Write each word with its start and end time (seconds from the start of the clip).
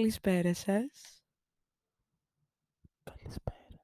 Καλησπέρα 0.00 0.54
σας. 0.54 1.22
Καλησπέρα. 3.02 3.80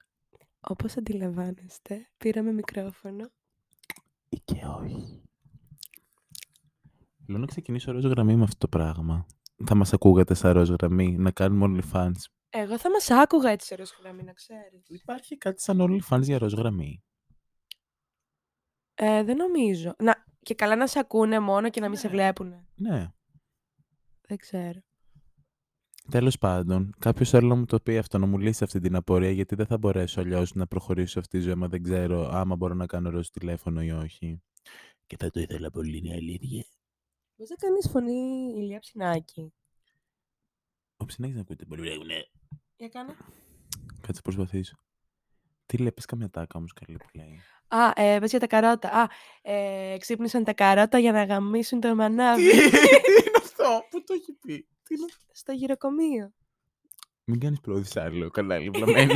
Όπως 0.61 0.97
αντιλαμβάνεστε, 0.97 2.09
πήραμε 2.17 2.53
μικρόφωνο. 2.53 3.31
Ή 4.29 4.37
και 4.45 4.65
όχι. 4.65 5.23
Λέω 7.29 7.39
να 7.39 7.47
ξεκινήσω 7.47 7.93
ροζ 7.93 8.05
γραμμή 8.05 8.37
με 8.37 8.43
αυτό 8.43 8.57
το 8.59 8.69
πράγμα. 8.69 9.27
Θα 9.67 9.75
μας 9.75 9.93
ακούγατε 9.93 10.35
σαν 10.35 10.53
ροζ 10.53 10.71
γραμμή, 10.71 11.17
να 11.17 11.31
κάνουμε 11.31 11.81
OnlyFans. 11.93 12.21
Εγώ 12.51 12.79
θα 12.79 12.91
μας 12.91 13.11
άκουγα 13.11 13.51
έτσι 13.51 13.67
σε 13.67 13.75
ροζ 13.75 13.91
γραμμή, 14.01 14.23
να 14.23 14.33
ξέρεις. 14.33 14.89
Υπάρχει 14.89 15.37
κάτι 15.37 15.63
σαν 15.63 15.79
OnlyFans 15.81 16.23
για 16.23 16.39
ροζ 16.39 16.53
γραμμή; 16.53 17.05
Ε, 18.95 19.23
δεν 19.23 19.37
νομίζω. 19.37 19.95
Να, 19.99 20.25
και 20.43 20.55
καλά 20.55 20.77
να 20.77 20.87
σε 20.87 20.99
ακούνε 20.99 21.41
μόνο 21.41 21.71
και 21.71 21.81
να 21.81 21.89
μην 21.89 21.99
σε 21.99 22.07
Ναι. 22.07 22.13
βλέπουνε. 22.13 22.67
Ναι. 22.75 23.13
Δεν 24.29 24.37
ξέρω. 24.37 24.81
Τέλος 26.11 26.39
πάντων, 26.39 26.95
κάποιος 26.99 27.31
θέλω 27.31 27.49
να 27.49 27.55
μου 27.55 27.65
το 27.65 27.81
πει 27.81 27.99
αυτό, 27.99 28.19
να 28.19 28.27
μου 28.27 28.39
λύσει 28.39 28.65
αυτή 28.65 28.81
την 28.81 28.97
απορία, 28.97 29.31
γιατί 29.31 29.55
δεν 29.55 29.67
θα 29.67 29.79
μπορέσω 29.79 30.21
αλλιώς 30.21 30.55
να 30.55 30.67
προχωρήσω 30.67 31.19
αυτή 31.19 31.39
τη 31.39 31.45
ζωή, 31.45 31.53
άμα 31.53 31.69
δεν 31.69 31.83
ξέρω 31.83 32.29
άμα 32.33 32.57
μπορώ 32.57 32.75
να 32.75 32.87
κάνω 32.87 33.11
ροζ 33.11 33.29
τηλέφωνο 33.29 33.83
ή 33.83 33.91
όχι. 33.91 34.43
Και 35.07 35.17
θα 35.19 35.31
το 35.31 35.41
ήθελα 35.41 35.71
πολύ, 35.71 35.97
είναι 35.97 36.15
αλήθεια. 36.15 36.65
Μπορείς 37.37 37.51
να 37.51 37.57
κάνεις 37.57 37.89
φωνή 37.91 38.53
ηλιά 38.57 38.79
ψινάκι. 38.79 39.53
Ο 40.97 41.05
ψινάκης 41.05 41.37
να 41.37 41.41
ακούτε 41.41 41.65
πολύ 41.65 41.81
ωραία, 41.81 41.97
ναι. 42.05 42.21
Για 42.77 42.89
κάνε. 42.89 43.13
Κάτσε 44.01 44.21
να 44.25 44.33
προσπαθήσω. 44.33 44.77
Τι 45.67 45.77
λέει, 45.77 45.93
πες 45.93 46.05
καμιά 46.05 46.31
τάκα 46.31 46.59
όμως 46.59 46.73
καλή 46.73 46.97
που 46.97 47.07
λέει. 47.15 47.41
Α, 47.69 47.93
ε, 47.95 48.19
πες 48.19 48.31
για 48.31 48.41
τα 48.41 48.47
καρότα. 48.47 48.89
Α, 48.89 49.09
ε, 49.43 49.97
ξύπνησαν 49.99 50.45
τα 50.45 50.53
καρότα 50.53 50.99
για 50.99 51.13
να 51.13 51.25
γαμίσουν 51.25 51.81
το 51.81 51.95
μανάβι. 51.95 52.43
είναι 52.43 53.37
αυτό, 53.37 53.81
πού 53.91 54.05
το 54.05 54.15
έχει 54.15 54.33
πει; 54.33 54.67
Τι 54.87 54.95
είναι 54.95 55.05
αυτό. 55.11 55.25
Στο 55.33 55.53
γυροκομείο. 55.53 56.33
Μην 57.25 57.41
κάνεις 57.41 57.61
πρόοδηση 57.61 58.01
άλλο, 58.01 58.31
καλά, 58.31 58.59
λιβλαμένη. 58.65 59.13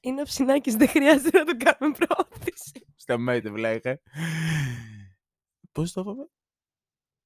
Είναι 0.00 0.20
ο 0.20 0.24
ψινάκης, 0.24 0.74
δεν 0.76 0.88
χρειάζεται 0.88 1.38
να 1.38 1.44
τον 1.44 1.58
κάνουμε 1.58 1.96
πρόθεση. 1.98 2.86
Σταμάτε, 2.96 3.50
βλάκα. 3.50 4.00
Πώς 5.72 5.92
το 5.92 6.00
είπαμε; 6.00 6.28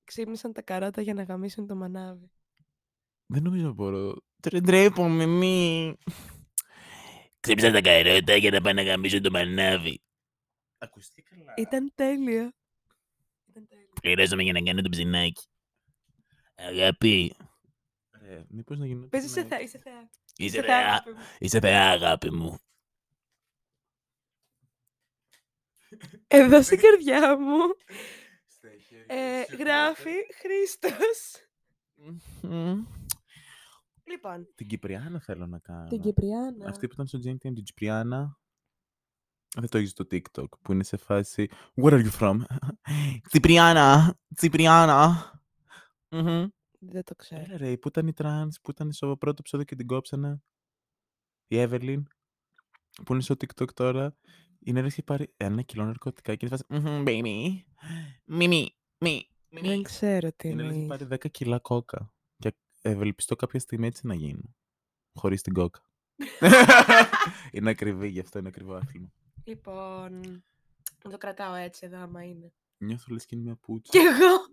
Ξύπνησαν 0.05 0.53
τα 0.53 0.63
καρότα 0.63 1.01
για 1.03 1.15
να 1.15 1.23
γαμίσουν 1.23 1.67
το 1.67 1.75
μανάβι. 1.77 2.31
Δεν 3.27 3.43
νομίζω 3.43 3.67
να 3.67 3.73
μπορώ. 3.73 4.17
Τρε- 4.43 4.63
Ντρέπομαι, 4.63 5.27
μη. 5.27 5.97
Ξύπνησα 7.41 7.70
τα 7.70 7.81
καρότα 7.81 8.37
για 8.37 8.51
να 8.51 8.61
πάνε 8.61 8.83
να 8.83 8.89
γαμίσω 8.91 9.20
το 9.20 9.31
μανάβι. 9.31 10.03
Ακουστεί 10.79 11.23
καλά. 11.23 11.55
Ήταν 11.57 11.93
τέλειο. 11.95 12.51
Ήταν 13.47 13.67
τέλειο. 13.69 13.89
Πληρώσαμε 14.01 14.43
για 14.43 14.53
να 14.53 14.61
κάνω 14.63 14.83
το 14.83 14.89
ψινάκι. 14.89 15.43
Αγάπη. 16.55 17.35
Ε, 18.33 18.44
μήπως 18.48 18.78
να 18.78 18.86
γίνω 18.86 19.06
Πες 19.06 19.25
είσαι 19.25 19.44
ψινάκι. 19.44 19.48
θεά, 19.48 19.61
είσαι 19.61 19.78
θεά. 19.78 20.11
Είσαι 20.36 20.61
θεά, 20.61 20.66
θεά. 20.66 20.88
αγάπη 20.88 21.11
μου. 21.11 21.19
Είσαι 21.38 21.61
θεά, 21.61 21.91
αγάπη 21.91 22.30
μου. 22.33 22.58
Εδώ 26.27 26.62
στην 26.62 26.78
καρδιά 26.80 27.39
μου 27.39 27.58
ε, 29.06 29.42
γράφει 29.56 30.11
Χρήστος. 30.41 31.47
Μμμ. 32.42 32.84
Λοιπόν, 34.05 34.48
Την 34.55 34.67
Κυπριάνα 34.67 35.20
θέλω 35.20 35.46
να 35.46 35.58
κάνω. 35.58 35.89
την 35.89 36.00
Κυπριάνα. 36.00 36.69
Αυτή 36.69 36.86
που 36.86 36.92
ήταν 36.92 37.06
στο 37.06 37.19
GNTM, 37.24 37.39
την 37.55 37.62
Κυπριάνα. 37.62 38.41
Δεν 39.55 39.69
το 39.69 39.78
έχεις 39.78 39.91
στο 39.91 40.06
TikTok, 40.11 40.48
που 40.62 40.72
είναι 40.72 40.84
σε 40.84 40.96
φάση 40.96 41.48
Where 41.83 41.92
are 41.92 42.08
you 42.11 42.19
from? 42.20 42.39
Κυπριάνα! 43.30 44.19
Κυπριάνα! 44.36 45.30
Μμμ. 46.08 46.46
Δεν 46.85 47.05
το 47.05 47.15
ξέρω. 47.15 47.43
Έλα 47.43 47.57
ρε, 47.57 47.77
που 47.77 47.89
ήταν 47.89 48.07
η 48.07 48.13
τρανς, 48.13 48.61
που 48.61 48.70
ήταν 48.70 48.93
στο 48.93 49.17
πρώτο 49.17 49.37
επεισόδιο 49.39 49.67
και 49.67 49.75
την 49.77 49.87
κόψανε. 49.87 50.43
Η 51.47 51.59
Εύελιν, 51.59 52.07
που 53.05 53.13
είναι 53.13 53.23
στο 53.23 53.35
TikTok 53.35 53.73
τώρα. 53.75 54.17
Είναι 54.65 54.81
ρε, 54.81 54.87
έχει 54.87 55.03
πάρει 55.03 55.35
ένα 55.37 55.63
κιλό 55.63 55.85
ναρκωτικά 55.85 56.35
και 56.35 56.47
είναι 56.47 56.57
σε 56.57 56.65
φάση 56.69 56.83
«Μμμ, 56.89 57.03
baby, 57.07 57.63
μιμι, 58.25 58.77
μι, 58.98 59.29
Δεν 59.48 59.63
μιμι». 59.63 59.83
ξέρω 59.83 60.33
τι 60.33 60.48
Είναι 60.48 60.63
λες, 60.63 60.70
έχει 60.73 60.81
εννοείς. 60.83 60.98
πάρει 61.09 61.19
10 61.27 61.31
κιλά 61.31 61.59
κόκα. 61.59 62.15
Και 62.39 62.55
ευελπιστώ 62.83 63.37
κάποια 63.37 63.61
στιγμή 63.61 63.87
έτσι 63.87 64.07
να 64.07 64.14
γίνω. 64.14 64.55
Χωρίς 65.14 65.43
την 65.43 65.53
κόκα. 65.53 65.87
είναι 67.53 67.70
ακριβή, 67.70 68.09
γι' 68.09 68.20
αυτό 68.20 68.39
είναι 68.39 68.49
ακριβό 68.49 68.75
άθλημα. 68.75 69.13
Λοιπόν, 69.45 70.20
να 71.05 71.11
το 71.11 71.19
κρατάω 71.19 71.55
έτσι 71.55 71.87
εδώ 71.87 71.99
άμα 71.99 72.25
είναι. 72.25 72.53
Νιώθω 72.79 73.13
λες 73.13 73.27
και 73.27 73.35
είναι 73.35 73.45
μια 73.45 73.55
Κι 73.55 73.61
πουτσα. 73.61 74.01
εγώ. 74.01 74.47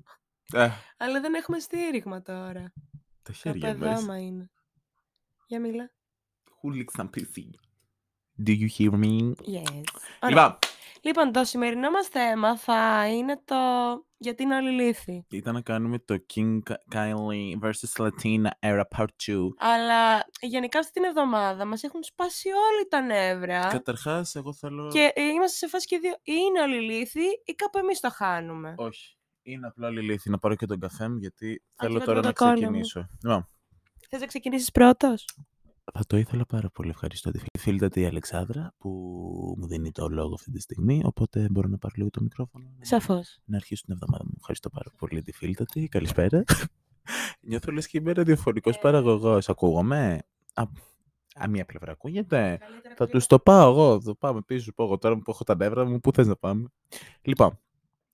Ε, 0.54 0.70
Αλλά 0.98 1.20
δεν 1.22 1.34
έχουμε 1.34 1.60
στήριγμα 1.60 2.22
τώρα. 2.22 2.74
τα 3.24 3.32
Κάπου 3.32 3.38
χέρια 3.38 3.70
εδώ 3.70 3.90
μέσα. 3.90 4.02
άμα 4.02 4.20
είναι. 4.20 4.50
Για 5.48 5.60
μίλα. 5.60 5.92
Who 6.62 6.76
licks 6.76 7.02
some 7.02 7.10
pussy? 7.10 7.50
Do 8.48 8.52
you 8.52 8.68
hear 8.78 8.92
me? 8.92 9.32
Yes. 9.32 9.84
Ωραία. 10.22 10.30
Λοιπόν, 10.30 10.58
Λοιπόν, 11.02 11.32
το 11.32 11.44
σημερινό 11.44 11.90
μας 11.92 12.08
θέμα 12.08 12.58
θα 12.58 13.08
είναι 13.08 13.42
το 13.46 13.56
γιατί 14.18 14.44
είναι 14.44 14.56
όλοι 14.56 14.70
λύθοι. 14.84 15.26
ήταν 15.30 15.54
να 15.54 15.62
κάνουμε 15.62 16.00
το 16.00 16.18
King 16.34 16.60
Kylie 16.94 17.60
vs. 17.62 18.06
Latina 18.06 18.50
era 18.60 18.81
part 18.98 19.06
2. 19.28 19.38
Αλλά 19.58 20.26
γενικά 20.42 20.80
αυτή 20.80 20.92
την 20.92 21.04
εβδομάδα 21.04 21.66
μας 21.66 21.84
έχουν 21.84 22.04
σπάσει 22.04 22.50
όλοι 22.50 22.88
τα 22.90 23.02
νεύρα. 23.02 23.68
Καταρχάς, 23.68 24.36
εγώ 24.36 24.54
θέλω... 24.54 24.88
Και 24.92 25.12
ε, 25.16 25.24
είμαστε 25.24 25.58
σε 25.58 25.68
φάση 25.68 25.86
και 25.88 25.98
δύο. 25.98 26.12
Ή 26.12 26.34
είναι 26.48 26.62
όλοι 26.62 26.81
λύθοι 26.81 27.26
ή 27.46 27.54
κάπου 27.54 27.78
εμείς 27.78 28.00
το 28.00 28.10
χάνουμε. 28.12 28.74
Όχι. 28.78 29.18
Είναι 29.52 29.68
απλά 29.68 29.88
όλη 29.88 30.02
λύθη. 30.02 30.30
Να 30.30 30.38
πάρω 30.38 30.56
και 30.56 30.66
τον 30.66 30.80
καφέ 30.80 31.10
μου, 31.10 31.18
γιατί 31.18 31.56
και 31.68 31.76
θέλω 31.76 31.96
εγώ 31.96 32.06
τώρα 32.06 32.22
το 32.22 32.28
να 32.28 32.34
κόλλα 32.34 32.52
μου. 32.52 32.58
ξεκινήσω. 32.60 33.08
Λοιπόν, 33.24 33.48
Θες 34.10 34.20
να 34.20 34.26
ξεκινήσεις 34.26 34.72
πρώτος; 34.72 35.26
θα 35.94 36.06
το 36.08 36.18
ήθελα 36.18 36.46
πάρα 36.46 36.70
πολύ. 36.70 36.90
Ευχαριστώ 36.90 37.32
τη 37.32 37.40
φίλη 37.60 37.88
η 37.94 38.06
Αλεξάνδρα 38.06 38.74
που 38.78 38.90
μου 39.58 39.68
δίνει 39.68 39.92
το 39.92 40.08
λόγο 40.10 40.34
αυτή 40.34 40.52
τη 40.52 40.60
στιγμή. 40.60 41.02
Οπότε 41.04 41.48
μπορώ 41.52 41.68
να 41.68 41.78
πάρω 41.78 41.94
λίγο 41.98 42.10
το 42.10 42.22
μικρόφωνο. 42.22 42.66
να- 42.78 42.86
Σαφώς. 42.86 43.40
Να 43.46 43.56
αρχίσω 43.58 43.84
την 43.84 43.94
εβδομάδα 43.94 44.24
μου. 44.26 44.34
Ευχαριστώ 44.38 44.70
πάρα 44.70 44.92
πολύ 44.98 45.22
τη 45.22 45.32
φίλη 45.32 45.56
Καλησπέρα. 45.90 46.44
Νιώθω 47.42 47.72
λες 47.72 47.88
και 47.88 47.98
είμαι 47.98 48.12
ραδιοφωνικός 48.12 48.76
Ε. 48.76 48.80
παραγωγός. 48.81 49.50
Ακούγομαι. 49.50 50.20
Α, 50.54 50.64
α, 51.44 51.48
μία 51.50 51.66
πλευρά 51.66 51.92
ακούγεται. 51.92 52.60
Θα 52.96 53.08
τους 53.08 53.26
το 53.26 53.40
πάω 53.40 53.70
εγώ. 53.72 54.02
Θα 54.02 54.16
πάμε 54.16 54.42
πίσω 54.42 54.64
σου 54.64 54.74
πω 54.74 54.84
εγώ 54.84 54.98
τώρα 54.98 55.16
που 55.16 55.31
έχω 55.31 55.44
τα 55.44 55.56
νεύρα 55.56 55.86
μου. 55.86 56.00
Πού 56.00 56.12
θες 56.12 56.28
να 56.28 56.36
πάμε. 56.36 56.68
Λοιπόν, 57.22 57.60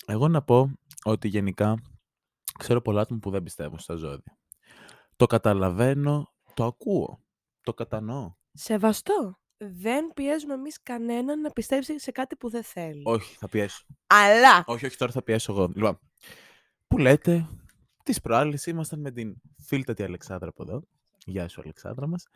εγώ 0.06 0.28
να 0.28 0.42
πω 0.42 0.72
ότι 1.06 1.28
γενικά 1.28 1.82
ξέρω 2.60 2.82
πολλά 2.82 3.02
άτομα 3.02 3.20
που 3.20 3.30
δεν 3.30 3.44
πιστεύουν 3.44 3.80
στα 3.80 3.96
ζώδια. 3.96 4.38
Το 5.16 5.26
καταλαβαίνω, 5.26 6.34
το 6.54 6.66
ακούω, 6.66 7.24
το 7.62 7.74
κατανοώ. 7.74 8.34
Σεβαστό. 8.54 9.40
Δεν 9.58 10.12
πιέζουμε 10.14 10.54
εμείς 10.54 10.82
κανέναν 10.84 11.42
να 11.42 11.50
πιστέψει 11.50 12.00
σε 12.00 12.12
κάτι 12.12 12.36
που 12.36 12.50
δεν 12.50 12.64
θέλει. 12.64 13.02
Όχι, 13.06 13.36
θα 13.36 13.50
πιέσω. 13.50 13.86
Αλλά. 14.08 14.64
Όχι, 14.68 14.86
όχι, 14.86 14.98
τώρα 14.98 15.12
θα 15.12 15.24
πιέσω 15.24 15.52
εγώ. 15.52 15.72
Λοιπόν, 15.76 16.00
που 16.88 16.98
λέτε, 16.98 17.50
τις 18.04 18.22
προάλλες 18.22 18.66
ήμασταν 18.66 19.00
με 19.00 19.12
την 19.12 19.36
φίλτατη 19.58 20.04
Αλεξάνδρα 20.04 20.50
από 20.50 20.64
εδώ. 20.64 20.84
Γεια 21.26 21.48
σου 21.48 21.62
Αλεξάνδρα 21.62 22.08
μας. 22.08 22.28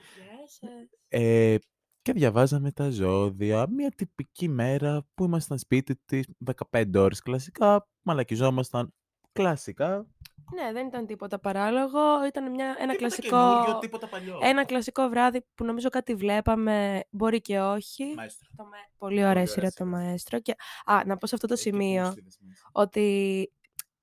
Ε, 1.07 1.57
και 2.02 2.14
διαβάζαμε 2.14 2.72
τα 2.72 2.90
ζώδια. 2.90 3.68
Μια 3.70 3.90
τυπική 3.90 4.48
μέρα 4.48 5.06
που 5.14 5.24
ήμασταν 5.24 5.58
σπίτι 5.58 5.96
της 6.06 6.26
15 6.72 6.86
ώρες 6.96 7.20
κλασικά. 7.22 7.88
Μαλακιζόμασταν 8.02 8.94
κλασικά. 9.32 10.08
Ναι, 10.56 10.72
δεν 10.74 10.88
ήταν 10.88 11.06
τίποτα 11.06 11.40
παράλογο. 11.40 12.26
Ήταν 12.28 12.52
μια, 12.52 12.66
ένα, 12.66 12.76
Τίποτα 12.78 12.98
κλασικό, 12.98 13.28
καινούριο, 13.54 13.80
τίποτα 13.80 14.08
παλιό. 14.08 14.40
ένα 14.42 14.66
κλασικό 14.66 15.08
βράδυ 15.10 15.46
που 15.56 15.66
νομίζω 15.66 15.90
κάτι 15.90 16.16
βλέπαμε. 16.16 17.04
Μπορεί 17.10 17.42
και 17.42 17.60
όχι. 17.60 18.14
Μαέστρο. 18.16 18.50
Το 18.56 18.64
με... 18.64 18.78
Πολύ 18.98 19.18
ωραία 19.18 19.30
ωραία 19.30 19.46
σειρά 19.48 19.68
το 19.68 19.72
σειρά. 19.72 19.90
Μαέστρο. 19.90 20.40
Και... 20.40 20.56
Α, 20.86 21.01
να 21.06 21.18
πω 21.18 21.28
σε 21.28 21.36
αυτό 21.36 21.48
το 21.48 21.54
Ε, 21.54 21.56
και 21.56 21.62
σημείο 21.69 22.04
πώς 22.04 22.16
είδες 22.16 22.38
μέσα. 22.42 22.69
ότι 22.72 23.51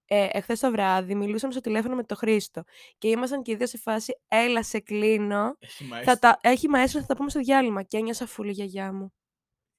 ε, 0.06 0.26
εχθές 0.32 0.60
το 0.60 0.70
βράδυ 0.70 1.14
μιλούσαμε 1.14 1.52
στο 1.52 1.60
τηλέφωνο 1.60 1.94
με 1.94 2.02
τον 2.04 2.16
Χρήστο 2.16 2.62
και 2.98 3.08
ήμασταν 3.08 3.42
και 3.42 3.52
οι 3.52 3.54
δύο 3.56 3.66
σε 3.66 3.78
φάση 3.78 4.18
έλα 4.28 4.62
σε 4.62 4.80
κλείνω. 4.80 5.56
Έχει 5.58 5.84
Θα 5.84 5.88
μαέστρο. 5.94 6.16
τα... 6.18 6.38
Έχει 6.42 6.68
Μαέστρο, 6.68 7.00
θα 7.00 7.06
τα 7.06 7.16
πούμε 7.16 7.30
στο 7.30 7.40
διάλειμμα. 7.40 7.82
Και 7.82 7.96
ένιωσα 7.96 8.26
φούλη 8.26 8.50
γιαγιά 8.52 8.92
μου. 8.92 9.12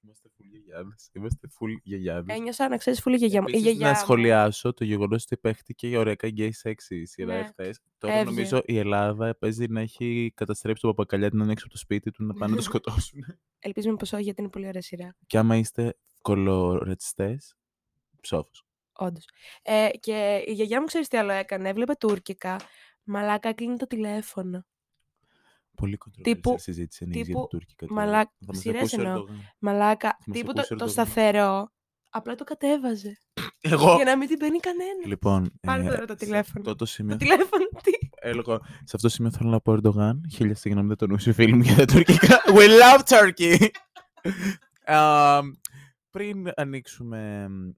Είμαστε 0.02 0.28
full 0.38 0.44
γιαγιάδες. 0.50 1.10
Είμαστε 1.12 1.48
full 1.58 1.68
γιαγιάδες. 1.82 2.36
Ένιωσα 2.36 2.68
να 2.68 2.76
ξέρεις 2.76 3.00
φούλη 3.00 3.16
γιαγιά 3.16 3.40
μου. 3.40 3.46
Η 3.48 3.50
Επίσης, 3.50 3.66
γιαγιά 3.70 3.86
να 3.86 3.92
μου- 3.92 3.98
σχολιάσω 4.04 4.72
το 4.74 4.84
γεγονός 4.84 5.22
ότι 5.24 5.36
παίχτηκε 5.36 5.88
η 5.88 5.96
ωραία 5.96 6.14
γκέι 6.26 6.52
σεξι 6.52 7.04
σειρά 7.06 7.32
Ναι. 7.34 7.38
εχθές. 7.40 7.80
Τώρα 7.98 8.14
Έβγε. 8.14 8.24
νομίζω 8.30 8.62
η 8.64 8.78
Ελλάδα 8.78 9.36
παίζει 9.36 9.66
να 9.68 9.80
έχει 9.80 10.32
καταστρέψει 10.34 10.82
τον 10.82 10.90
Παπακαλιάτη 10.90 11.36
να 11.36 11.42
είναι 11.42 11.52
έξω 11.52 11.64
από 11.64 11.74
το 11.74 11.80
σπίτι 11.80 12.10
του 12.10 12.24
να 12.24 12.34
πάνε 12.34 12.50
να 12.50 12.56
το 12.56 12.62
σκοτώσουν. 12.70 13.24
Ελπίζουμε 13.58 13.96
πως 13.96 14.12
όχι, 14.12 14.22
γιατί 14.22 14.40
είναι 14.40 14.50
πολύ 14.50 14.66
ωραία 14.66 14.82
σειρά. 14.82 15.16
και 15.26 15.38
άμα 15.38 15.56
είστε 15.56 15.96
κολορατσιστές, 16.22 17.56
ψόφος. 18.20 18.62
Όντως. 19.00 19.24
Ε, 19.62 19.88
και 20.00 20.42
η 20.46 20.52
γιαγιά 20.52 20.80
μου 20.80 20.86
ξέρεις 20.86 21.08
τι 21.08 21.16
άλλο 21.16 21.32
έκανε. 21.32 21.68
Έβλεπε 21.68 21.94
τουρκικά. 21.94 22.56
Μαλάκα 23.04 23.52
κλείνει 23.52 23.76
το 23.76 23.86
τηλέφωνο. 23.86 24.64
Πολύ 25.74 25.98
controversial 26.04 26.22
Τύπου- 26.22 26.58
συζήτηση 26.60 27.04
ανοίγει 27.04 27.18
για 27.22 27.26
τύπου 27.26 27.40
τα 27.40 27.46
τουρκικά. 27.48 27.86
τώρα. 27.86 28.00
μαλά- 28.00 28.30
Θα 28.38 28.46
μας 28.46 28.58
σειρές 28.58 28.78
ακούσει 28.80 28.96
ο 28.96 29.02
εννοώ. 29.02 29.14
Ερντογάν. 29.16 29.42
Μαλάκα. 29.58 30.16
μας 30.26 30.36
Τύπου 30.38 30.50
ακούσει 30.50 30.68
το, 30.68 30.74
ο 30.74 30.78
το 30.78 30.84
Ερντογάν. 30.84 30.90
σταθερό. 31.06 31.72
Απλά 32.10 32.34
το 32.34 32.44
κατέβαζε. 32.44 33.18
Εγώ. 33.60 33.94
Για 33.94 34.04
να 34.04 34.16
μην 34.16 34.28
την 34.28 34.38
παίρνει 34.38 34.58
κανένα. 34.58 35.06
Λοιπόν, 35.06 35.52
Πάρε 35.60 35.82
ε, 35.82 35.88
τώρα 35.88 36.04
το 36.04 36.12
σε 36.12 36.18
τηλέφωνο. 36.24 36.60
Αυτό 36.60 36.74
το 36.74 36.84
σημείο. 36.84 37.16
Το 37.16 37.24
τηλέφωνο 37.24 37.64
τι; 37.82 37.90
Ε, 38.20 38.32
λοιπόν, 38.32 38.58
σε 38.64 38.82
αυτό 38.82 38.96
το 38.96 39.08
σημείο 39.08 39.30
θέλω 39.30 39.50
να 39.50 39.60
πω 39.60 39.72
Ερντογάν. 39.72 40.22
Χίλια 40.32 40.54
συγγνώμη, 40.54 40.88
δεν 40.88 40.96
τον 40.96 41.10
ούσε 41.10 41.32
φίλοι 41.32 41.52
μου 41.54 41.62
για 41.62 41.74
τα 41.76 41.84
τουρκικά. 41.84 42.40
We 42.46 42.68
love 42.80 43.02
Turkey! 43.06 43.68
Α, 44.94 45.40
πριν 46.10 46.50
ανοίξουμε 46.56 47.48
μ, 47.48 47.68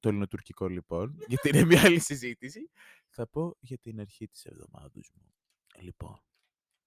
το 0.00 0.08
ελληνοτουρκικό 0.08 0.68
λοιπόν, 0.68 1.18
γιατί 1.26 1.48
είναι 1.48 1.64
μια 1.64 1.82
άλλη 1.84 2.00
συζήτηση, 2.00 2.70
θα 3.08 3.28
πω 3.28 3.56
για 3.60 3.78
την 3.78 4.00
αρχή 4.00 4.28
της 4.28 4.44
εβδομάδας 4.44 5.10
μου. 5.14 5.34
Λοιπόν, 5.80 6.22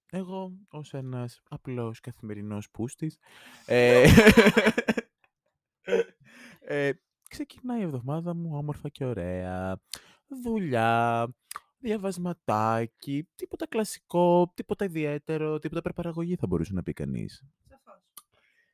εγώ 0.06 0.54
ως 0.70 0.94
ένας 0.94 1.42
απλός 1.50 2.00
καθημερινός 2.00 2.70
πούστης, 2.72 3.18
ε, 3.66 4.06
ε, 6.60 6.92
ξεκινάει 7.30 7.80
η 7.80 7.84
εβδομάδα 7.84 8.36
μου 8.36 8.58
όμορφα 8.58 8.90
και 8.90 9.06
ωραία. 9.06 9.82
Δουλειά, 10.44 11.28
διαβασματάκι, 11.78 13.30
τίποτα 13.36 13.68
κλασικό, 13.68 14.52
τίποτα 14.54 14.86
ιδιαίτερο, 14.86 15.60
τίποτα 15.60 15.82
προπαραγωγή 15.82 16.36
θα 16.36 16.48
μπορούσε 16.48 16.74
να 16.74 16.84
πει 16.84 16.94
κανείς. 16.94 17.44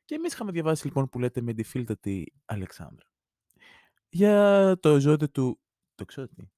Και 0.04 0.14
εμείς 0.14 0.32
είχαμε 0.32 0.52
διαβάσει 0.52 0.86
λοιπόν 0.86 1.08
που 1.08 1.18
λέτε 1.18 1.40
με 1.40 1.52
τη 1.52 1.62
φίλτατη 1.62 2.32
Αλεξάνδρα. 2.44 3.09
Για 4.10 4.76
το 4.80 5.00
ζώδιο 5.00 5.30
του 5.30 5.60
τοξότη. 5.94 6.50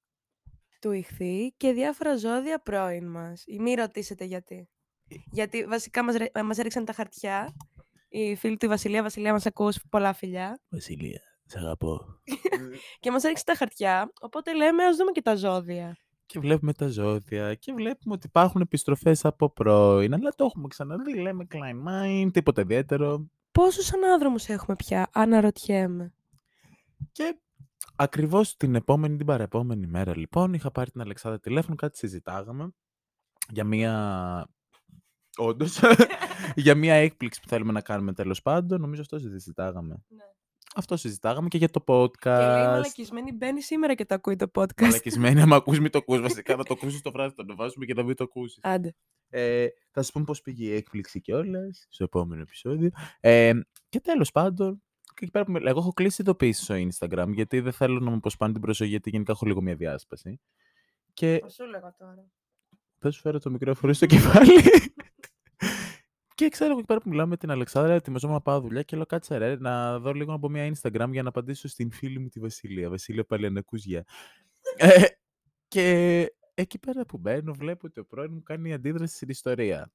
Του 0.81 0.91
ηχθεί 0.91 1.53
και 1.57 1.71
διάφορα 1.71 2.17
ζώδια 2.17 2.59
πρώην 2.59 3.07
μας. 3.07 3.43
Ή 3.45 3.59
Μη 3.59 3.73
ρωτήσετε 3.73 4.25
γιατί. 4.25 4.69
Γιατί 5.31 5.63
βασικά 5.65 6.03
μας, 6.03 6.15
ρέ- 6.15 6.41
μας 6.43 6.57
έριξαν 6.57 6.85
τα 6.85 6.93
χαρτιά. 6.93 7.53
Η 8.09 8.35
φίλη 8.35 8.57
του 8.57 8.65
η 8.65 8.69
Βασιλεία, 8.69 9.01
Βασιλεία 9.01 9.31
μας 9.31 9.45
ακούς 9.45 9.79
πολλά 9.89 10.13
φιλιά. 10.13 10.59
Βασιλεία, 10.69 11.21
σ' 11.45 11.55
αγαπώ. 11.55 11.99
Και 12.99 13.11
μας 13.11 13.23
έριξε 13.23 13.43
τα 13.43 13.55
χαρτιά, 13.55 14.11
οπότε 14.21 14.55
λέμε 14.55 14.83
ας 14.83 14.95
δούμε 14.95 15.11
και 15.11 15.21
τα 15.21 15.35
ζώδια. 15.35 15.97
και 16.25 16.39
βλέπουμε 16.39 16.73
τα 16.73 16.87
ζώδια 16.87 17.55
και 17.55 17.73
βλέπουμε 17.73 18.13
ότι 18.15 18.27
υπάρχουν 18.27 18.61
επιστροφές 18.61 19.25
από 19.25 19.49
πρώην, 19.49 20.13
αλλά 20.13 20.31
το 20.35 20.45
έχουμε 20.45 20.67
ξαναδεί, 20.67 21.19
λέμε 21.19 21.47
Klein 21.49 21.87
Mind, 21.89 22.29
τίποτα 22.33 22.61
ιδιαίτερο. 22.61 23.29
Πόσους 23.51 23.93
ανάδρομους 23.93 24.47
έχουμε 24.47 24.75
πια, 24.75 25.09
αναρωτιέμαι. 25.13 26.13
Και 27.13 27.39
ακριβώς 27.95 28.55
την 28.55 28.75
επόμενη, 28.75 29.17
την 29.17 29.25
παρεπόμενη 29.25 29.87
μέρα 29.87 30.17
λοιπόν, 30.17 30.53
είχα 30.53 30.71
πάρει 30.71 30.91
την 30.91 31.01
Αλεξάνδρα 31.01 31.39
τηλέφωνο, 31.39 31.75
κάτι 31.75 31.97
συζητάγαμε 31.97 32.73
για 33.49 33.63
μία... 33.63 34.47
Όντως, 35.37 35.79
για 36.55 36.75
μία 36.75 36.93
έκπληξη 36.93 37.41
που 37.41 37.47
θέλουμε 37.47 37.71
να 37.71 37.81
κάνουμε 37.81 38.13
τέλος 38.13 38.41
πάντων. 38.41 38.81
Νομίζω 38.81 39.01
αυτό 39.01 39.19
συζητάγαμε. 39.19 40.03
Ναι. 40.07 40.23
Αυτό 40.75 40.97
συζητάγαμε 40.97 41.47
και 41.47 41.57
για 41.57 41.69
το 41.69 41.83
podcast. 41.87 42.17
Και 42.19 42.29
λέει 42.29 42.65
μαλακισμένη 42.65 43.31
μπαίνει 43.31 43.61
σήμερα 43.61 43.93
και 43.93 44.05
το 44.05 44.15
ακούει 44.15 44.35
το 44.35 44.51
podcast. 44.53 44.81
Μαλακισμένη, 44.81 45.41
άμα 45.41 45.55
ακούς 45.55 45.79
μην 45.79 45.91
το 45.91 45.97
ακούς. 45.97 46.21
Βασικά 46.27 46.55
να 46.55 46.63
το 46.63 46.73
ακούσεις 46.73 47.01
το 47.01 47.11
βράδυ, 47.11 47.35
το 47.35 47.41
ανεβάσουμε 47.41 47.85
και 47.85 47.93
να 47.93 48.03
μην 48.03 48.15
το 48.15 48.23
ακούσεις. 48.23 48.59
Άντε. 48.61 48.95
Ε, 49.29 49.67
θα 49.91 50.03
σου 50.03 50.11
πούμε 50.11 50.25
πώς 50.25 50.41
πήγε 50.41 50.65
η 50.65 50.75
έκπληξη 50.75 51.21
κιόλας 51.21 51.85
στο 51.89 52.03
επόμενο 52.03 52.41
επεισόδιο. 52.41 52.89
Ε, 53.19 53.53
και 53.89 53.99
τέλος 53.99 54.31
πάντων, 54.31 54.83
και 54.83 54.92
εκεί 55.21 55.31
πέρα 55.31 55.45
που 55.45 55.51
με- 55.51 55.59
εγώ 55.69 55.79
έχω 55.79 55.93
κλείσει 55.93 56.21
ειδοποίηση 56.21 56.63
στο 56.63 56.75
Instagram, 56.75 57.27
γιατί 57.33 57.59
δεν 57.59 57.71
θέλω 57.71 57.99
να 57.99 58.09
μου 58.09 58.15
αποσπάνε 58.15 58.53
την 58.53 58.61
προσοχή, 58.61 58.89
γιατί 58.89 59.09
γενικά 59.09 59.31
έχω 59.31 59.45
λίγο 59.45 59.61
μια 59.61 59.75
διάσπαση. 59.75 60.39
Και 61.13 61.39
Θα 61.41 61.49
σου 61.49 61.65
λέγα 61.65 61.95
τώρα. 61.97 62.25
θα 62.99 63.11
σου 63.11 63.21
φέρω 63.21 63.39
το 63.39 63.49
μικρόφωνο 63.49 63.93
στο 63.93 64.05
κεφάλι. 64.05 64.51
και 66.35 66.49
ξέρω 66.49 66.69
εγώ 66.69 66.77
εκεί 66.77 66.87
πέρα 66.87 66.99
που 66.99 67.09
μιλάω 67.09 67.27
με 67.27 67.37
την 67.37 67.51
Αλεξάνδρα, 67.51 67.93
ετοιμαζόμουν 67.93 68.35
να 68.35 68.41
πάω 68.41 68.59
δουλειά 68.61 68.81
και 68.83 68.95
λέω 68.95 69.05
κάτσε 69.05 69.37
ρε, 69.37 69.55
να 69.57 69.99
δω 69.99 70.13
λίγο 70.13 70.33
από 70.33 70.49
μια 70.49 70.71
Instagram 70.73 71.07
για 71.11 71.23
να 71.23 71.29
απαντήσω 71.29 71.67
στην 71.67 71.91
φίλη 71.91 72.19
μου 72.19 72.27
τη 72.27 72.39
Βασιλεία. 72.39 72.89
Βασίλεια 72.89 73.25
Παλαιανακούς, 73.25 73.85
γεια. 73.85 74.03
Ε, 74.77 75.03
και 75.67 76.27
εκεί 76.53 76.79
πέρα 76.79 77.05
που 77.05 77.17
μπαίνω, 77.17 77.53
βλέπω 77.53 77.87
ότι 77.87 77.99
ο 77.99 78.05
πρώην 78.05 78.33
μου 78.33 78.43
κάνει 78.43 78.73
αντίδραση 78.73 79.15
στην 79.15 79.29
ιστορία. 79.29 79.91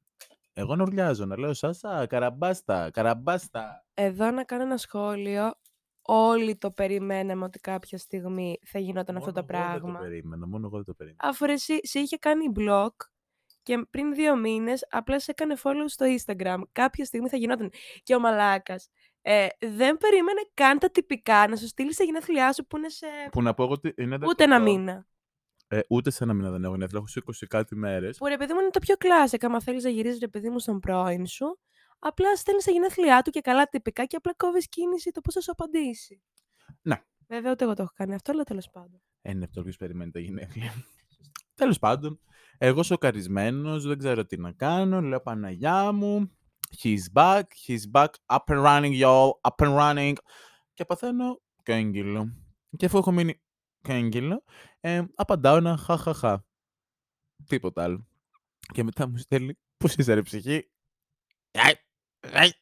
Εγώ 0.61 0.77
να 0.77 0.83
ουρλιάζω, 0.83 1.25
να 1.25 1.39
λέω 1.39 1.55
Σάσα, 1.55 2.07
καραμπάστα, 2.07 2.91
καραμπάστα. 2.91 3.85
Εδώ 3.95 4.31
να 4.31 4.45
κάνω 4.45 4.63
ένα 4.63 4.77
σχόλιο. 4.77 5.55
Όλοι 6.03 6.57
το 6.57 6.71
περιμέναμε 6.71 7.45
ότι 7.45 7.59
κάποια 7.59 7.99
στιγμή 7.99 8.59
θα 8.67 8.79
γινόταν 8.79 9.17
αυτό 9.17 9.33
το 9.33 9.41
Μόνο 9.41 9.59
εγώ 9.59 9.69
δεν 9.71 9.81
πράγμα. 9.81 9.99
το 9.99 10.05
περίμενα, 10.05 10.47
μόνο 10.47 10.67
εγώ 10.67 10.77
δεν 10.77 10.85
το 10.85 10.95
περίμενα. 10.95 11.29
Αφού 11.29 11.47
ρε 11.47 11.53
εσύ 11.53 11.79
σε 11.83 11.99
είχε 11.99 12.17
κάνει 12.17 12.53
blog 12.59 12.89
και 13.63 13.87
πριν 13.91 14.15
δύο 14.15 14.37
μήνες 14.37 14.87
απλά 14.91 15.21
σε 15.21 15.31
έκανε 15.31 15.55
follow 15.63 15.85
στο 15.87 16.07
Instagram. 16.19 16.59
Κάποια 16.73 17.05
στιγμή 17.05 17.29
θα 17.29 17.37
γινόταν. 17.37 17.71
Και 18.03 18.15
ο 18.15 18.21
Μαλάκας 18.21 18.89
ε, 19.23 19.47
δεν 19.61 19.97
περίμενε 19.97 20.41
καν 20.55 20.79
τα 20.79 20.91
τυπικά 20.91 21.49
να 21.49 21.57
σου 21.57 21.67
στείλει 21.67 21.95
σε 21.95 22.05
γενέθλιά 22.05 22.53
σου 22.53 22.67
που 22.67 22.77
είναι 22.77 22.89
σε 22.89 23.07
Που 23.33 23.43
να 23.43 23.55
πω 23.55 23.63
εγώ 23.63 23.73
ότι 23.73 23.95
είναι 23.97 24.19
ούτε 24.27 24.45
ένα 24.45 24.59
18. 24.59 24.63
μήνα. 24.63 25.07
Ε, 25.69 25.81
ούτε 25.89 26.11
σε 26.11 26.25
ένα 26.25 26.35
μήνα 26.35 26.51
δεν 26.51 26.65
έχω 26.65 26.73
γενέθλια, 26.73 26.99
έχω 26.99 27.33
σε 27.33 27.45
20 27.45 27.47
κάτι 27.49 27.77
μέρες. 27.77 28.17
Που 28.19 28.27
ρε 28.27 28.37
παιδί 28.37 28.53
μου 28.53 28.61
είναι 28.61 28.71
το 28.71 28.79
πιο 28.79 28.95
classic. 28.99 29.39
Άμα 29.41 29.61
θέλεις 29.61 29.85
να 29.85 29.91
γυρίζει 29.91 30.19
ρε 30.19 30.29
παιδί 30.29 30.51
μου 30.51 30.59
στον 30.59 30.81
πρώην 30.81 31.27
σου, 31.27 31.59
απλά 31.99 32.37
στέλνεις 32.37 32.63
σε 32.63 32.71
γενέθλιά 32.71 33.23
του 33.23 33.31
και 33.31 33.41
καλά 33.41 33.69
τυπικά 33.69 34.05
και 34.05 34.17
απλά 34.17 34.35
κόβεις 34.37 34.69
κίνηση 34.69 35.11
το 35.11 35.21
πώς 35.21 35.35
θα 35.35 35.41
σου 35.41 35.51
απαντήσει. 35.51 36.23
Ναι. 36.83 37.03
Βέβαια, 37.27 37.53
ούτε 37.53 37.65
εγώ 37.65 37.75
το 37.75 37.83
έχω 37.83 37.93
κάνει 37.95 38.15
αυτό, 38.15 38.33
αλλά 38.33 38.43
τέλος 38.43 38.71
πάντων. 38.71 39.01
Ε, 39.23 39.31
είναι 39.31 39.45
αυτό 39.45 39.63
που 39.63 39.71
περιμένει 39.79 40.11
τα 40.11 40.21
γενέθλια. 40.21 40.73
Τέλος 41.55 41.79
πάντων, 41.79 42.21
εγώ 42.59 42.83
σοκαρισμένος, 42.83 43.87
δεν 43.87 43.99
ξέρω 43.99 44.27
τι 44.27 44.37
να 44.37 44.53
κάνω. 44.53 45.01
Λέω 45.01 45.21
Παναγιά 45.21 45.93
μου. 45.93 46.31
He's 46.83 47.13
back, 47.13 47.43
he's 47.67 47.91
back, 47.93 48.09
up 48.27 48.45
and 48.47 48.65
running, 48.65 48.93
y'all, 49.03 49.31
up 49.41 49.67
and 49.67 49.79
running. 49.79 50.13
Και 50.75 50.85
παθαίνω 50.85 51.41
καίγγυλο. 51.63 52.33
Και 52.77 52.87
αφού 52.87 52.99
έχω 52.99 53.13
μείνει 53.13 53.41
καίγγυλο, 53.83 54.43
ε, 54.97 55.09
απαντάω 55.15 55.57
ένα 55.57 55.77
χαχαχα. 55.77 56.45
Τίποτα 57.47 57.83
άλλο. 57.83 58.07
Και 58.73 58.83
μετά 58.83 59.09
μου 59.09 59.17
στέλνει, 59.17 59.59
πώς 59.77 59.95
είσαι 59.95 60.15
ρε 60.15 60.23
ψυχή; 60.23 60.71
Αι, 61.51 61.73
αι. 62.21 62.53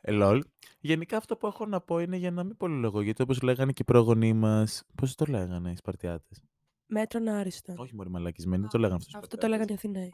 Ε, 0.00 0.10
λολ. 0.10 0.42
Γενικά 0.80 1.16
αυτό 1.16 1.36
που 1.36 1.46
έχω 1.46 1.66
να 1.66 1.80
πω 1.80 1.98
είναι 1.98 2.16
για 2.16 2.30
να 2.30 2.44
μην 2.44 2.56
πολυλογώ, 2.56 3.00
γιατί 3.00 3.22
όπως 3.22 3.40
λέγανε 3.40 3.72
και 3.72 3.82
οι 3.82 3.84
πρόγονοί 3.84 4.32
μας, 4.32 4.82
πώς 4.94 5.14
το 5.14 5.24
λέγανε 5.28 5.70
οι 5.70 5.76
Σπαρτιάτες; 5.76 6.42
Μέτρον 6.86 7.28
άριστο. 7.28 7.74
Όχι 7.76 7.94
μωρή 7.94 8.10
μαλακισμένοι, 8.10 8.60
δεν 8.60 8.70
το 8.70 8.78
λέγανε 8.78 8.96
αυτός. 8.96 9.12
οι 9.14 9.18
Αυτό 9.18 9.36
το 9.36 9.46
λέγανε 9.46 9.70
οι 9.72 9.74
Αθηναίοι. 9.74 10.12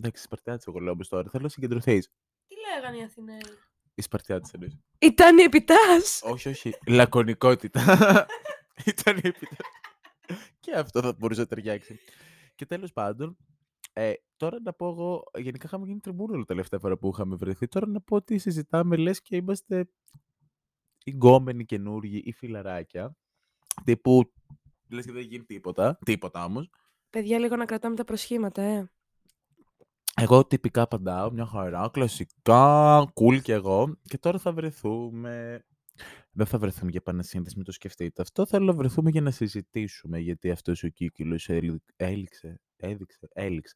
Εντάξει, 0.00 0.20
οι 0.22 0.24
Σπαρτιάτες 0.24 0.66
εγώ 0.66 0.78
λέω 0.78 0.92
όπως 0.92 1.08
τώρα. 1.08 1.30
Θέλω 1.30 1.42
να 1.42 1.48
συγκεντρωθείς. 1.48 2.10
Τι 2.46 2.54
λέγανε 2.74 2.96
οι 2.96 3.02
Αθηναίοι; 3.02 3.40
Οι 3.94 4.02
Σπαρτιάτες 4.02 4.52
εννοείς. 4.52 4.78
Ήταν 4.98 5.38
η 5.38 5.42
επιτάς. 5.42 6.20
όχι, 6.24 6.48
όχι. 6.48 6.74
Λακωνικότητα. 6.86 7.80
Ήταν 8.86 9.16
η 9.16 9.20
επιτά. 9.28 9.56
Και 10.70 10.76
αυτό 10.76 11.00
θα 11.00 11.14
μπορούσε 11.18 11.40
να 11.40 11.46
ταιριάξει. 11.46 11.98
Και 12.54 12.66
τέλος 12.66 12.92
πάντων, 12.92 13.36
ε, 13.92 14.12
τώρα 14.36 14.58
να 14.62 14.72
πω 14.72 14.88
εγώ, 14.88 15.22
γενικά 15.38 15.66
είχαμε 15.66 15.86
γίνει 15.86 16.00
τριμπούνολο 16.00 16.44
τελευταία 16.44 16.78
φορά 16.78 16.98
που 16.98 17.10
είχαμε 17.12 17.36
βρεθεί. 17.36 17.68
Τώρα 17.68 17.86
να 17.86 18.00
πω 18.00 18.16
ότι 18.16 18.38
συζητάμε 18.38 18.96
λες 18.96 19.22
και 19.22 19.36
είμαστε 19.36 19.90
οι 21.04 21.10
γκόμενοι 21.10 21.64
καινούργοι 21.64 22.22
ή 22.24 22.32
φιλαράκια. 22.32 23.16
Τύπου, 23.84 24.32
λες 24.88 25.04
και 25.04 25.12
δεν 25.12 25.22
γίνει 25.22 25.44
τίποτα. 25.44 25.98
Τίποτα 26.04 26.44
όμως. 26.44 26.70
Παιδιά, 27.10 27.38
λίγο 27.38 27.56
να 27.56 27.64
κρατάμε 27.64 27.96
τα 27.96 28.04
προσχήματα, 28.04 28.62
ε. 28.62 28.90
Εγώ 30.16 30.46
τυπικά 30.46 30.82
απαντάω, 30.82 31.30
μια 31.30 31.46
χαρά, 31.46 31.88
κλασικά, 31.92 33.02
cool 33.02 33.40
κι 33.42 33.52
εγώ. 33.52 33.96
Και 34.02 34.18
τώρα 34.18 34.38
θα 34.38 34.52
βρεθούμε. 34.52 35.64
Δεν 36.32 36.46
θα 36.46 36.58
βρεθούμε 36.58 36.90
για 36.90 37.00
επανασύνδεση, 37.02 37.56
μην 37.56 37.64
το 37.64 37.72
σκεφτείτε. 37.72 38.22
Αυτό 38.22 38.46
θέλω 38.46 38.64
να 38.64 38.72
βρεθούμε 38.72 39.10
για 39.10 39.20
να 39.20 39.30
συζητήσουμε, 39.30 40.18
γιατί 40.18 40.50
αυτός 40.50 40.82
ο 40.82 40.88
κύκλος 40.88 41.48
έλη- 41.48 41.82
έληξε, 41.96 42.60
έδειξε, 42.76 43.28
έληξε. 43.32 43.74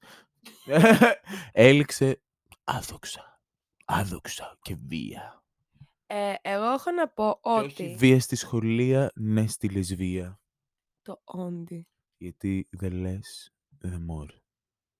έληξε 1.52 2.22
άδοξα, 2.64 3.40
άδοξα 3.84 4.58
και 4.62 4.76
βία. 4.86 5.44
ε. 6.06 6.34
Εγώ 6.42 6.64
έχω 6.72 6.90
να 6.90 7.08
πω 7.08 7.40
Και 7.42 7.48
όχι 7.50 7.82
ότι. 7.84 7.94
βία 7.94 8.20
στη 8.20 8.36
σχολεία, 8.36 9.10
ναι 9.14 9.46
στη 9.46 9.68
λεσβία. 9.68 10.40
Το 11.02 11.20
όντι. 11.24 11.86
Γιατί 12.16 12.68
δεν 12.70 12.92
λες, 12.92 13.54
δεν 13.78 14.02
μωρ. 14.02 14.30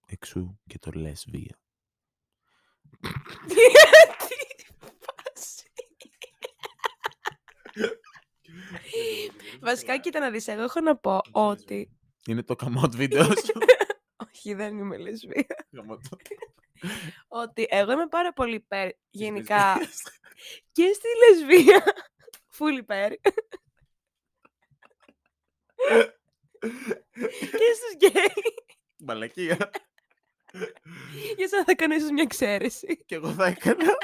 Εξού 0.07 0.59
και 0.67 0.79
το 0.79 0.91
λες 0.95 1.27
βία. 1.31 1.59
Τι 3.49 4.65
φάση. 5.01 5.65
Βασικά, 9.61 9.99
κοίτα 9.99 10.21
να 10.21 10.31
δεις, 10.31 10.49
εγώ 10.49 10.63
έχω 10.63 10.81
να 10.81 10.97
πω 10.97 11.21
ότι... 11.31 11.91
Είναι 12.27 12.43
το 12.43 12.55
καμότ 12.55 12.95
βίντεο 12.95 13.25
σου. 13.45 13.53
Όχι, 14.29 14.55
δεν 14.55 14.79
είμαι 14.79 14.97
λεσβία. 14.97 15.47
Καμότ. 15.77 16.01
Ότι 17.29 17.67
εγώ 17.71 17.93
είμαι 17.93 18.07
πάρα 18.09 18.33
πολύ 18.33 18.55
υπέρ, 18.55 18.87
Της 18.89 18.99
γενικά, 19.11 19.67
λεσβίας. 19.79 20.03
και 20.73 20.93
στη 20.95 21.09
λεσβία. 21.29 21.83
Φουλ 22.57 22.77
υπέρ. 22.77 23.11
και 27.31 27.75
στους 27.77 27.93
γκέι. 27.97 28.33
Μαλακία. 28.97 29.71
Για 31.37 31.49
σαν 31.49 31.65
θα 31.65 31.75
κάνω 31.75 31.95
ίσως 31.95 32.11
μια 32.11 32.23
εξαίρεση. 32.23 33.05
Και 33.07 33.15
εγώ 33.15 33.33
θα 33.33 33.47
έκανα. 33.47 33.97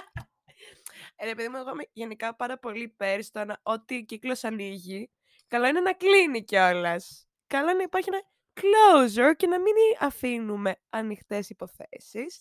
Ε, 1.22 1.26
ρε 1.26 1.34
παιδί 1.34 1.48
μου, 1.48 1.56
εγώ 1.56 1.70
είμαι 1.70 1.84
γενικά 1.92 2.36
πάρα 2.36 2.58
πολύ 2.58 2.82
υπέρ 2.82 3.22
στο 3.22 3.44
να 3.44 3.60
ό,τι 3.62 4.04
κύκλος 4.04 4.44
ανοίγει, 4.44 5.10
Καλό 5.48 5.66
είναι 5.66 5.80
να 5.80 5.92
κλείνει 5.92 6.44
κιόλας. 6.44 7.28
Καλό 7.46 7.68
είναι 7.68 7.76
να 7.78 7.82
υπάρχει 7.82 8.08
ένα 8.12 8.22
closure 8.60 9.36
και 9.36 9.46
να 9.46 9.58
μην 9.60 9.74
αφήνουμε 10.00 10.76
ανοιχτές 10.88 11.50
υποθέσεις. 11.50 12.40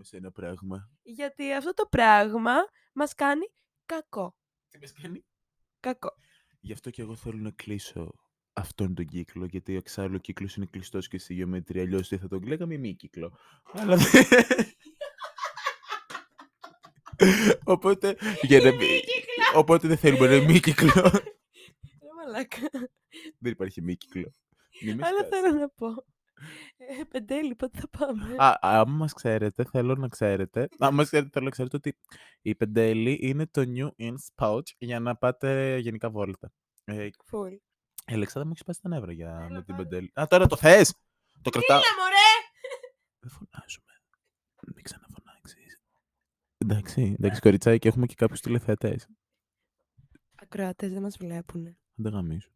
σε 0.00 0.16
ένα 0.16 0.30
πράγμα. 0.30 0.90
Γιατί 1.02 1.52
αυτό 1.52 1.74
το 1.74 1.86
πράγμα 1.90 2.54
μας 2.94 3.14
κάνει 3.14 3.46
κακό. 3.86 4.36
Τι 4.68 4.78
μας 4.78 4.92
κάνει; 4.92 5.24
Κακό. 5.80 6.10
Γι' 6.60 6.72
αυτό 6.72 6.90
και 6.90 7.02
εγώ 7.02 7.14
θέλω 7.14 7.38
να 7.38 7.50
κλείσω 7.50 8.14
αυτόν 8.52 8.94
τον 8.94 9.04
κύκλο, 9.06 9.44
γιατί 9.44 9.76
εξάλλου 9.76 10.14
ο 10.16 10.18
κύκλος 10.18 10.56
είναι 10.56 10.66
κλειστός 10.66 11.08
και 11.08 11.18
στη 11.18 11.34
γεωμετρία, 11.34 11.82
αλλιώς 11.82 12.08
τι 12.08 12.18
θα 12.18 12.28
τον 12.28 12.40
κλαίγαμε 12.40 12.76
μη 12.76 12.94
κύκλο. 12.94 13.38
Αλλά 13.72 13.96
δεν- 13.96 14.24
Οπότε, 17.64 18.16
για 18.42 18.60
να 18.60 18.72
μην- 18.72 19.00
Οπότε 19.54 19.88
δεν 19.88 19.96
θέλουμε 19.96 20.26
ένα 20.26 20.44
μη 20.44 20.60
κύκλο. 20.60 20.92
Ρε 20.94 22.08
μαλάκα. 22.16 22.58
δεν 23.38 23.52
υπάρχει 23.52 23.82
μη 23.82 23.96
κύκλο. 23.96 24.32
Μη 24.82 24.94
με 24.94 25.06
Αλλά 25.06 25.18
σκάσεις. 25.18 25.40
θέλω 25.40 25.58
να 25.58 25.68
πω. 25.68 25.86
Ε, 26.76 27.04
πεντέλη, 27.08 27.54
πότε 27.54 27.78
θα 27.80 27.88
πάμε; 27.98 28.34
Α, 28.38 28.56
άμα 28.60 28.92
μας 28.96 29.12
ξέρετε, 29.12 29.64
θέλω 29.64 29.94
να 29.94 30.08
ξέρετε, 30.08 30.68
άμα 30.78 30.96
μας 30.96 31.06
ξέρετε, 31.06 31.30
θέλω 31.32 31.44
να 31.44 31.50
ξέρετε 31.50 31.76
ότι 31.76 31.96
η 32.42 32.54
Πεντέλη 32.54 33.18
είναι 33.22 33.46
το 33.46 33.64
new 33.66 33.88
in 34.04 34.14
pouch 34.34 34.62
για 34.78 35.00
να 35.00 35.16
πάτε 35.16 35.78
γενικά 35.78 36.10
βόλτα. 36.10 36.52
Ε, 36.84 37.08
Φουλ. 37.24 37.52
η 37.52 37.60
Αλεξάνδρα 38.06 38.44
μου 38.44 38.50
έχεις 38.50 38.60
σπάσει 38.60 38.80
τα 38.82 38.88
νεύρα 38.88 39.12
για, 39.12 39.28
Έλα, 39.40 39.48
με 39.50 39.62
την 39.62 39.74
πάρε. 39.74 39.82
Πεντέλη. 39.88 40.10
Α, 40.20 40.26
τώρα 40.28 40.46
το 40.46 40.56
θες! 40.56 40.94
Το 41.42 41.50
κρατάω. 41.50 41.76
Έλα 41.78 41.86
μωρέ! 41.98 42.28
Δεν 43.20 43.30
φωνάζουμε. 43.30 43.92
Μην 44.74 44.84
ξαναφωνάξεις. 44.84 45.05
Εντάξει, 46.58 47.14
εντάξει, 47.18 47.40
κοριτσάκι, 47.40 47.88
έχουμε 47.88 48.06
και 48.06 48.14
κάποιους 48.14 48.40
τηλεθεατές. 48.40 49.08
Ακροατές 50.34 50.92
δεν 50.92 51.02
μας 51.02 51.16
βλέπουνε. 51.16 51.78
Δεν 51.94 52.12
γαμίσω. 52.12 52.50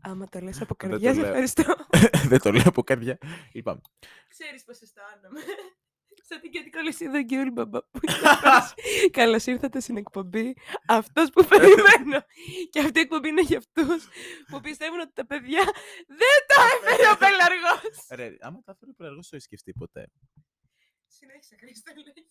Άμα 0.00 0.28
το 0.28 0.40
λες 0.40 0.60
από 0.60 0.74
Δεν 0.80 0.88
καρδιά, 0.90 1.08
το 1.08 1.14
σε 1.14 1.20
λέω. 1.20 1.28
ευχαριστώ. 1.30 1.74
Δεν 2.30 2.38
το 2.40 2.52
λέω 2.52 2.62
από 2.66 2.82
καρδιά. 2.82 3.18
Λοιπόν, 3.52 3.80
Ξέρεις 4.28 4.64
πώς 4.64 4.80
αισθάνομαι. 4.80 5.40
Σαν 6.28 6.40
την 6.40 6.50
Κέτη 6.50 6.70
Κολυσίδο 6.70 7.22
Γκιούλμπαμπα 7.22 7.80
που 7.82 7.98
είχε 8.02 8.18
πέσει. 8.42 9.10
Καλώς 9.10 9.46
ήρθατε 9.46 9.80
στην 9.80 9.96
εκπομπή. 9.96 10.56
Αυτός 10.88 11.30
που 11.30 11.44
περιμένω. 11.44 12.24
Και 12.70 12.80
αυτή 12.80 12.98
η 12.98 13.02
εκπομπή 13.02 13.28
είναι 13.28 13.42
για 13.42 13.58
αυτούς 13.58 14.08
που 14.48 14.60
πιστεύουν 14.60 15.00
ότι 15.00 15.12
τα 15.12 15.26
παιδιά 15.26 15.64
δεν 16.06 16.38
το 16.48 16.54
έφερε 16.74 17.10
ο 17.12 17.16
πελαργός. 17.16 18.06
ρε, 18.10 18.36
άμα 18.40 18.62
τα 18.64 18.72
έφερε 18.72 19.10
ο 19.10 19.14
το 19.20 19.28
έχει 19.30 19.42
σκεφτεί 19.42 19.72
ποτέ. 19.72 20.10
Συνέχισε, 21.18 21.56
Χρήστο, 21.56 21.92
λέγε. 21.94 22.26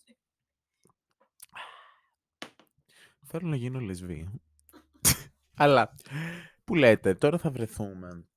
Θέλω 3.21 3.47
να 3.47 3.55
γίνω 3.55 3.79
λεσβία. 3.79 4.31
Αλλά, 5.63 5.95
που 6.63 6.75
λέτε, 6.75 7.15
τώρα 7.15 7.37
θα 7.37 7.51
βρεθούμε. 7.51 8.27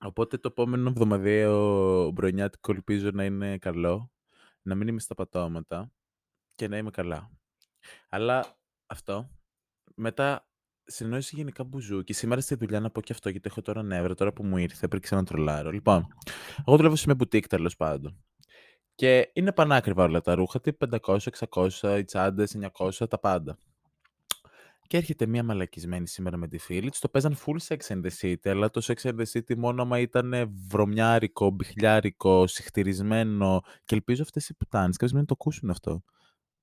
Οπότε 0.00 0.38
το 0.38 0.48
επόμενο 0.48 0.88
εβδομαδιαίο 0.88 2.10
μπρονιάτικο 2.10 2.72
ελπίζω 2.72 3.10
να 3.10 3.24
είναι 3.24 3.58
καλό, 3.58 4.12
να 4.62 4.74
μην 4.74 4.88
είμαι 4.88 5.00
στα 5.00 5.14
πατώματα 5.14 5.92
και 6.54 6.68
να 6.68 6.76
είμαι 6.76 6.90
καλά. 6.90 7.30
Αλλά 8.08 8.58
αυτό, 8.86 9.30
μετά 9.94 10.48
συνεννόηση 10.84 11.36
γενικά 11.36 11.64
μπουζούκι. 11.64 12.12
Σήμερα 12.12 12.40
στη 12.40 12.54
δουλειά 12.54 12.80
να 12.80 12.90
πω 12.90 13.00
και 13.00 13.12
αυτό, 13.12 13.28
γιατί 13.28 13.48
έχω 13.48 13.62
τώρα 13.62 13.82
νεύρα, 13.82 14.14
τώρα 14.14 14.32
που 14.32 14.44
μου 14.44 14.56
ήρθε, 14.56 14.88
πριν 14.88 15.02
ξανατρολάρω. 15.02 15.70
Λοιπόν, 15.70 16.06
εγώ 16.66 16.76
δουλεύω 16.76 16.96
σε 16.96 17.04
μια 17.06 17.14
μπουτίκ 17.14 17.46
τέλος 17.46 17.76
πάντων. 17.76 18.24
Και 19.02 19.30
είναι 19.32 19.52
πανάκριβα 19.52 20.04
όλα 20.04 20.20
τα 20.20 20.34
ρούχα, 20.34 20.60
τι 20.60 20.70
500, 20.72 21.18
600, 21.50 21.98
οι 21.98 22.04
τσάντες, 22.04 22.56
900, 22.78 23.08
τα 23.08 23.18
πάντα. 23.18 23.58
Και 24.86 24.96
έρχεται 24.96 25.26
μία 25.26 25.42
μαλακισμένη 25.42 26.08
σήμερα 26.08 26.36
με 26.36 26.48
τη 26.48 26.58
φίλη 26.58 26.90
της. 26.90 26.98
Το 26.98 27.08
παίζαν 27.08 27.36
full 27.36 27.56
Sex 27.68 27.76
and 27.76 28.02
the 28.04 28.10
City, 28.20 28.48
αλλά 28.48 28.70
το 28.70 28.80
Sex 28.84 29.10
and 29.10 29.14
the 29.20 29.24
City 29.32 29.56
μόνο 29.56 29.82
άμα 29.82 29.98
ήταν 29.98 30.52
βρωμιάρικο, 30.68 31.50
μπιχλιάρικο, 31.50 32.46
συχτηρισμένο. 32.46 33.60
Και 33.84 33.94
ελπίζω 33.94 34.22
αυτές 34.22 34.48
οι 34.48 34.54
πουτάνες 34.54 34.96
κάποιες 34.96 35.20
να 35.20 35.24
το 35.24 35.34
ακούσουν 35.38 35.70
αυτό. 35.70 36.02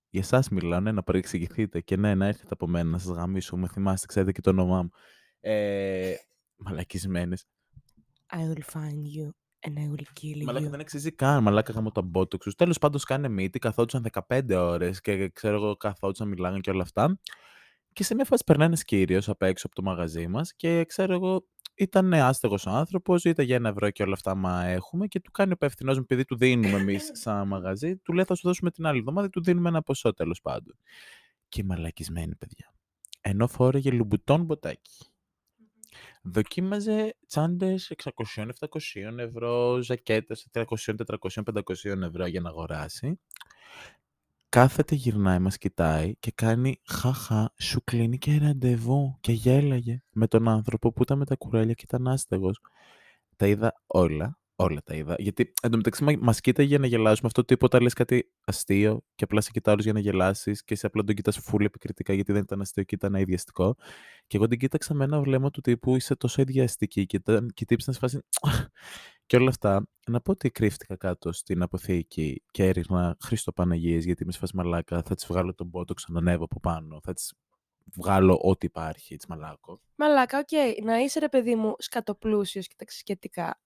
Για 0.10 0.22
εσάς 0.22 0.50
μιλάω, 0.50 0.80
ναι, 0.80 0.92
να 0.92 1.04
παρεξηγηθείτε 1.04 1.82
και 1.82 1.98
ναι, 1.98 2.16
να 2.16 2.26
έρθετε 2.26 2.50
από 2.52 2.68
μένα, 2.68 2.90
να 2.90 2.98
σας 2.98 3.16
γαμίσω. 3.16 3.58
Με 3.58 3.68
θυμάστε, 3.68 4.08
ξέρετε 4.08 4.32
και 4.32 4.42
το 4.42 4.50
όνομά 4.50 4.82
μου. 4.82 4.90
Ε, 5.40 6.14
μαλακισμένες. 6.56 7.46
I 8.32 8.38
will 8.38 8.64
find 8.74 9.04
you 9.18 9.39
and 9.68 9.78
I 9.78 9.88
will 9.92 10.06
kill 10.22 10.44
Μαλάκα 10.46 10.68
you. 10.68 10.70
δεν 10.70 10.80
αξίζει 10.80 11.12
καν. 11.12 11.44
Μαλάκα 11.44 11.74
γάμο 11.74 11.92
τα 11.92 12.02
μπότοξους. 12.02 12.56
Τέλος 12.56 12.78
πάντων 12.78 13.02
κάνε 13.06 13.28
μύτη, 13.30 13.60
καθόντουσαν 13.60 14.06
15 14.28 14.56
ώρες 14.56 15.02
και 15.02 15.30
ξέρω 15.30 15.56
εγώ 15.56 15.76
καθόντουσαν, 15.76 16.28
μιλάγαν 16.28 16.62
και 16.62 16.70
όλα 16.70 16.82
αυτά. 16.82 17.20
Και 17.94 18.04
σε 18.04 18.16
μια 18.16 18.26
φάση 18.26 18.44
περνάει 18.46 18.68
ένας 18.68 18.84
κύριος 18.84 19.30
απ' 19.30 19.42
έξω 19.42 19.68
από 19.68 19.76
το 19.76 19.82
μαγαζί 19.82 20.28
μας 20.28 20.54
και 20.54 20.86
ξέρω 20.86 21.14
εγώ 21.14 21.46
ήταν 21.76 22.14
άστεγος 22.14 22.66
ο 22.66 22.70
άνθρωπος, 22.70 23.24
ήταν 23.24 23.46
για 23.46 23.56
ένα 23.56 23.70
ευρώ 23.70 23.90
και 23.90 24.04
όλα 24.04 24.14
αυτά 24.14 24.36
μα 24.36 24.66
έχουμε 24.66 25.08
και 25.08 25.20
του 25.20 25.32
κάνει 25.32 25.50
ο 25.50 25.54
υπεύθυνος 25.54 25.96
μου, 25.96 26.02
επειδή 26.04 26.26
του 26.26 26.38
δίνουμε 26.38 26.78
εμείς 26.78 27.10
σαν 27.22 27.48
μαγαζί, 27.48 27.98
του 27.98 28.14
λέει 28.14 28.26
θα 28.26 28.36
σου 28.36 28.48
δώσουμε 28.48 28.72
την 28.72 28.86
άλλη 28.86 29.00
εβδομάδα, 29.00 29.30
του 29.30 29.44
δίνουμε 29.44 29.70
ένα 29.70 29.82
ποσό 29.82 30.14
τέλος 30.14 30.42
πάντων. 30.42 30.76
Και 31.50 31.64
μαλακισμένη 31.64 32.36
παιδιά. 32.36 32.74
Ενώ 33.22 33.48
φόρεγε 33.48 33.92
λουμπουτόν 33.92 34.44
μποτάκι. 34.44 34.92
Δοκίμαζε 36.22 37.16
τσάντες 37.28 37.94
600-700 38.04 39.18
ευρώ, 39.18 39.82
ζακέτες 39.82 40.48
300, 40.52 40.66
400, 40.96 41.44
500 41.44 42.02
ευρώ 42.04 42.26
για 42.26 42.42
να 42.42 42.50
αγοράσει. 42.50 43.20
Κάθεται, 44.50 44.96
γυρνάει, 44.96 45.40
μας 45.40 45.58
κοιτάει 45.58 46.16
και 46.20 46.32
κάνει 46.36 46.82
χαχα, 46.86 47.54
σου 47.58 47.84
κλείνει 47.84 48.18
και 48.18 48.38
ραντεβού 48.38 49.18
και 49.22 49.32
γέλαγε 49.32 50.02
με 50.12 50.28
τον 50.28 50.48
άνθρωπο 50.48 50.92
που 50.92 51.02
ήταν 51.02 51.18
με 51.18 51.26
τα 51.26 51.36
κουρέλια 51.36 51.74
και 51.74 51.84
ήταν 51.86 52.08
άστεγος. 52.08 52.62
Τα 53.36 53.48
είδα 53.48 53.82
όλα, 53.88 54.40
όλα 54.60 54.82
τα 54.84 54.96
είδα. 54.96 55.16
Γιατί 55.18 55.54
εντωμεταξύ 55.62 56.04
μα 56.04 56.14
μας 56.20 56.42
κοίταγε 56.42 56.78
να 56.78 56.88
γελάσουμε 56.88 57.28
αυτό 57.28 57.46
τίποτα, 57.46 57.82
λες 57.82 57.94
κάτι 57.94 58.32
αστείο 58.46 59.02
και 59.16 59.24
απλά 59.24 59.42
σε 59.42 59.52
κοιτά 59.52 59.72
άλλος 59.72 59.84
για 59.84 59.94
να 59.94 60.00
γελάσεις 60.00 60.64
και 60.64 60.76
σε 60.76 60.86
απλά 60.86 61.04
τον 61.04 61.16
κοιτάς 61.16 61.38
φουλ 61.38 61.66
επικριτικά 61.66 62.14
γιατί 62.14 62.32
δεν 62.32 62.42
ήταν 62.42 62.62
αστείο 62.62 62.84
και 62.84 62.96
ήταν 62.96 63.16
αειδιαστικό. 63.16 63.76
Και 64.28 64.38
εγώ 64.38 64.48
την 64.48 64.60
κοίταξα 64.60 64.94
με 64.94 65.04
ένα 65.04 65.20
βλέμμα 65.22 65.50
του 65.50 65.62
τύπου 65.62 65.96
είσαι 65.96 66.16
τόσο 66.16 66.42
ιδιαστική 66.42 67.06
και, 67.06 67.18
ήταν, 67.18 67.50
και 67.54 67.66
τύψη 67.66 67.86
να 67.88 67.94
σε 67.94 68.00
φάση 68.00 68.20
και 69.26 69.36
όλα 69.36 69.50
αυτά. 69.50 69.88
Να 70.08 70.22
πω 70.22 70.32
ότι 70.32 70.50
κρύφτηκα 70.50 70.96
κάτω 70.96 71.32
στην 71.32 71.62
αποθήκη 71.62 72.44
και 72.52 72.66
έριχνα 72.66 73.18
Χρήστο 73.22 73.52
Παναγίες 73.52 74.06
γιατί 74.06 74.24
είμαι 74.24 74.32
σε 74.32 74.40
φάση 74.40 74.56
μαλάκα, 74.56 75.02
θα 75.02 75.16
της 75.16 75.26
βγάλω 75.28 75.56
τον 75.56 75.70
πότο, 75.70 75.94
ξανανεύω 75.94 76.44
από 76.44 76.60
πάνω, 76.60 77.00
θα 77.04 77.14
της 77.14 77.34
βγάλω 77.96 78.40
ό,τι 78.44 78.66
υπάρχει, 78.66 79.14
έτσι 79.14 79.28
μαλάκο. 79.30 79.82
Μαλάκα, 79.96 80.40
οκ, 80.40 80.84
να 80.84 80.98
είσαι 80.98 81.20
ρε 81.20 81.30
παιδί 81.30 81.56
μου 81.56 81.76
σκατοπλούσιος 81.78 82.68
και 82.68 82.76
τα 82.78 82.86
σχετικά. 82.88 83.60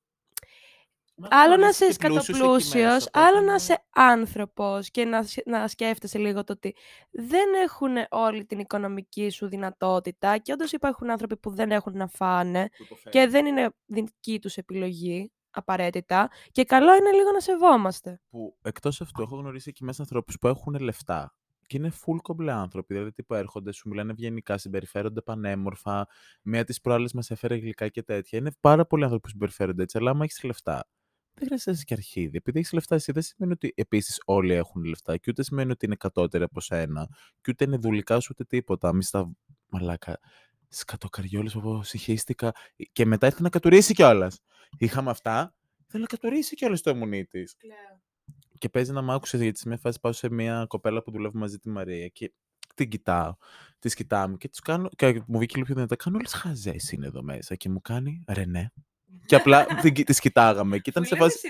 Άλλο 1.29 1.57
να 1.57 1.67
είσαι 1.67 1.85
σκατοπλούσιος, 1.91 3.07
άλλο 3.13 3.41
να 3.41 3.53
είσαι 3.55 3.83
άνθρωπος 3.89 4.89
και 4.91 5.05
να, 5.05 5.23
σ- 5.23 5.45
να 5.47 5.67
σκέφτεσαι 5.67 6.17
λίγο 6.17 6.43
το 6.43 6.53
ότι 6.53 6.75
δεν 7.11 7.45
έχουν 7.63 7.91
όλη 8.09 8.45
την 8.45 8.59
οικονομική 8.59 9.29
σου 9.29 9.47
δυνατότητα 9.47 10.37
και 10.37 10.51
όντως 10.51 10.71
υπάρχουν 10.71 11.09
άνθρωποι 11.11 11.37
που 11.37 11.49
δεν 11.49 11.71
έχουν 11.71 11.97
να 11.97 12.07
φάνε 12.07 12.69
και 13.09 13.27
δεν 13.27 13.45
είναι 13.45 13.69
δική 13.85 14.39
τους 14.39 14.57
επιλογή 14.57 15.31
απαραίτητα 15.51 16.29
και 16.51 16.63
καλό 16.63 16.95
είναι 16.95 17.11
λίγο 17.11 17.31
να 17.31 17.39
σεβόμαστε. 17.39 18.21
Που 18.29 18.55
εκτός 18.61 19.01
αυτού 19.01 19.21
έχω 19.21 19.35
γνωρίσει 19.35 19.69
εκεί 19.69 19.83
μέσα 19.83 20.01
ανθρώπους 20.01 20.37
που 20.39 20.47
έχουν 20.47 20.79
λεφτά 20.79 21.35
και 21.67 21.77
είναι 21.77 21.91
full 22.05 22.17
κομπλέ 22.21 22.51
άνθρωποι, 22.51 22.93
δηλαδή 22.93 23.11
τύπου 23.11 23.33
έρχονται, 23.33 23.71
σου 23.71 23.89
μιλάνε 23.89 24.11
ευγενικά, 24.11 24.57
συμπεριφέρονται 24.57 25.21
πανέμορφα. 25.21 26.07
Μία 26.41 26.63
τη 26.63 26.73
προάλλες 26.81 27.13
μας 27.13 27.31
έφερε 27.31 27.55
γλυκά 27.55 27.87
και 27.87 28.03
τέτοια. 28.03 28.39
Είναι 28.39 28.51
πάρα 28.59 28.85
πολλοί 28.85 29.03
άνθρωποι 29.03 29.23
που 29.23 29.29
συμπεριφέρονται 29.29 29.83
έτσι, 29.83 29.97
αλλά 29.97 30.09
άμα 30.09 30.23
έχεις 30.23 30.43
λεφτά, 30.43 30.87
δεν 31.33 31.45
χρειάζεται 31.45 31.69
να 31.69 31.75
είσαι 31.75 31.85
και 31.85 31.93
αρχίδι. 31.93 32.37
Επειδή 32.37 32.59
έχεις 32.59 32.71
λεφτά, 32.71 32.95
εσύ 32.95 33.11
δεν 33.11 33.21
σημαίνει 33.21 33.53
ότι 33.53 33.73
επίσης 33.75 34.21
όλοι 34.25 34.53
έχουν 34.53 34.83
λεφτά 34.83 35.17
και 35.17 35.25
ούτε 35.29 35.43
σημαίνει 35.43 35.71
ότι 35.71 35.85
είναι 35.85 35.95
κατώτεροι 35.95 36.43
από 36.43 36.59
σένα 36.61 37.07
και 37.41 37.51
ούτε 37.51 37.63
είναι 37.63 37.77
δουλικά 37.77 38.19
σου 38.19 38.27
ούτε 38.31 38.43
τίποτα. 38.43 38.93
Μη 38.93 39.03
στα 39.03 39.31
μαλάκα. 39.69 40.19
Σκατοκαριόλες 40.67 41.53
που 41.53 41.83
συγχύστηκα. 41.83 42.51
Και 42.91 43.05
μετά 43.05 43.25
ήρθε 43.27 43.41
να 43.41 43.49
κατουρίσει 43.49 43.93
κιόλας. 43.93 44.39
Είχαμε 44.77 45.09
αυτά. 45.09 45.55
Θέλω 45.87 46.01
να 46.01 46.17
κατουρίσει 46.17 46.55
κιόλας 46.55 46.81
το 46.81 46.89
αιμονί 46.89 47.25
της. 47.25 47.55
Και 48.57 48.69
παίζει 48.69 48.91
να 48.91 49.01
μ' 49.01 49.11
άκουσες 49.11 49.41
γιατί 49.41 49.59
σε 49.59 49.67
μια 49.67 49.77
φάση 49.77 49.99
πάω 49.99 50.11
σε 50.11 50.29
μια 50.29 50.65
κοπέλα 50.67 51.03
που 51.03 51.11
δουλεύει 51.11 51.37
μαζί 51.37 51.57
τη 51.57 51.69
Μαρία 51.69 52.07
και 52.07 52.33
την 52.75 52.89
κοιτάω. 52.89 53.35
Της 53.79 53.93
κοιτάμε 53.93 54.37
και, 54.37 54.49
τους 54.49 54.59
κάνω, 54.59 54.89
και 54.95 55.21
μου 55.27 55.37
βγήκε 55.37 55.53
λίγο 55.53 55.65
πιο 55.65 55.75
δυνατά. 55.75 55.95
Κάνω 55.95 56.17
όλες 56.17 56.33
χαζές 56.33 56.91
είναι 56.91 57.05
εδώ 57.05 57.23
μέσα. 57.23 57.55
Και 57.55 57.69
μου 57.69 57.81
κάνει 57.81 58.23
Ρενέ. 58.27 58.71
Και 59.25 59.35
απλά 59.35 59.65
τη 59.81 60.03
κοιτάγαμε. 60.19 60.77
Και 60.79 60.89
ήταν 60.89 61.05
σε 61.05 61.15
φάση. 61.15 61.49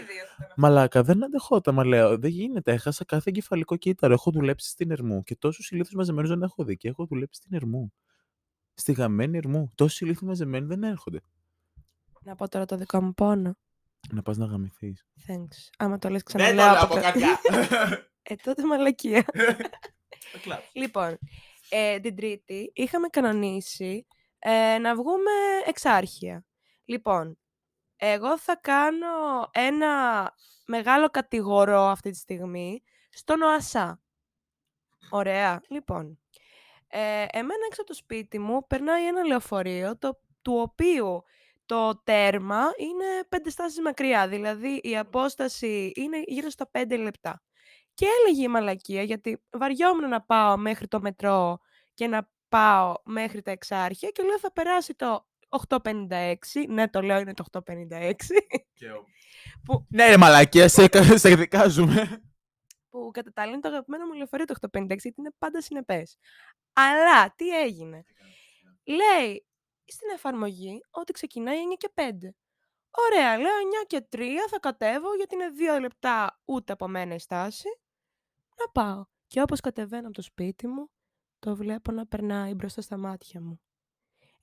Μαλάκα, 0.55 1.03
δεν 1.03 1.23
αντεχόταν. 1.23 1.73
Μα 1.73 1.85
λέω, 1.85 2.17
δεν 2.17 2.29
γίνεται. 2.29 2.71
Έχασα 2.71 3.05
κάθε 3.05 3.29
εγκεφαλικό 3.29 3.75
κύτταρο. 3.77 4.13
Έχω 4.13 4.31
δουλέψει 4.31 4.69
στην 4.69 4.91
Ερμού. 4.91 5.23
Και 5.23 5.35
τόσους 5.35 5.71
ηλίθους 5.71 5.93
μαζεμένους 5.93 6.29
δεν 6.29 6.41
έχω 6.41 6.63
δει. 6.63 6.77
Και 6.77 6.87
έχω 6.87 7.05
δουλέψει 7.05 7.41
στην 7.43 7.55
Ερμού. 7.55 7.93
Στη 8.73 8.91
γαμμένη 8.91 9.37
Ερμού. 9.37 9.71
Τόσοι 9.75 10.05
ηλίθοι 10.05 10.25
μαζεμένοι 10.25 10.65
δεν 10.65 10.83
έρχονται. 10.83 11.21
Να 12.21 12.35
πω 12.35 12.49
τώρα 12.49 12.65
το 12.65 12.77
δικό 12.77 13.01
μου 13.01 13.13
πόνο. 13.13 13.55
Να 14.11 14.21
πας 14.21 14.37
να 14.37 14.45
γαμηθείς. 14.45 15.05
Thanks. 15.27 15.69
Άμα 15.77 15.97
το 15.97 16.09
λες 16.09 16.23
ξαναλέω 16.23 16.81
από 16.81 16.93
κα- 16.93 17.01
καρδιά. 17.01 17.39
Ε, 18.25 18.35
τότε 18.35 18.65
μαλακία. 18.65 19.25
Θα 20.31 20.37
κλάψω. 20.41 20.69
Λοιπόν, 20.73 21.17
ε, 21.69 21.99
την 21.99 22.15
Τρίτη 22.15 22.71
είχαμε 22.73 23.07
κανονίσει 23.07 24.05
Ε, 24.39 24.77
να 24.77 24.95
βγούμε 24.95 25.31
εξάρχεια. 25.67 26.45
Λοιπόν, 26.85 27.37
εγώ 28.05 28.37
θα 28.37 28.55
κάνω 28.55 29.49
ένα 29.51 30.33
μεγάλο 30.65 31.09
κατηγορό 31.09 31.81
αυτή 31.81 32.11
τη 32.11 32.17
στιγμή 32.17 32.83
στον 33.09 33.41
ΟΑΣΑ. 33.41 34.01
Ωραία. 35.09 35.61
Λοιπόν, 35.67 36.19
ε, 36.87 37.25
εμένα 37.31 37.65
έξω 37.67 37.81
από 37.81 37.89
το 37.89 37.93
σπίτι 37.93 38.39
μου 38.39 38.67
περνάει 38.67 39.07
ένα 39.07 39.23
λεωφορείο, 39.23 39.97
το, 39.97 40.19
του 40.41 40.53
οποίου 40.53 41.23
το 41.65 42.01
τέρμα 42.03 42.71
είναι 42.77 43.05
πέντε 43.29 43.49
στάσεις 43.49 43.81
μακριά. 43.81 44.27
Δηλαδή, 44.27 44.79
η 44.83 44.97
απόσταση 44.97 45.91
είναι 45.95 46.21
γύρω 46.25 46.49
στα 46.49 46.69
πέντε 46.69 46.97
λεπτά. 46.97 47.43
Και 47.93 48.05
έλεγε 48.19 48.43
η 48.43 48.47
μαλακία, 48.47 49.03
γιατί 49.03 49.43
βαριόμουν 49.51 50.09
να 50.09 50.21
πάω 50.21 50.57
μέχρι 50.57 50.87
το 50.87 51.01
μετρό 51.01 51.59
και 51.93 52.07
να 52.07 52.29
πάω 52.49 52.93
μέχρι 53.03 53.41
τα 53.41 53.51
εξάρχεια 53.51 54.09
και 54.09 54.23
λέω 54.23 54.39
θα 54.39 54.51
περάσει 54.51 54.93
το 54.95 55.27
8.56. 55.69 56.35
Ναι, 56.67 56.89
το 56.89 57.01
λέω 57.01 57.19
είναι 57.19 57.33
το 57.33 57.43
8.56. 57.51 58.13
που... 59.65 59.85
Ναι, 59.89 60.07
ρε 60.07 60.17
μαλακία, 60.17 60.67
σε, 60.67 60.87
σε 61.15 61.27
εκδικάζουμε. 61.27 62.21
Που 62.89 63.09
κατά 63.13 63.31
τα 63.33 63.41
άλλα 63.41 63.51
είναι 63.51 63.61
το 63.61 63.67
αγαπημένο 63.67 64.05
μου 64.05 64.13
λεωφορείο 64.13 64.45
το 64.45 64.55
8.56, 64.61 64.85
γιατί 64.87 65.13
είναι 65.17 65.33
πάντα 65.37 65.61
συνεπές. 65.61 66.17
Αλλά, 66.73 67.33
τι 67.35 67.49
έγινε; 67.49 68.03
Λέει 68.83 69.45
στην 69.85 70.09
εφαρμογή 70.13 70.79
ότι 70.89 71.11
ξεκινάει 71.11 71.57
9 71.73 71.77
και 71.77 71.91
5. 71.95 72.01
Ωραία, 72.91 73.37
λέω 73.37 73.51
9 73.83 73.85
και 73.87 74.07
3 74.11 74.21
θα 74.49 74.59
κατέβω 74.59 75.15
γιατί 75.15 75.35
είναι 75.35 75.77
2 75.77 75.81
λεπτά 75.81 76.41
ούτε 76.45 76.73
από 76.73 76.87
μένα 76.87 77.13
η 77.13 77.19
στάση. 77.19 77.67
Να 78.57 78.71
πάω. 78.71 79.05
Και 79.27 79.41
όπως 79.41 79.59
κατεβαίνω 79.59 80.05
από 80.07 80.15
το 80.15 80.21
σπίτι 80.21 80.67
μου, 80.67 80.89
το 81.39 81.55
βλέπω 81.55 81.91
να 81.91 82.05
περνάει 82.07 82.53
μπροστά 82.53 82.81
στα 82.81 82.97
μάτια 82.97 83.41
μου. 83.41 83.61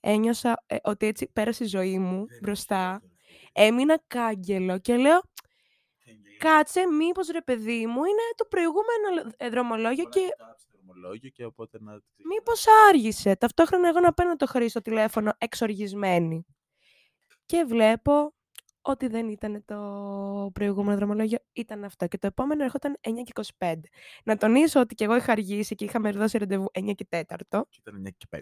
Ένιωσα 0.01 0.63
ε, 0.65 0.75
ότι 0.83 1.05
έτσι 1.05 1.29
πέρασε 1.33 1.63
η 1.63 1.67
ζωή 1.67 1.99
μου 1.99 2.25
μπροστά. 2.41 3.01
Έμεινα 3.53 3.99
κάγκελο 4.07 4.79
και 4.79 4.97
λέω, 4.97 5.21
κάτσε 6.37 6.85
μήπως 6.85 7.27
ρε 7.27 7.41
παιδί 7.41 7.85
μου 7.85 8.03
είναι 8.03 8.21
το 8.35 8.45
προηγούμενο 8.45 9.33
ε, 9.37 9.49
δρομολόγιο 9.49 10.05
και... 10.09 10.21
δρομολόγιο 10.71 11.29
και 11.29 11.45
οπότε 11.45 11.77
να... 11.81 11.91
Μήπως 12.33 12.65
άργησε. 12.89 13.35
Ταυτόχρονα 13.35 13.87
εγώ 13.87 13.99
να 13.99 14.13
παίρνω 14.13 14.35
το 14.35 14.45
χρήσιμο 14.45 14.83
τηλέφωνο 14.83 15.33
εξοργισμένη. 15.37 16.45
Και 17.45 17.63
βλέπω 17.67 18.33
ότι 18.81 19.07
δεν 19.07 19.29
ήταν 19.29 19.63
το 19.65 20.49
προηγούμενο 20.53 20.97
δρομολόγιο, 20.97 21.37
ήταν 21.53 21.83
αυτό. 21.83 22.07
Και 22.07 22.17
το 22.17 22.27
επόμενο 22.27 22.63
έρχονταν 22.63 22.97
9 23.01 23.11
και 23.23 23.43
25. 23.57 23.73
Να 24.23 24.37
τονίσω 24.37 24.79
ότι 24.79 24.95
και 24.95 25.03
εγώ 25.03 25.15
είχα 25.15 25.31
αργήσει 25.31 25.75
και 25.75 25.85
είχαμε 25.85 26.11
δώσει 26.11 26.37
ραντεβού 26.37 26.71
9 26.73 26.91
και 26.95 27.07
4. 27.09 27.21
Και 27.69 27.79
ήταν 27.79 28.03
9 28.07 28.09
και 28.17 28.25
5. 28.29 28.39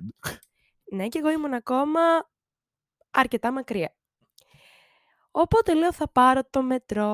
Ναι, 0.92 1.08
και 1.08 1.20
εγώ 1.20 1.30
ήμουν 1.30 1.54
ακόμα 1.54 2.02
αρκετά 3.12 3.52
μακριά. 3.52 3.96
Οπότε 5.32 5.74
λέω 5.74 5.94
θα 5.94 6.10
πάρω 6.10 6.42
το 6.50 6.62
μετρό. 6.62 7.06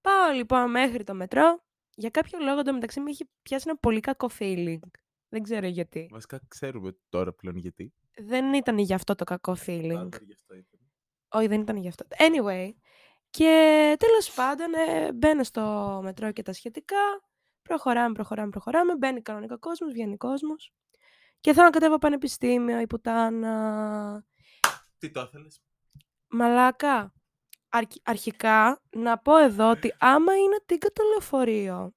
Πάω 0.00 0.32
λοιπόν 0.34 0.70
μέχρι 0.70 1.04
το 1.04 1.14
μετρό. 1.14 1.64
Για 1.94 2.10
κάποιο 2.10 2.38
λόγο 2.38 2.62
το 2.62 2.72
μεταξύ 2.72 3.00
μου 3.00 3.06
έχει 3.06 3.30
πιάσει 3.42 3.64
ένα 3.68 3.78
πολύ 3.78 4.00
κακό 4.00 4.30
feeling. 4.38 4.78
Δεν 5.28 5.42
ξέρω 5.42 5.66
γιατί. 5.66 6.08
Βασικά 6.10 6.40
ξέρουμε 6.48 6.96
τώρα 7.08 7.32
πλέον 7.32 7.56
γιατί. 7.56 7.94
Δεν 8.16 8.52
ήταν 8.52 8.78
γι' 8.78 8.94
αυτό 8.94 9.14
το 9.14 9.24
κακό 9.24 9.56
feeling. 9.66 9.94
Πάντα 9.94 10.18
γι' 10.22 10.32
αυτό 10.32 10.54
ήταν. 10.54 10.80
Όχι, 11.28 11.46
δεν 11.46 11.60
ήταν 11.60 11.76
γι' 11.76 11.88
αυτό. 11.88 12.04
Anyway. 12.10 12.70
Και 13.30 13.96
τέλος 13.98 14.32
πάντων 14.34 14.74
ε, 14.74 15.12
μπαίνω 15.12 15.42
στο 15.44 16.00
μετρό 16.02 16.32
και 16.32 16.42
τα 16.42 16.52
σχετικά. 16.52 16.96
Προχωράμε, 17.62 18.12
προχωράμε, 18.14 18.50
προχωράμε. 18.50 18.96
Μπαίνει 18.96 19.22
κανονικά 19.22 19.56
κόσμος, 19.56 19.92
βγαίνει 19.92 20.16
κόσμος. 20.16 20.72
Και 21.42 21.52
θέλω 21.52 21.64
να 21.64 21.70
κατέβω 21.70 21.98
πανεπιστήμιο, 21.98 22.80
η 22.80 22.86
πουτάνα. 22.86 24.24
Τι 24.98 25.10
το 25.10 25.20
ήθελες; 25.20 25.62
Μαλάκα. 26.28 27.12
αρχικά 28.02 28.82
να 28.90 29.18
πω 29.18 29.36
εδώ 29.36 29.70
ότι 29.70 29.94
άμα 29.98 30.36
είναι 30.36 30.56
τίγκα 30.66 30.88
το 30.88 31.02
λεωφορείο 31.10 31.92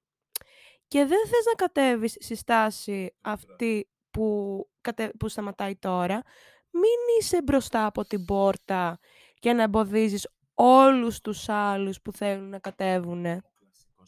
και 0.87 1.05
δεν 1.05 1.27
θες 1.27 1.45
να 1.45 1.53
κατέβεις 1.53 2.17
στη 2.19 2.35
στάση 2.35 3.15
αυτή 3.21 3.89
που, 4.11 4.57
κατε... 4.81 5.11
που 5.19 5.27
σταματάει 5.27 5.75
τώρα, 5.75 6.21
μην 6.69 7.19
είσαι 7.19 7.41
μπροστά 7.41 7.85
από 7.85 8.05
την 8.05 8.25
πόρτα 8.25 8.99
και 9.39 9.53
να 9.53 9.63
εμποδίζεις 9.63 10.27
όλους 10.53 11.21
τους 11.21 11.49
άλλους 11.49 12.01
που 12.01 12.11
θέλουν 12.11 12.49
να 12.49 12.59
κατέβουν. 12.59 13.25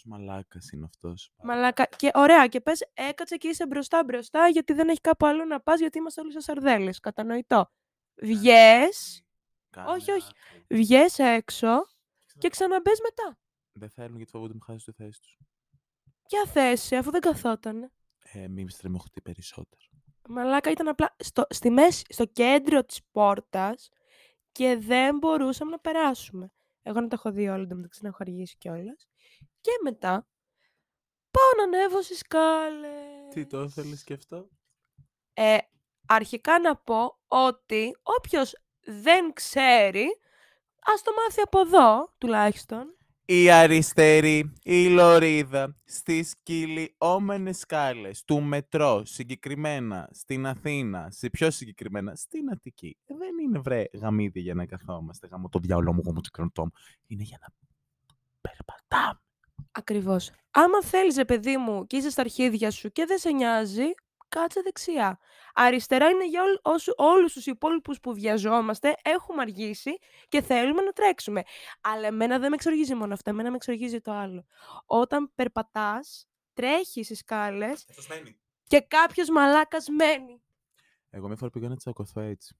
Κλασικός 0.07 0.25
μαλάκας 0.25 0.71
είναι 0.71 0.85
αυτός. 0.85 1.31
Μαλάκα. 1.43 1.85
Και 1.95 2.11
ωραία, 2.13 2.47
και 2.47 2.61
πες 2.61 2.89
έκατσε 2.93 3.35
και 3.37 3.47
είσαι 3.47 3.67
μπροστά 3.67 4.03
μπροστά 4.03 4.47
γιατί 4.47 4.73
δεν 4.73 4.89
έχει 4.89 5.01
κάπου 5.01 5.25
άλλο 5.25 5.45
να 5.45 5.61
πας 5.61 5.79
γιατί 5.79 5.97
είμαστε 5.97 6.21
όλοι 6.21 6.31
σε 6.31 6.39
σαρδέλες. 6.39 6.99
Κατανοητό. 6.99 7.71
Βγες, 8.21 9.23
όχι, 9.87 10.11
όχι. 10.11 10.31
Βγες 10.69 11.19
έξω 11.19 11.67
και 12.37 12.49
ξαναμπες 12.49 12.99
μετά. 13.03 13.37
Δεν 13.71 13.89
θέλουν 13.89 14.15
γιατί 14.15 14.31
φοβούνται 14.31 14.53
μου 14.53 14.59
χάσει 14.59 14.85
τη 14.85 14.91
θέση 14.91 15.21
τους. 15.21 15.37
Ποια 16.27 16.45
θέση, 16.45 16.95
αφού 16.95 17.11
δεν 17.11 17.21
καθόταν. 17.21 17.91
Ε, 18.33 18.47
μη 18.47 18.69
στριμωχτεί 18.69 19.21
περισσότερο. 19.21 19.81
Μαλάκα 20.29 20.71
ήταν 20.71 20.87
απλά 20.87 21.15
στο, 21.19 21.45
στη 21.49 21.69
μέση, 21.69 22.03
στο 22.09 22.25
κέντρο 22.25 22.83
της 22.83 22.99
πόρτας 23.11 23.89
και 24.51 24.77
δεν 24.77 25.17
μπορούσαμε 25.17 25.71
να 25.71 25.79
περάσουμε. 25.79 26.51
Εγώ 26.81 27.01
να 27.01 27.07
τα 27.07 27.15
έχω 27.15 27.31
δει 27.31 27.47
όλα, 27.47 27.75
μεταξύ 27.75 27.99
να 28.03 28.07
έχω 28.07 28.17
αργήσει 28.19 28.57
κιόλας. 28.57 29.07
Και 29.67 29.79
μετά 29.83 30.27
πάω 31.31 31.51
να 31.57 31.63
ανέβω 31.63 32.01
στις 32.01 32.17
σκάλες. 32.17 33.33
Τι 33.33 33.45
το 33.45 33.61
ήθελες 33.61 34.03
και 34.03 34.13
αυτό; 34.13 34.49
Ε, 35.33 35.57
αρχικά 36.07 36.59
να 36.59 36.77
πω 36.77 37.19
ότι 37.27 37.97
όποιος 38.01 38.53
δεν 38.79 39.33
ξέρει, 39.33 40.05
ας 40.79 41.01
το 41.01 41.11
μάθει 41.13 41.41
από 41.41 41.59
εδώ 41.59 42.13
τουλάχιστον. 42.17 42.97
Η 43.25 43.49
αριστερή, 43.49 44.53
η 44.63 44.87
λωρίδα, 44.87 45.75
στις 45.83 46.35
κυλιόμενες 46.43 47.57
σκάλες 47.57 48.23
του 48.23 48.41
μετρό, 48.41 49.05
συγκεκριμένα 49.05 50.09
στην 50.11 50.45
Αθήνα, 50.45 51.11
σε 51.11 51.29
πιο 51.29 51.51
συγκεκριμένα 51.51 52.15
στην 52.15 52.51
Αττική. 52.51 52.97
Δεν 53.05 53.37
είναι 53.43 53.59
βρε 53.59 53.83
γαμίδι 53.93 54.39
για 54.39 54.53
να 54.53 54.65
καθόμαστε, 54.65 55.27
γαμώ 55.27 55.49
το 55.49 55.59
διάολό 55.59 55.93
μου, 55.93 56.01
γαμώ 56.05 56.21
το 56.53 56.63
μου. 56.63 56.71
Είναι 57.07 57.23
για 57.23 57.39
να 57.41 57.47
περπατάμε. 58.41 59.21
Ακριβώς. 59.77 60.31
Άμα 60.51 60.81
θέλεις, 60.83 61.25
παιδί 61.27 61.57
μου, 61.57 61.87
και 61.87 61.97
είσαι 61.97 62.09
στα 62.09 62.21
αρχίδια 62.21 62.71
σου 62.71 62.91
και 62.91 63.05
δεν 63.05 63.17
σε 63.17 63.31
νοιάζει, 63.31 63.85
κάτσε 64.29 64.61
δεξιά. 64.61 65.19
Αριστερά 65.53 66.09
είναι 66.09 66.27
για 66.27 66.43
όλου, 66.43 66.59
όσου, 66.61 66.93
όλους 66.97 67.33
τους 67.33 67.45
υπόλοιπους 67.45 67.99
που 67.99 68.13
βιαζόμαστε, 68.13 68.95
έχουμε 69.01 69.41
αργήσει 69.41 69.97
και 70.29 70.41
θέλουμε 70.41 70.81
να 70.81 70.91
τρέξουμε. 70.91 71.43
Αλλά 71.81 72.07
εμένα 72.07 72.39
δεν 72.39 72.49
με 72.49 72.55
εξοργίζει 72.55 72.95
μόνο 72.95 73.13
αυτό, 73.13 73.29
εμένα 73.29 73.49
με 73.49 73.55
εξοργίζει 73.55 74.01
το 74.01 74.11
άλλο. 74.11 74.45
Όταν 74.85 75.31
περπατάς, 75.35 76.27
τρέχεις 76.53 77.05
στις 77.05 77.17
σκάλες 77.17 77.85
και 78.63 78.81
κάποιος 78.81 79.29
μαλάκας 79.29 79.87
μένει. 79.87 80.41
Εγώ 81.09 81.27
μια 81.27 81.35
φορά 81.35 81.51
πήγα 81.51 81.69
να 81.69 81.75
τσακωθώ 81.75 82.21
έτσι. 82.21 82.55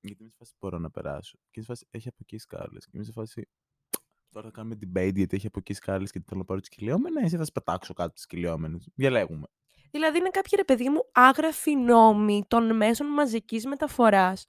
Γιατί 0.00 0.20
είμαι 0.20 0.30
σε 0.30 0.36
φάση 0.38 0.54
μπορώ 0.58 0.78
να 0.78 0.90
περάσω. 0.90 1.38
Και 1.50 1.60
σε 1.60 1.66
φάση 1.66 1.86
έχει 1.90 2.08
από 2.08 2.16
εκεί 2.20 2.38
σκάλες. 2.38 2.84
Και 2.84 2.90
είμαι 2.94 3.04
σε 3.04 3.12
φάση 3.12 3.48
Τώρα 4.32 4.46
θα 4.46 4.52
κάνουμε 4.52 4.78
debate 4.80 5.14
γιατί 5.14 5.36
έχει 5.36 5.46
από 5.46 5.58
εκεί 5.58 5.72
σκάλες 5.72 6.10
και 6.10 6.22
θέλω 6.26 6.40
να 6.40 6.46
πάρω 6.46 6.60
τι 6.60 6.68
κυλιόμενε. 6.68 7.20
Εσύ 7.24 7.36
θα 7.36 7.44
σπατάξω 7.44 7.94
κάτω 7.94 8.12
τις 8.12 8.26
κυλιόμενες. 8.26 8.88
Διαλέγουμε. 8.94 9.46
Δηλαδή 9.90 10.18
είναι 10.18 10.28
κάποιοι 10.30 10.52
ρε 10.56 10.64
παιδί 10.64 10.88
μου 10.88 11.00
άγραφοι 11.12 11.76
νόμοι 11.76 12.44
των 12.48 12.76
μέσων 12.76 13.06
μαζικής 13.06 13.66
μεταφοράς 13.66 14.44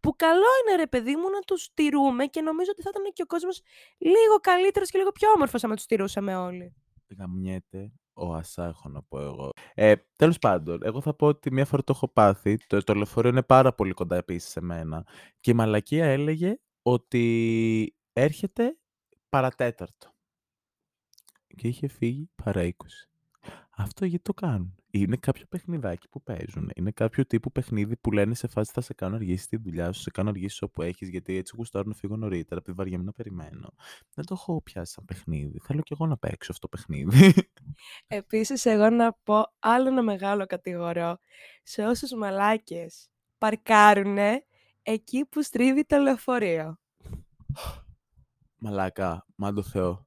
που 0.00 0.16
καλό 0.16 0.46
είναι 0.62 0.76
ρε 0.76 0.86
παιδί 0.86 1.16
μου 1.16 1.30
να 1.30 1.40
τους 1.40 1.62
στηρούμε 1.62 2.26
και 2.26 2.40
νομίζω 2.40 2.70
ότι 2.70 2.82
θα 2.82 2.90
ήταν 2.92 3.12
και 3.12 3.22
ο 3.22 3.26
κόσμος 3.26 3.60
λίγο 3.98 4.36
καλύτερος 4.40 4.90
και 4.90 4.98
λίγο 4.98 5.12
πιο 5.12 5.30
όμορφος 5.30 5.64
άμα 5.64 5.74
τους 5.74 5.84
στηρούσαμε 5.84 6.36
όλοι. 6.36 6.74
Γαμιέται 7.18 7.92
ο 8.14 8.34
Ασά 8.34 8.66
έχω 8.66 8.88
να 8.88 9.02
πω 9.02 9.20
εγώ. 9.20 9.50
Ε, 9.74 9.94
τέλος 10.16 10.38
πάντων, 10.38 10.80
εγώ 10.82 11.00
θα 11.00 11.14
πω 11.14 11.26
ότι 11.26 11.52
μία 11.52 11.64
φορά 11.64 11.82
το 11.84 11.92
έχω 11.96 12.08
πάθει, 12.08 12.56
το, 12.66 12.82
το 12.82 12.94
λεωφορείο 12.94 13.30
είναι 13.30 13.42
πάρα 13.42 13.74
πολύ 13.74 13.92
κοντά 13.92 14.16
επίσης 14.16 14.50
σε 14.50 14.60
μένα 14.60 15.06
και 15.40 15.50
η 15.50 15.54
μαλακία 15.54 16.04
έλεγε 16.06 16.58
ότι 16.82 17.96
έρχεται 18.12 18.78
παρατέταρτο. 19.34 20.14
Και 21.56 21.68
είχε 21.68 21.88
φύγει 21.88 22.30
παρά 22.44 22.62
20. 22.62 22.72
Αυτό 23.70 24.04
γιατί 24.04 24.24
το 24.24 24.34
κάνουν; 24.34 24.74
Είναι 24.90 25.16
κάποιο 25.16 25.46
παιχνιδάκι 25.48 26.08
που 26.08 26.22
παίζουν. 26.22 26.70
Είναι 26.74 26.90
κάποιο 26.90 27.26
τύπου 27.26 27.52
παιχνίδι 27.52 27.96
που 27.96 28.12
λένε 28.12 28.34
σε 28.34 28.46
φάση 28.48 28.72
θα 28.74 28.80
σε 28.80 28.94
κάνω 28.94 29.14
αργήσει 29.14 29.48
τη 29.48 29.56
δουλειά 29.56 29.92
σου, 29.92 30.00
σε 30.00 30.10
κάνω 30.10 30.28
αργήσει 30.28 30.64
όπου 30.64 30.82
έχεις, 30.82 31.08
γιατί 31.08 31.36
έτσι 31.36 31.54
γουστάρω 31.56 31.88
να 31.88 31.94
φύγω 31.94 32.16
νωρίτερα, 32.16 32.60
επειδή 32.60 32.76
βαριέμαι 32.76 33.04
να 33.04 33.12
περιμένω. 33.12 33.74
Δεν 34.14 34.24
το 34.24 34.34
έχω 34.38 34.62
πιάσει 34.62 34.92
σαν 34.92 35.04
παιχνίδι. 35.04 35.58
Θέλω 35.58 35.82
κι 35.82 35.92
εγώ 35.92 36.06
να 36.06 36.16
παίξω 36.16 36.52
αυτό 36.52 36.68
το 36.68 36.76
παιχνίδι. 36.76 37.32
Επίσης, 38.06 38.64
εγώ 38.66 38.90
να 38.90 39.12
πω 39.12 39.52
άλλο 39.58 39.88
ένα 39.88 40.02
μεγάλο 40.02 40.46
κατηγορό 40.46 41.18
σε 41.62 41.84
όσους 41.84 42.12
μαλάκες 42.12 43.08
παρκάρουν 43.38 44.18
εκεί 44.82 45.24
που 45.24 45.42
στρίβει 45.42 45.84
το 45.84 45.96
λεωφορείο. 45.96 46.78
Μαλάκα, 48.64 49.26
μάντο 49.34 49.62
Θεό. 49.62 50.06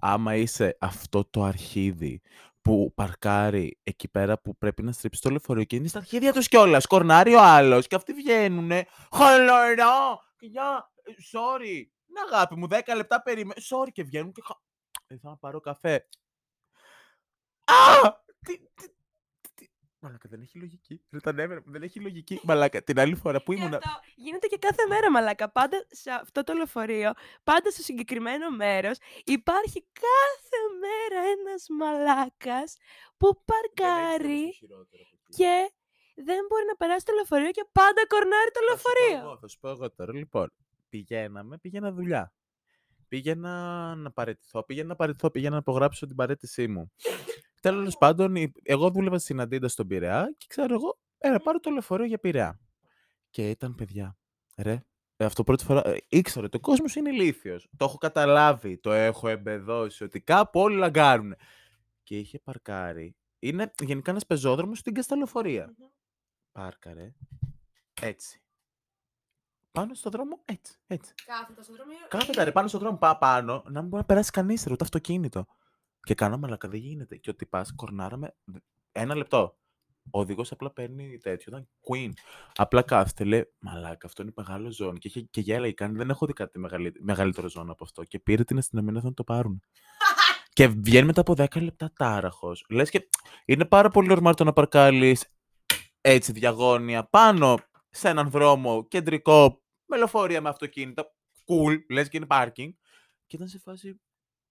Άμα 0.00 0.34
είσαι 0.34 0.76
αυτό 0.80 1.24
το 1.24 1.42
αρχίδι 1.42 2.20
που 2.62 2.92
παρκάρει 2.94 3.78
εκεί 3.82 4.08
πέρα 4.08 4.40
που 4.40 4.56
πρέπει 4.56 4.82
να 4.82 4.92
στρίψει 4.92 5.22
το 5.22 5.30
λεωφορείο 5.30 5.64
και 5.64 5.76
είναι 5.76 5.88
στα 5.88 5.98
αρχίδια 5.98 6.32
τους 6.32 6.48
κιόλας. 6.48 6.86
Κορνάρει 6.86 7.34
ο 7.34 7.42
άλλος 7.42 7.86
και 7.86 7.94
αυτοί 7.94 8.12
βγαίνουνε. 8.12 8.86
Χαλαρά! 9.12 10.18
Γεια! 10.40 10.92
Ε, 11.02 11.12
sorry! 11.32 11.84
Ναι, 12.06 12.20
αγάπη 12.32 12.56
μου, 12.56 12.66
10 12.70 12.80
λεπτά 12.96 13.22
περιμένω. 13.22 13.60
Sorry 13.70 13.88
και 13.92 14.02
βγαίνουν 14.02 14.32
και. 14.32 14.42
Ε, 15.06 15.16
θα 15.18 15.36
πάρω 15.40 15.60
καφέ. 15.60 16.08
Α! 17.64 18.12
Τι, 18.42 18.58
τι, 18.58 18.66
τι, 18.74 18.88
Μαλάκα, 20.02 20.28
δεν 20.28 20.40
έχει 20.40 20.58
λογική. 20.58 21.00
δεν 21.64 21.82
έχει 21.82 22.00
λογική. 22.00 22.40
Μαλάκα, 22.42 22.82
την 22.82 23.00
άλλη 23.00 23.14
φορά 23.14 23.42
που 23.42 23.52
ήμουν. 23.52 23.74
γίνεται 24.16 24.46
και 24.46 24.58
κάθε 24.58 24.86
μέρα, 24.88 25.10
μαλάκα. 25.10 25.50
Πάντα 25.50 25.86
σε 25.90 26.10
αυτό 26.10 26.44
το 26.44 26.52
λεωφορείο, 26.52 27.12
πάντα 27.42 27.70
στο 27.70 27.82
συγκεκριμένο 27.82 28.50
μέρος, 28.50 28.98
υπάρχει 29.24 29.84
κάθε 29.92 30.60
μέρα 30.80 31.26
ένας 31.26 31.66
μαλάκας 31.68 32.76
που 33.16 33.44
παρκάρει 33.44 34.58
και 35.28 35.72
δεν 36.14 36.46
μπορεί 36.48 36.64
να 36.66 36.76
περάσει 36.76 37.04
το 37.04 37.12
λεωφορείο 37.12 37.50
και 37.50 37.64
πάντα 37.72 38.06
κορνάρει 38.06 38.50
το 38.50 38.60
λεωφορείο. 38.68 39.38
Θα 39.40 39.48
σου 39.48 39.58
πω 39.58 39.68
εγώ 39.68 39.90
τώρα. 39.90 40.12
Λοιπόν, 40.12 40.52
πηγαίναμε, 40.88 41.58
πήγαινα 41.58 41.92
δουλειά. 41.92 42.32
Πήγαινα 43.08 43.94
να 43.94 44.10
παραιτηθώ, 44.10 44.62
πήγαινα 44.62 44.88
να 44.88 44.96
παραιτηθώ, 44.96 45.30
πήγαινα 45.30 45.52
να 45.52 45.58
απογράψω 45.58 46.06
την 46.06 46.16
παρέτησή 46.16 46.68
μου. 46.68 46.92
Τέλος 47.60 47.96
πάντων, 47.98 48.34
εγώ 48.62 48.90
δούλευα 48.90 49.18
στην 49.18 49.40
Αντίντα 49.40 49.68
στον 49.68 49.86
Πειραιά 49.86 50.34
και 50.36 50.46
ξέρω 50.48 50.74
εγώ, 50.74 50.98
έλα 51.18 51.40
πάρω 51.40 51.60
το 51.60 51.70
λεωφορείο 51.70 52.06
για 52.06 52.18
Πειραιά. 52.18 52.60
Και 53.30 53.50
ήταν 53.50 53.74
παιδιά. 53.74 54.16
Ρε, 54.56 54.84
ε, 55.16 55.24
αυτό 55.24 55.44
πρώτη 55.44 55.64
φορά. 55.64 55.86
Ε, 55.86 55.96
ήξερα 56.08 56.46
ότι 56.46 56.56
ο 56.56 56.60
κόσμος 56.60 56.94
είναι 56.94 57.10
ηλίθιος. 57.10 57.68
Το 57.76 57.84
έχω 57.84 57.96
καταλάβει. 57.96 58.78
Το 58.78 58.92
έχω 58.92 59.28
εμπεδώσει 59.28 60.04
ότι 60.04 60.20
κάπου 60.20 60.60
όλοι 60.60 60.76
λαγκάρουν. 60.76 61.34
Και 62.02 62.18
είχε 62.18 62.38
παρκάρει. 62.38 63.16
Είναι 63.38 63.72
γενικά 63.82 64.10
ένας 64.10 64.26
πεζόδρομος 64.26 64.78
στην 64.78 64.94
Κασταλοφορία. 64.94 65.74
Πάρκαρε. 66.52 67.14
Έτσι. 68.02 68.42
Πάνω 69.72 69.94
στο 69.94 70.10
δρόμο, 70.10 70.42
έτσι. 70.44 70.78
έτσι. 70.86 71.14
Κάθετα 71.24 71.62
στο 71.62 71.72
δρόμο. 71.72 71.90
Κάθετα, 72.08 72.44
ρε, 72.44 72.52
πάνω 72.52 72.68
στο 72.68 72.78
δρόμο. 72.78 72.96
Πά, 72.96 73.18
πάνω, 73.18 73.62
να 73.66 73.80
μην 73.80 73.88
μπορεί 73.88 74.02
να 74.02 74.04
περάσει 74.04 74.30
κανείς, 74.30 74.64
ρε, 74.64 74.72
ούτε 74.72 74.84
αυτοκίνητο. 74.84 75.46
Και 76.02 76.14
κάνω 76.14 76.38
μαλακά, 76.38 76.68
δεν 76.68 76.80
γίνεται. 76.80 77.16
Και 77.16 77.30
ότι 77.30 77.46
πα, 77.46 77.66
κορνάραμε. 77.76 78.36
Ένα 78.92 79.14
λεπτό. 79.14 79.58
Ο 80.10 80.20
οδηγός 80.20 80.52
απλά 80.52 80.70
παίρνει 80.70 81.18
τέτοιο. 81.18 81.52
Ήταν 81.52 81.68
queen. 81.88 82.10
Απλά 82.54 82.82
κάθεται, 82.82 83.24
λέει 83.24 83.52
Μαλάκα, 83.58 84.06
αυτό 84.06 84.22
είναι 84.22 84.32
μεγάλο 84.36 84.70
ζώνη. 84.70 84.98
Και, 84.98 85.08
είχε, 85.08 85.20
και 85.20 85.40
γέλαγε 85.40 85.72
κάνει. 85.72 85.96
Δεν 85.96 86.10
έχω 86.10 86.26
δει 86.26 86.32
κάτι 86.32 86.58
μεγαλύτερο 87.00 87.48
ζώνη 87.48 87.70
από 87.70 87.84
αυτό. 87.84 88.04
Και 88.04 88.18
πήρε 88.18 88.44
την 88.44 88.58
αστυνομία 88.58 89.00
να 89.04 89.14
το 89.14 89.24
πάρουν. 89.24 89.62
και 90.52 90.66
βγαίνει 90.68 91.06
μετά 91.06 91.20
από 91.20 91.34
10 91.36 91.62
λεπτά 91.62 91.92
τάραχος. 91.96 92.64
Λες 92.68 92.90
και 92.90 93.08
είναι 93.44 93.64
πάρα 93.64 93.88
πολύ 93.88 94.12
ορμάρ 94.12 94.34
το 94.34 94.44
να 94.44 94.52
παρκάλει 94.52 95.18
έτσι 96.00 96.32
διαγώνια 96.32 97.04
πάνω 97.04 97.58
σε 97.90 98.08
έναν 98.08 98.30
δρόμο 98.30 98.86
κεντρικό 98.88 99.62
με 99.86 99.96
λεωφορεία 99.96 100.40
με 100.40 100.48
αυτοκίνητα. 100.48 101.14
Cool, 101.46 101.76
λες 101.88 102.08
και 102.08 102.16
είναι 102.16 102.26
πάρκινγκ. 102.26 102.72
Και 103.26 103.36
ήταν 103.36 103.48
σε 103.48 103.58
φάση. 103.58 104.00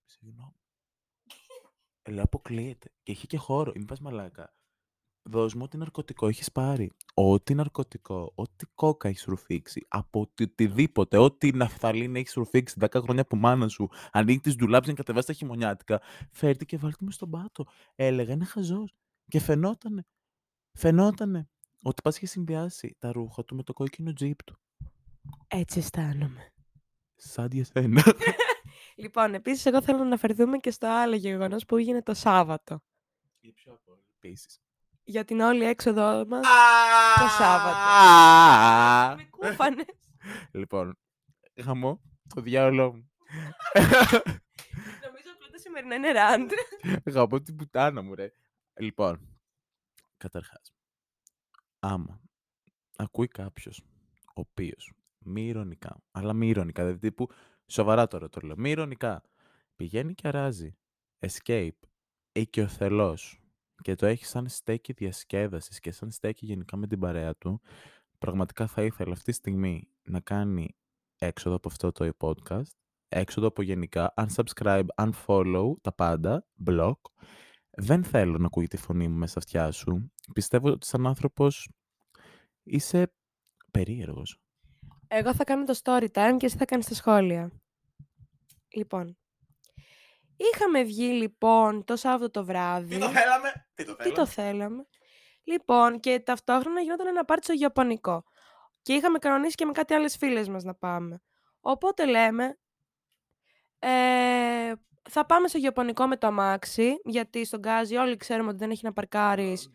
Συγγνώμη. 0.05 0.58
Λέω 2.09 2.23
αποκλείεται. 2.23 2.91
Και 3.03 3.11
είχε 3.11 3.27
και 3.27 3.37
χώρο. 3.37 3.71
Είμαι 3.75 3.85
πας 3.85 3.99
μαλάκα. 3.99 4.53
Δώσ' 5.23 5.53
μου 5.53 5.61
ό,τι 5.63 5.77
ναρκωτικό 5.77 6.27
έχεις 6.27 6.51
πάρει. 6.51 6.91
Ό,τι 7.13 7.53
ναρκωτικό, 7.53 8.31
ό,τι 8.35 8.65
κόκα 8.75 9.07
έχεις 9.07 9.23
ρουφήξει, 9.23 9.85
από 9.87 10.19
οτιδήποτε, 10.19 11.17
ό,τι 11.17 11.51
ναφθαλίνη 11.51 12.19
έχεις 12.19 12.33
ρουφήξει 12.33 12.75
10 12.79 13.01
χρόνια 13.01 13.21
από 13.21 13.35
μάνα 13.35 13.67
σου, 13.67 13.89
ανοίγει 14.11 14.39
τις 14.39 14.55
ντουλάπες 14.55 14.87
να 14.87 14.93
κατεβάσεις 14.93 15.27
τα 15.27 15.33
χειμωνιάτικα, 15.33 16.01
φέρτε 16.31 16.65
και 16.65 16.77
βάλτε 16.77 17.05
με 17.05 17.11
στον 17.11 17.29
πάτο. 17.29 17.65
Έλεγα, 17.95 18.33
είναι 18.33 18.45
χαζός. 18.45 18.95
Και 19.27 19.39
φαινότανε. 19.39 20.05
Φαινότανε 20.77 21.49
ότι 21.83 22.01
πας 22.01 22.15
είχε 22.15 22.25
συνδυάσει 22.25 22.95
τα 22.99 23.11
ρούχα 23.11 23.45
του 23.45 23.55
με 23.55 23.63
το 23.63 23.73
κόκκινο 23.73 24.13
τζιπ 24.13 24.43
του. 24.43 24.59
Έτσι 25.47 25.79
αισθάνομαι. 25.79 26.53
Σαν 27.15 27.49
για 27.51 27.65
σένα. 27.65 28.03
λοιπόν, 28.99 29.33
επίσης, 29.33 29.65
εγώ 29.65 29.81
θέλω 29.81 29.97
να 29.97 30.03
αναφερθούμε 30.03 30.57
και 30.57 30.71
στο 30.71 30.87
άλλο 30.87 31.15
γεγονός 31.15 31.65
που 31.65 31.77
έγινε 31.77 32.01
το 32.01 32.13
Σάββατο. 32.13 32.81
Για 33.39 33.53
ποιο 33.53 33.73
από 33.73 33.99
επίσης 34.15 34.59
για 35.09 35.25
την 35.25 35.39
όλη 35.39 35.63
έξοδο 35.65 36.25
μας 36.27 36.45
το 37.15 37.27
Σάββατο. 37.27 37.77
Με 39.15 39.23
κούφανες. 39.29 39.85
Λοιπόν, 40.51 40.97
γαμώ 41.55 42.01
το 42.35 42.41
διάολό 42.41 42.93
μου. 42.93 43.11
Νομίζω 45.05 45.29
ότι 45.41 45.51
τα 45.51 45.57
σημερινά 45.57 45.95
είναι 45.95 46.11
ραντ. 46.11 46.51
Γαμώ 47.05 47.41
την 47.41 47.55
πουτάνα 47.55 48.01
μου, 48.01 48.15
ρε. 48.15 48.31
Λοιπόν, 48.79 49.39
καταρχάς, 50.17 50.73
άμα 51.79 52.21
ακούει 52.95 53.27
κάποιος 53.27 53.83
ο 54.25 54.41
οποίος 54.41 54.93
μη 55.17 55.47
ηρωνικά, 55.47 55.97
αλλά 56.11 56.33
μη 56.33 56.47
ηρωνικά, 56.47 56.83
δηλαδή 56.83 56.99
τύπου 56.99 57.29
σοβαρά 57.69 58.07
τώρα 58.07 58.29
το 58.29 58.39
λέω, 58.41 58.57
μη 58.57 58.69
ηρωνικά, 58.69 59.23
πηγαίνει 59.75 60.13
και 60.13 60.27
αράζει. 60.27 60.77
Escape, 61.19 61.79
οικειοθελώς, 62.31 63.41
και 63.81 63.95
το 63.95 64.05
έχει 64.05 64.25
σαν 64.25 64.49
στέκι 64.49 64.93
διασκέδασης 64.93 65.79
και 65.79 65.91
σαν 65.91 66.11
στέκι 66.11 66.45
γενικά 66.45 66.77
με 66.77 66.87
την 66.87 66.99
παρέα 66.99 67.35
του, 67.35 67.61
πραγματικά 68.17 68.67
θα 68.67 68.83
ήθελα 68.83 69.11
αυτή 69.11 69.31
τη 69.31 69.31
στιγμή 69.31 69.89
να 70.03 70.19
κάνει 70.19 70.75
έξοδο 71.17 71.55
από 71.55 71.67
αυτό 71.67 71.91
το 71.91 72.09
podcast, 72.19 72.71
έξοδο 73.07 73.47
από 73.47 73.61
γενικά, 73.61 74.13
unsubscribe, 74.15 74.85
unfollow, 74.95 75.71
τα 75.81 75.93
πάντα, 75.93 76.45
block. 76.65 76.99
Δεν 77.69 78.03
θέλω 78.03 78.37
να 78.37 78.45
ακούει 78.45 78.67
τη 78.67 78.77
φωνή 78.77 79.07
μου 79.07 79.17
μέσα 79.17 79.39
αυτιά 79.39 79.71
σου. 79.71 80.11
Πιστεύω 80.33 80.69
ότι 80.71 80.85
σαν 80.85 81.07
άνθρωπος 81.07 81.69
είσαι 82.63 83.13
περίεργος. 83.71 84.39
Εγώ 85.11 85.33
θα 85.33 85.43
κάνω 85.43 85.63
το 85.63 85.79
story 85.83 86.07
time 86.11 86.35
και 86.37 86.45
εσύ 86.45 86.57
θα 86.57 86.65
κάνεις 86.65 86.85
τα 86.85 86.93
σχόλια. 86.93 87.51
Λοιπόν, 88.69 89.17
Είχαμε 90.39 90.83
βγει 90.83 91.11
λοιπόν 91.11 91.83
το 91.85 91.95
Σάββατο 91.95 92.29
το 92.29 92.45
βράδυ. 92.45 92.95
Τι 92.95 92.99
το 92.99 93.09
θέλαμε. 93.09 93.67
Τι 93.73 93.83
το 93.85 93.95
θέλαμε. 93.95 94.03
Τι 94.03 94.11
το 94.11 94.25
θέλαμε. 94.25 94.87
Λοιπόν, 95.43 95.99
και 95.99 96.19
ταυτόχρονα 96.19 96.81
γινόταν 96.81 97.07
ένα 97.07 97.25
πάρτι 97.25 97.43
στο 97.43 97.53
Ιαπωνικό. 97.57 98.23
Και 98.81 98.93
είχαμε 98.93 99.17
κανονίσει 99.17 99.55
και 99.55 99.65
με 99.65 99.71
κάτι 99.71 99.93
άλλες 99.93 100.17
φίλες 100.17 100.49
μας 100.49 100.63
να 100.63 100.75
πάμε. 100.75 101.21
Οπότε 101.59 102.05
λέμε, 102.05 102.57
ε, 103.79 104.71
θα 105.09 105.25
πάμε 105.25 105.47
στο 105.47 105.57
Ιαπωνικό 105.57 106.07
με 106.07 106.17
το 106.17 106.27
αμάξι, 106.27 107.01
γιατί 107.03 107.45
στον 107.45 107.59
Γκάζι 107.59 107.95
όλοι 107.95 108.15
ξέρουμε 108.15 108.49
ότι 108.49 108.57
δεν 108.57 108.69
έχει 108.71 108.85
να 108.85 108.93
παρκάρεις 108.93 109.69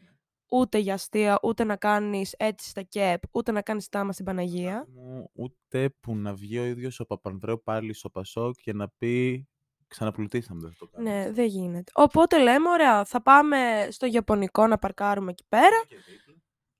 ούτε 0.50 0.78
για 0.78 0.94
αστεία, 0.94 1.38
ούτε 1.42 1.64
να 1.64 1.76
κάνεις 1.76 2.34
έτσι 2.36 2.68
στα 2.68 2.82
ΚΕΠ, 2.82 3.22
ούτε 3.30 3.52
να 3.52 3.62
κάνεις 3.62 3.88
τάμα 3.88 4.12
στην 4.12 4.24
Παναγία. 4.24 4.86
Ούτε 5.32 5.90
που 6.00 6.16
να 6.16 6.34
βγει 6.34 6.58
ο 6.58 6.64
ίδιος 6.64 7.00
ο 7.00 7.06
Παπανδρέου 7.06 7.62
πάλι 7.62 7.92
στο 7.92 8.10
Πασόκ 8.10 8.54
και 8.60 8.72
να 8.72 8.88
πει 8.88 9.46
Ξαναπλουτίσαμε, 9.94 10.60
δεν 10.60 10.76
το 10.78 10.86
κάνουμε. 10.86 11.10
Ναι, 11.10 11.30
δεν 11.30 11.46
γίνεται. 11.46 11.92
Οπότε 11.94 12.38
λέμε, 12.38 12.68
ωραία, 12.68 13.04
θα 13.04 13.22
πάμε 13.22 13.88
στο 13.90 14.06
Ιαπωνικό 14.06 14.66
να 14.66 14.78
παρκάρουμε 14.78 15.30
εκεί 15.30 15.44
πέρα. 15.48 15.82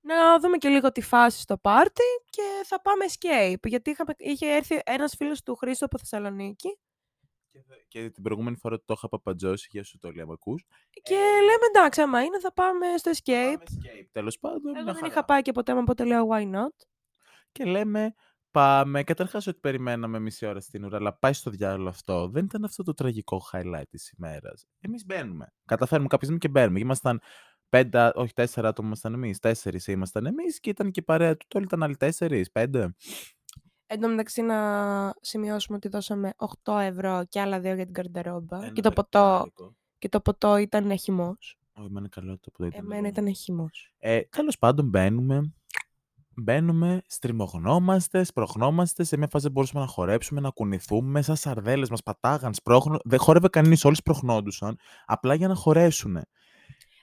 Να 0.01 0.39
δούμε 0.41 0.57
και 0.57 0.69
λίγο 0.69 0.93
τη 0.93 1.01
φάση 1.01 1.41
στο 1.41 1.59
πάρτι 1.59 2.03
και 2.31 2.43
θα 2.65 2.81
πάμε 2.81 3.05
escape. 3.09 3.69
Γιατί 3.69 3.91
είχα, 3.91 4.05
είχε 4.17 4.47
έρθει 4.47 4.81
ένας 4.85 5.15
φίλος 5.17 5.43
του 5.43 5.55
Χρήστο 5.55 5.85
από 5.85 5.99
Θεσσαλονίκη. 5.99 6.79
Και, 7.55 7.85
και 7.89 8.11
την 8.11 8.23
προηγούμενη 8.23 8.57
φορά 8.57 8.79
το 8.85 8.95
είχα 8.97 9.09
παπατζώσει, 9.09 9.69
για 9.71 9.85
σου 9.85 9.99
το 9.99 10.11
λέω, 10.11 10.33
ακούς. 10.33 10.65
Και 11.03 11.15
ε... 11.15 11.41
λέμε, 11.41 11.67
εντάξει, 11.75 12.01
άμα 12.01 12.23
είναι, 12.23 12.41
θα 12.41 12.53
πάμε 12.53 12.87
στο 12.97 13.11
escape. 13.11 13.55
Πάμε 13.55 13.65
escape, 13.65 14.09
τέλος 14.13 14.39
πάντων. 14.39 14.77
Εγώ 14.77 14.93
δεν 14.93 15.05
είχα 15.05 15.25
πάει 15.25 15.43
και 15.43 15.53
ποτέ, 15.53 15.73
οπότε 15.73 16.05
λέω, 16.05 16.29
why 16.31 16.55
not; 16.55 16.87
Και 17.53 17.65
λέμε, 17.65 18.15
Πάμε. 18.55 19.03
Καταρχάς, 19.03 19.47
ότι 19.47 19.59
περιμέναμε 19.61 20.19
μισή 20.19 20.47
ώρα 20.47 20.61
στην 20.61 20.85
ουρά, 20.85 20.97
αλλά 20.97 21.19
πάει 21.19 21.33
στο 21.33 21.51
διάλογο 21.51 21.89
αυτό. 21.89 22.29
Δεν 22.29 22.45
ήταν 22.45 22.65
αυτό 22.65 22.83
το 22.83 22.95
τραγικό 22.95 23.43
highlight 23.53 23.89
της 23.91 24.11
ημέρας. 24.19 24.67
Εμείς 24.81 25.05
μπαίνουμε. 25.05 25.53
Καταφέρουμε 25.65 26.09
κάποια 26.09 26.27
στιγμή 26.27 26.39
και 26.39 26.49
μπαίνουμε. 26.49 26.79
Ήμασταν 26.79 27.21
πέντε, 27.69 28.11
όχι 28.15 28.33
τέσσερα 28.33 28.69
άτομα 28.69 28.87
ήμασταν 28.89 29.15
εμείς. 29.15 29.39
Τέσσερις 29.39 29.87
ήμασταν 29.87 30.27
εμείς 30.27 30.61
και 30.61 30.71
ήταν 30.71 30.91
και 30.91 31.01
η 31.01 31.03
παρέα 31.03 31.37
του. 31.37 31.47
Όλοι 31.55 31.65
ήταν 31.65 31.83
άλλοι 31.83 31.97
τέσσερις, 31.97 32.51
πέντε. 32.51 32.95
Εν 33.87 34.01
τω 34.01 34.09
μεταξύ, 34.09 34.43
να 34.43 35.15
σημειώσουμε 35.21 35.77
ότι 35.77 35.89
δώσαμε 35.89 36.33
8 36.65 36.79
ευρώ 36.81 37.25
και 37.29 37.41
άλλα 37.41 37.61
δύο 37.61 37.75
για 37.75 37.85
την 37.85 37.95
καρντερόμπα. 37.95 38.71
Και 38.71 38.81
το, 38.81 38.91
ποτό, 38.91 39.53
και 39.99 40.09
το 40.09 40.21
ποτό 40.21 40.57
ήταν 40.57 40.99
χυμός. 40.99 41.59
Όχι, 41.73 41.87
εμένα 41.87 42.09
καλό 42.09 42.39
το 42.39 42.51
ποτό 42.51 42.65
ήταν. 42.65 42.85
Εμένα 42.85 43.09
ήταν 43.09 43.35
χυμός. 43.35 43.93
Ε, 43.99 44.21
Τέλος 44.21 44.59
πάντων, 44.59 44.89
μπαίνουμε 44.89 45.53
μπαίνουμε, 46.37 47.03
στριμωγνόμαστε, 47.07 48.25
σπροχνόμαστε. 48.25 49.05
Σε 49.05 49.17
μια 49.17 49.29
φάση 49.31 49.49
μπορούσαμε 49.49 49.85
να 49.85 49.91
χορέψουμε, 49.91 50.41
να 50.41 50.51
κουνηθούμε. 50.51 51.23
Σαν 51.23 51.37
σαρδέλες 51.37 51.91
μας 51.91 52.03
πατάγαν, 52.03 52.55
σπρώχνουν. 52.55 53.01
Δεν 53.05 53.19
χόρευε 53.19 53.49
κανείς, 53.49 53.85
όλοι 53.85 53.97
σπροχνόντουσαν. 53.97 54.79
Απλά 55.07 55.35
για 55.35 55.49
να 55.49 55.55
χωρέσουν. 55.55 56.17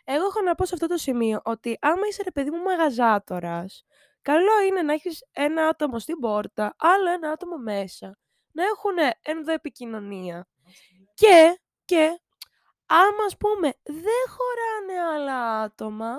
Εγώ 0.04 0.26
έχω 0.26 0.41
να 0.46 0.56
πω 0.56 0.65
σε 0.65 0.74
αυτό 0.74 0.88
το 0.88 0.98
σημείο 0.98 1.41
ότι 1.44 1.78
άμα 1.82 2.08
είσαι 2.10 2.22
ρε 2.24 2.32
παιδί 2.32 2.50
μου 2.50 2.62
μαγαζάτορας, 2.63 3.86
καλό 4.22 4.62
είναι 4.68 4.82
να 4.82 4.94
έχεις 4.94 5.26
ένα 5.32 5.68
άτομο 5.68 6.00
στην 6.00 6.20
πόρτα, 6.20 6.76
άλλο 6.78 7.12
ένα 7.12 7.32
άτομο 7.32 7.58
μέσα. 7.58 8.18
Να 8.52 8.64
έχουν 8.64 9.16
ενδοεπικοινωνία. 9.22 10.48
Και, 11.14 11.60
και 11.86 12.20
άμα 12.86 13.24
ας 13.26 13.38
πούμε 13.38 13.74
δεν 13.84 14.24
χωράνε 14.28 15.14
άλλα 15.14 15.60
άτομα, 15.60 16.10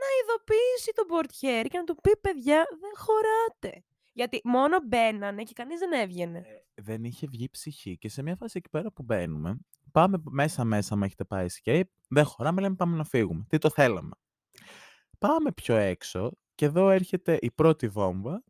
να 0.00 0.06
ειδοποιήσει 0.22 0.92
τον 0.94 1.06
πορτιέρ 1.06 1.66
και 1.66 1.78
να 1.78 1.84
του 1.84 1.94
πει 2.02 2.16
παιδιά 2.20 2.66
δεν 2.80 2.90
χωράτε. 2.96 3.84
Γιατί 4.12 4.40
μόνο 4.44 4.78
μπαίνανε 4.86 5.42
και 5.42 5.52
κανείς 5.54 5.78
δεν 5.78 5.92
έβγαινε. 5.92 6.38
Ε, 6.38 6.82
δεν 6.82 7.04
είχε 7.04 7.26
βγει 7.30 7.50
ψυχή 7.50 7.98
και 7.98 8.08
σε 8.08 8.22
μια 8.22 8.36
φάση 8.36 8.58
εκεί 8.58 8.68
πέρα 8.68 8.92
που 8.92 9.02
μπαίνουμε, 9.02 9.58
πάμε 9.92 10.22
μέσα 10.30 10.64
μέσα, 10.64 10.96
μα 10.96 11.04
έχετε 11.04 11.24
πάει 11.24 11.46
escape, 11.50 11.88
δεν 12.08 12.24
χωράμε, 12.24 12.60
λέμε 12.60 12.74
πάμε 12.74 12.96
να 12.96 13.04
φύγουμε. 13.04 13.44
Τι 13.48 13.58
το 13.58 13.70
θέλαμε. 13.70 14.14
Πάμε 15.18 15.52
πιο 15.52 15.76
έξω 15.76 16.32
και 16.60 16.66
εδώ 16.66 16.90
έρχεται 16.90 17.38
η 17.40 17.50
πρώτη 17.50 17.88
βόμβα. 17.88 18.44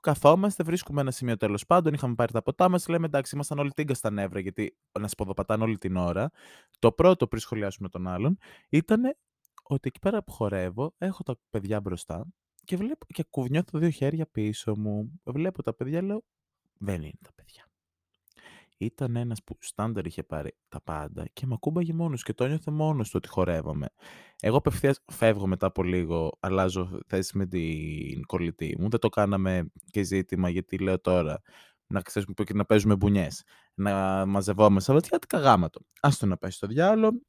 Καθόμαστε, 0.00 0.62
βρίσκουμε 0.62 1.00
ένα 1.00 1.10
σημείο 1.10 1.36
τέλος 1.36 1.66
πάντων. 1.66 1.94
Είχαμε 1.94 2.14
πάρει 2.14 2.32
τα 2.32 2.42
ποτά 2.42 2.68
μας. 2.68 2.88
Λέμε 2.88 3.06
εντάξει, 3.06 3.34
ήμασταν 3.34 3.58
όλοι 3.58 3.70
τίγκα 3.70 3.94
στα 3.94 4.10
νεύρα, 4.10 4.40
γιατί 4.40 4.76
να 5.00 5.08
σποδοπατάνε 5.08 5.64
όλη 5.64 5.78
την 5.78 5.96
ώρα. 5.96 6.30
Το 6.78 6.92
πρώτο 6.92 7.26
πριν 7.26 7.40
σχολιάσουμε 7.40 7.88
τον 7.88 8.08
άλλον 8.08 8.38
ήταν 8.68 9.16
ότι 9.62 9.88
εκεί 9.88 9.98
πέρα 9.98 10.22
που 10.22 10.32
χορεύω, 10.32 10.94
έχω 10.98 11.22
τα 11.22 11.38
παιδιά 11.50 11.80
μπροστά 11.80 12.26
και 12.64 12.76
βλέπω 12.76 13.06
και 13.06 13.24
κουβνιώθω 13.30 13.78
δύο 13.78 13.90
χέρια 13.90 14.26
πίσω 14.26 14.76
μου. 14.76 15.20
Βλέπω 15.24 15.62
τα 15.62 15.74
παιδιά, 15.74 16.02
λέω 16.02 16.24
δεν 16.78 17.02
είναι 17.02 17.18
τα 17.22 17.30
παιδιά. 17.34 17.67
Ήταν 18.80 19.16
ένας 19.16 19.42
που 19.44 19.56
στάνταρ 19.60 20.06
είχε 20.06 20.22
πάρει 20.22 20.56
τα 20.68 20.80
πάντα 20.80 21.26
και 21.32 21.46
με 21.46 21.54
ακούμπαγε 21.54 21.92
μόνος 21.92 22.22
και 22.22 22.32
το 22.34 22.44
ένιωθε 22.44 22.70
μόνος 22.70 23.06
του 23.08 23.14
ότι 23.16 23.28
χορεύαμε. 23.28 23.86
Εγώ 24.40 24.56
απευθείας 24.56 25.00
φεύγω 25.12 25.46
μετά 25.46 25.66
από 25.66 25.82
λίγο, 25.82 26.36
αλλάζω 26.40 27.00
θέση 27.06 27.38
με 27.38 27.46
την 27.46 28.26
κολλητή 28.26 28.76
μου. 28.78 28.88
Δεν 28.88 29.00
το 29.00 29.08
κάναμε 29.08 29.70
και 29.90 30.02
ζήτημα 30.02 30.48
γιατί 30.48 30.78
λέω 30.78 31.00
τώρα 31.00 31.42
να 31.86 32.00
ξέρουμε 32.00 32.34
και 32.44 32.54
να 32.54 32.64
παίζουμε 32.64 32.96
μπουνιές. 32.96 33.42
Να 33.74 34.26
μαζευόμαστε 34.26 34.92
Σαββατιάτικα 34.92 35.38
γάματο. 35.38 35.80
το 36.18 36.26
να 36.26 36.36
πέσει 36.36 36.56
στο 36.56 36.66
διάλογο. 36.66 37.20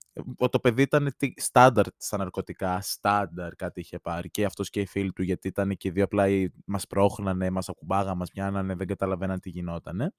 Το 0.49 0.59
παιδί 0.59 0.81
ήταν 0.81 1.15
στάνταρ 1.35 1.85
στα 1.97 2.17
ναρκωτικά. 2.17 2.81
Στάνταρ 2.81 3.55
κάτι 3.55 3.79
είχε 3.79 3.99
πάρει. 3.99 4.29
Και 4.29 4.45
αυτός 4.45 4.69
και 4.69 4.81
οι 4.81 4.85
φίλοι 4.85 5.13
του, 5.13 5.23
γιατί 5.23 5.47
ήταν 5.47 5.77
και 5.77 5.87
οι 5.87 5.91
δύο 5.91 6.03
απλά 6.03 6.25
μας 6.65 6.87
πρόχνανε, 6.87 7.49
μας 7.49 7.69
ακουμπάγα, 7.69 8.15
μας 8.15 8.29
πιάνανε, 8.29 8.75
δεν 8.75 8.87
καταλαβαίναν 8.87 9.39
τι 9.39 9.49
γινότανε. 9.49 10.13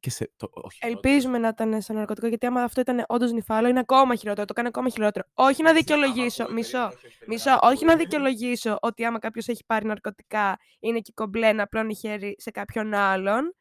Και 0.00 0.10
σε, 0.10 0.32
το, 0.36 0.48
όχι, 0.50 0.78
Ελπίζουμε 0.82 1.38
να 1.38 1.48
ήταν 1.48 1.82
σαν 1.82 1.96
ναρκωτικό, 1.96 2.26
γιατί 2.26 2.46
άμα 2.46 2.62
αυτό 2.62 2.80
ήταν 2.80 3.04
όντως 3.08 3.32
νυφάλο, 3.32 3.68
είναι 3.68 3.78
ακόμα 3.78 4.14
χειρότερο. 4.14 4.46
Το 4.46 4.52
κάνει 4.52 4.68
ακόμα 4.68 4.88
χειρότερο. 4.88 5.26
Όχι 5.34 5.62
να 5.62 5.72
δικαιολογήσω. 5.72 6.52
Μισό. 6.52 6.90
Μισό. 7.26 7.58
Όχι 7.62 7.84
να 7.84 7.96
δικαιολογήσω 7.96 8.78
ότι 8.80 9.04
άμα 9.04 9.18
κάποιος 9.18 9.48
έχει 9.48 9.64
πάρει 9.66 9.86
ναρκωτικά, 9.86 10.58
είναι 10.78 11.00
και 11.00 11.12
κομπλέ 11.14 11.52
να 11.52 11.62
απλώνει 11.62 11.94
χέρι 11.94 12.34
σε 12.38 12.50
κάποιον 12.50 12.94
άλλον. 12.94 13.54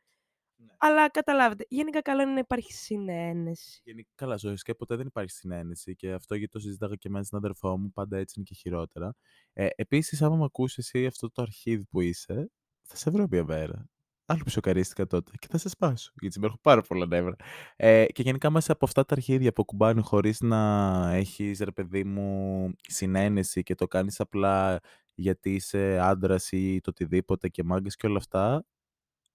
Ναι. 0.60 0.74
Αλλά 0.78 1.10
καταλάβετε, 1.10 1.66
γενικά 1.70 2.02
καλό 2.02 2.22
είναι 2.22 2.32
να 2.32 2.40
υπάρχει 2.40 2.74
συνένεση. 2.74 3.82
Γενικά, 3.84 4.10
καλά, 4.16 4.36
ζωή 4.38 4.56
και 4.56 4.74
ποτέ 4.74 4.96
δεν 4.96 5.08
υπάρχει 5.08 5.32
συνένεση. 5.32 5.96
Και 5.96 6.12
αυτό 6.12 6.36
γιατί 6.36 6.52
το 6.52 6.60
συζήταγα 6.60 6.96
και 6.96 7.10
με 7.10 7.16
έναν 7.16 7.44
αδερφό 7.44 7.78
μου, 7.78 7.92
πάντα 7.92 8.18
έτσι 8.18 8.34
είναι 8.38 8.46
και 8.50 8.56
χειρότερα. 8.56 9.16
Ε, 9.54 9.68
Επίσης, 9.76 10.22
άμα 10.22 10.36
με 10.36 10.44
ακούσει 10.44 10.76
εσύ 10.80 11.06
αυτό 11.06 11.32
το 11.32 11.42
αρχίδι 11.42 11.86
που 11.86 12.02
είσαι, 12.02 12.50
θα 12.82 12.96
σε 12.96 13.10
βρω 13.10 13.28
μια 13.30 13.44
μέρα 13.44 13.86
άλλο 14.30 14.44
που 14.44 14.50
σοκαρίστηκα 14.50 15.08
τότε 15.08 15.32
και 15.40 15.48
θα 15.50 15.58
σε 15.58 15.70
σπάσω, 15.70 16.12
γιατί 16.22 16.40
έχω 16.44 16.58
πάρα 16.62 16.82
πολλά 16.82 17.06
νεύρα. 17.06 17.36
Ε, 17.76 18.06
και 18.06 18.22
γενικά 18.22 18.50
μέσα 18.50 18.72
από 18.72 18.86
αυτά 18.86 19.06
τα 19.06 19.14
αρχίδια 19.16 19.54
που 19.54 19.66
κουμπάνε 19.66 20.02
χωρίς 20.02 20.42
να 20.42 21.12
έχεις, 21.14 21.60
ρε 21.60 21.72
παιδί 21.72 22.04
μου, 22.04 22.74
συνένεση 22.82 23.64
και 23.64 23.76
το 23.76 23.88
κάνεις 23.88 24.20
απλά 24.20 24.80
γιατί 25.16 25.54
είσαι 25.54 26.00
άντρας 26.02 26.52
ή 26.52 26.80
το 26.84 26.90
οτιδήποτε 26.90 27.50
και 27.50 27.64
μάγκες 27.64 27.96
και 27.96 28.08
όλα 28.08 28.18
αυτά, 28.18 28.66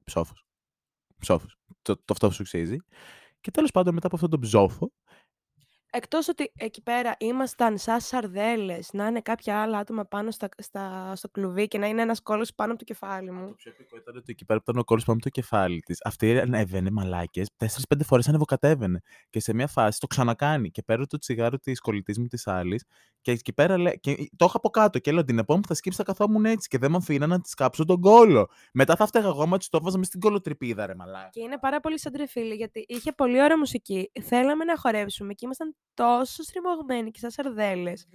ψόφος. 0.05 0.47
Ψόφος. 1.19 1.57
Το, 1.83 1.97
το 1.97 2.03
αυτό 2.13 2.31
σου 2.31 2.43
αξίζει. 2.43 2.77
Και 3.41 3.51
τέλος 3.51 3.71
πάντων 3.71 3.95
μετά 3.95 4.07
από 4.07 4.17
αυτό 4.17 4.29
το 4.29 4.39
ψόφο, 4.39 4.93
Εκτός 5.95 6.29
ότι 6.29 6.53
εκεί 6.57 6.83
πέρα 6.83 7.15
ήμασταν 7.19 7.79
σαν 7.79 8.01
σαρδέλες, 8.01 8.89
να 8.93 9.07
είναι 9.07 9.21
κάποια 9.21 9.63
άλλα 9.63 9.79
άτομα 9.79 10.05
πάνω 10.05 10.31
στα, 10.31 10.49
στα, 10.59 11.13
στο 11.17 11.29
κλουβί 11.29 11.69
και 11.69 11.79
να 11.79 11.87
είναι 11.87 12.03
ένας 12.03 12.23
κόλος 12.23 12.55
πάνω 12.55 12.71
από 12.71 12.79
το 12.79 12.85
κεφάλι 12.85 13.31
μου. 13.31 13.47
Το 13.47 13.55
πιο 13.55 13.71
επικό 13.71 13.97
ήταν 13.97 14.17
ότι 14.17 14.33
εκεί 14.33 14.45
πέρα 14.45 14.59
που 14.59 14.65
ήταν 14.71 14.81
ο 14.81 14.85
κόλος 14.85 15.05
πάνω 15.05 15.19
από 15.23 15.31
το 15.31 15.41
κεφάλι 15.41 15.81
της. 15.81 15.99
Αυτή 16.05 16.39
ανέβαινε 16.39 16.91
μαλάκες, 16.91 17.49
τέσσερι-πέντε 17.57 18.05
φορές 18.05 18.29
ανεβοκατέβαινε. 18.29 19.01
Και 19.31 19.41
σε 19.41 19.55
μια 19.55 19.67
φάση 19.67 20.01
το 20.01 20.07
ξανακάνει 20.07 20.71
και 20.71 20.83
πέρα 20.83 21.07
το 21.07 21.19
τσιγάρο 21.19 21.59
της 21.59 21.81
κολλητής 21.81 22.19
μου 22.19 22.27
της 22.27 22.47
άλλης. 22.47 22.85
Και 23.21 23.31
εκεί 23.31 23.53
πέρα 23.53 23.79
λέει. 23.79 23.99
Και 24.01 24.15
το 24.37 24.45
είχα 24.45 24.57
από 24.57 24.69
κάτω 24.69 24.99
και 24.99 25.13
λέω 25.13 25.25
την 25.25 25.39
επόμενη 25.39 25.63
που 25.63 25.69
θα 25.69 25.75
σκύψει 25.75 25.99
θα 25.99 26.05
καθόμουν 26.05 26.45
έτσι 26.45 26.69
και 26.69 26.79
δεν 26.79 26.91
με 26.91 26.97
αφήνα 26.97 27.27
να 27.27 27.41
της 27.41 27.55
κάψω 27.55 27.85
τον 27.85 28.01
κόλο. 28.01 28.49
Μετά 28.73 28.97
θα 28.97 29.07
φταίγα 29.07 29.27
εγώ, 29.29 29.47
μα 29.47 29.59
το 29.59 29.79
έβαζα 29.81 29.99
μες 29.99 30.07
στην 30.07 30.21
κολοτρυπίδα, 30.21 30.87
ρε 30.87 30.95
μαλάκα. 30.95 31.29
Και 31.33 31.41
είναι 31.41 31.59
πάρα 31.59 31.81
πολύ 31.81 31.99
σαν 31.99 32.13
τρεφίλη 32.13 32.55
γιατί 32.55 32.85
είχε 32.89 33.13
πολύ 33.13 33.43
ωραία 33.43 33.59
μουσική. 33.59 34.11
Θέλαμε 34.23 34.65
να 34.65 34.77
χορέψουμε 34.77 35.33
και 35.33 35.45
ήμασταν 35.45 35.77
τόσο 35.95 36.43
στριμωγμένοι 36.43 37.11
και 37.11 37.19
σαν 37.19 37.31
σαρδέλες 37.31 38.07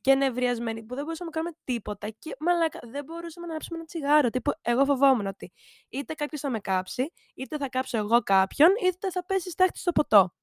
και 0.00 0.14
νευριασμένοι 0.14 0.82
που 0.84 0.94
δεν 0.94 1.04
μπορούσαμε 1.04 1.30
να 1.34 1.36
κάνουμε 1.40 1.56
τίποτα. 1.64 2.08
Και 2.08 2.36
μαλάκα, 2.40 2.78
δεν 2.82 3.04
μπορούσαμε 3.04 3.46
να 3.46 3.52
ανάψουμε 3.52 3.78
ένα 3.78 3.86
τσιγάρο. 3.86 4.30
Τύπου, 4.30 4.52
εγώ 4.60 4.84
φοβόμουν 4.84 5.26
ότι 5.26 5.52
είτε 5.88 6.14
κάποιος 6.14 6.40
θα 6.40 6.50
με 6.50 6.60
κάψει, 6.60 7.12
είτε 7.34 7.56
θα 7.56 7.68
κάψω 7.68 7.98
εγώ 7.98 8.22
κάποιον, 8.22 8.68
είτε 8.84 9.10
θα 9.10 9.24
πέσει 9.24 9.50
στάχτη 9.50 9.78
στο 9.78 9.92
ποτό. 9.92 10.34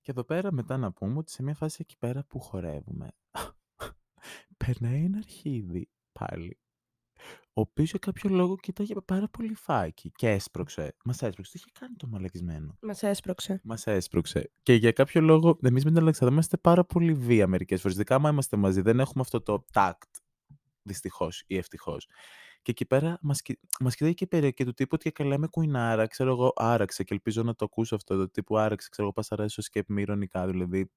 Και 0.00 0.10
εδώ 0.10 0.24
πέρα 0.24 0.52
μετά 0.52 0.76
να 0.76 0.92
πούμε 0.92 1.18
ότι 1.18 1.30
σε 1.30 1.42
μια 1.42 1.54
φάση 1.54 1.76
εκεί 1.80 1.96
πέρα 1.98 2.24
που 2.24 2.40
χορεύουμε, 2.40 3.08
περνάει 4.64 5.04
ένα 5.04 5.18
αρχίδι 5.18 5.90
πάλι 6.12 6.58
ο 7.56 7.60
οποίος 7.60 7.90
για 7.90 7.98
κάποιο 7.98 8.30
λόγο 8.30 8.56
κοίταγε 8.56 8.94
πάρα 9.04 9.28
πολύ 9.28 9.54
φάκι 9.54 10.12
και 10.16 10.28
έσπρωξε. 10.28 10.96
Μας 11.04 11.22
έσπρωξε. 11.22 11.52
Τι 11.52 11.58
είχε 11.58 11.70
κάνει 11.80 11.94
το 11.96 12.06
μαλακισμένο. 12.06 12.78
Μας 12.80 13.02
έσπρωξε. 13.02 13.60
Μας 13.64 13.86
έσπρωξε. 13.86 14.50
Και 14.62 14.74
για 14.74 14.92
κάποιο 14.92 15.20
λόγο, 15.20 15.58
εμείς 15.62 15.84
με 15.84 15.90
την 15.90 16.00
Αλεξάνδρα 16.00 16.34
είμαστε 16.34 16.56
πάρα 16.56 16.84
πολύ 16.84 17.14
βία 17.14 17.46
μερικές 17.46 17.80
φορές. 17.80 17.96
Ειδικά, 17.96 18.14
άμα 18.14 18.30
είμαστε 18.30 18.56
μαζί, 18.56 18.80
δεν 18.80 19.00
έχουμε 19.00 19.22
αυτό 19.22 19.42
το 19.42 19.64
τάκτ. 19.72 20.14
Δυστυχώς 20.82 21.44
ή 21.46 21.56
ευτυχώς. 21.56 22.06
Και 22.62 22.70
εκεί 22.70 22.86
πέρα 22.86 23.18
μας 23.22 23.42
μας 23.80 23.94
κοιτάει 23.94 24.14
και 24.14 24.28
η 24.30 24.52
και 24.52 24.64
του 24.64 24.72
τύπου 24.72 24.90
ότι 24.94 25.12
καλά 25.12 25.34
είμαι 25.34 25.46
κουινάρα, 25.46 26.06
ξέρω 26.06 26.30
εγώ, 26.30 26.52
άραξε. 26.56 27.04
Και 27.04 27.14
ελπίζω 27.14 27.42
να 27.42 27.54
το 27.54 27.64
ακούσω 27.64 27.94
αυτό. 27.94 28.16
Το 28.16 28.30
τύπου 28.30 28.58
άραξε, 28.58 28.88
ξέρω 28.90 29.06
εγώ, 29.06 29.12
πασαράζει 29.12 29.52
στο 29.52 29.62
σκέπ 29.62 29.90
ηρωνικά, 29.90 30.46
δηλαδή. 30.46 30.90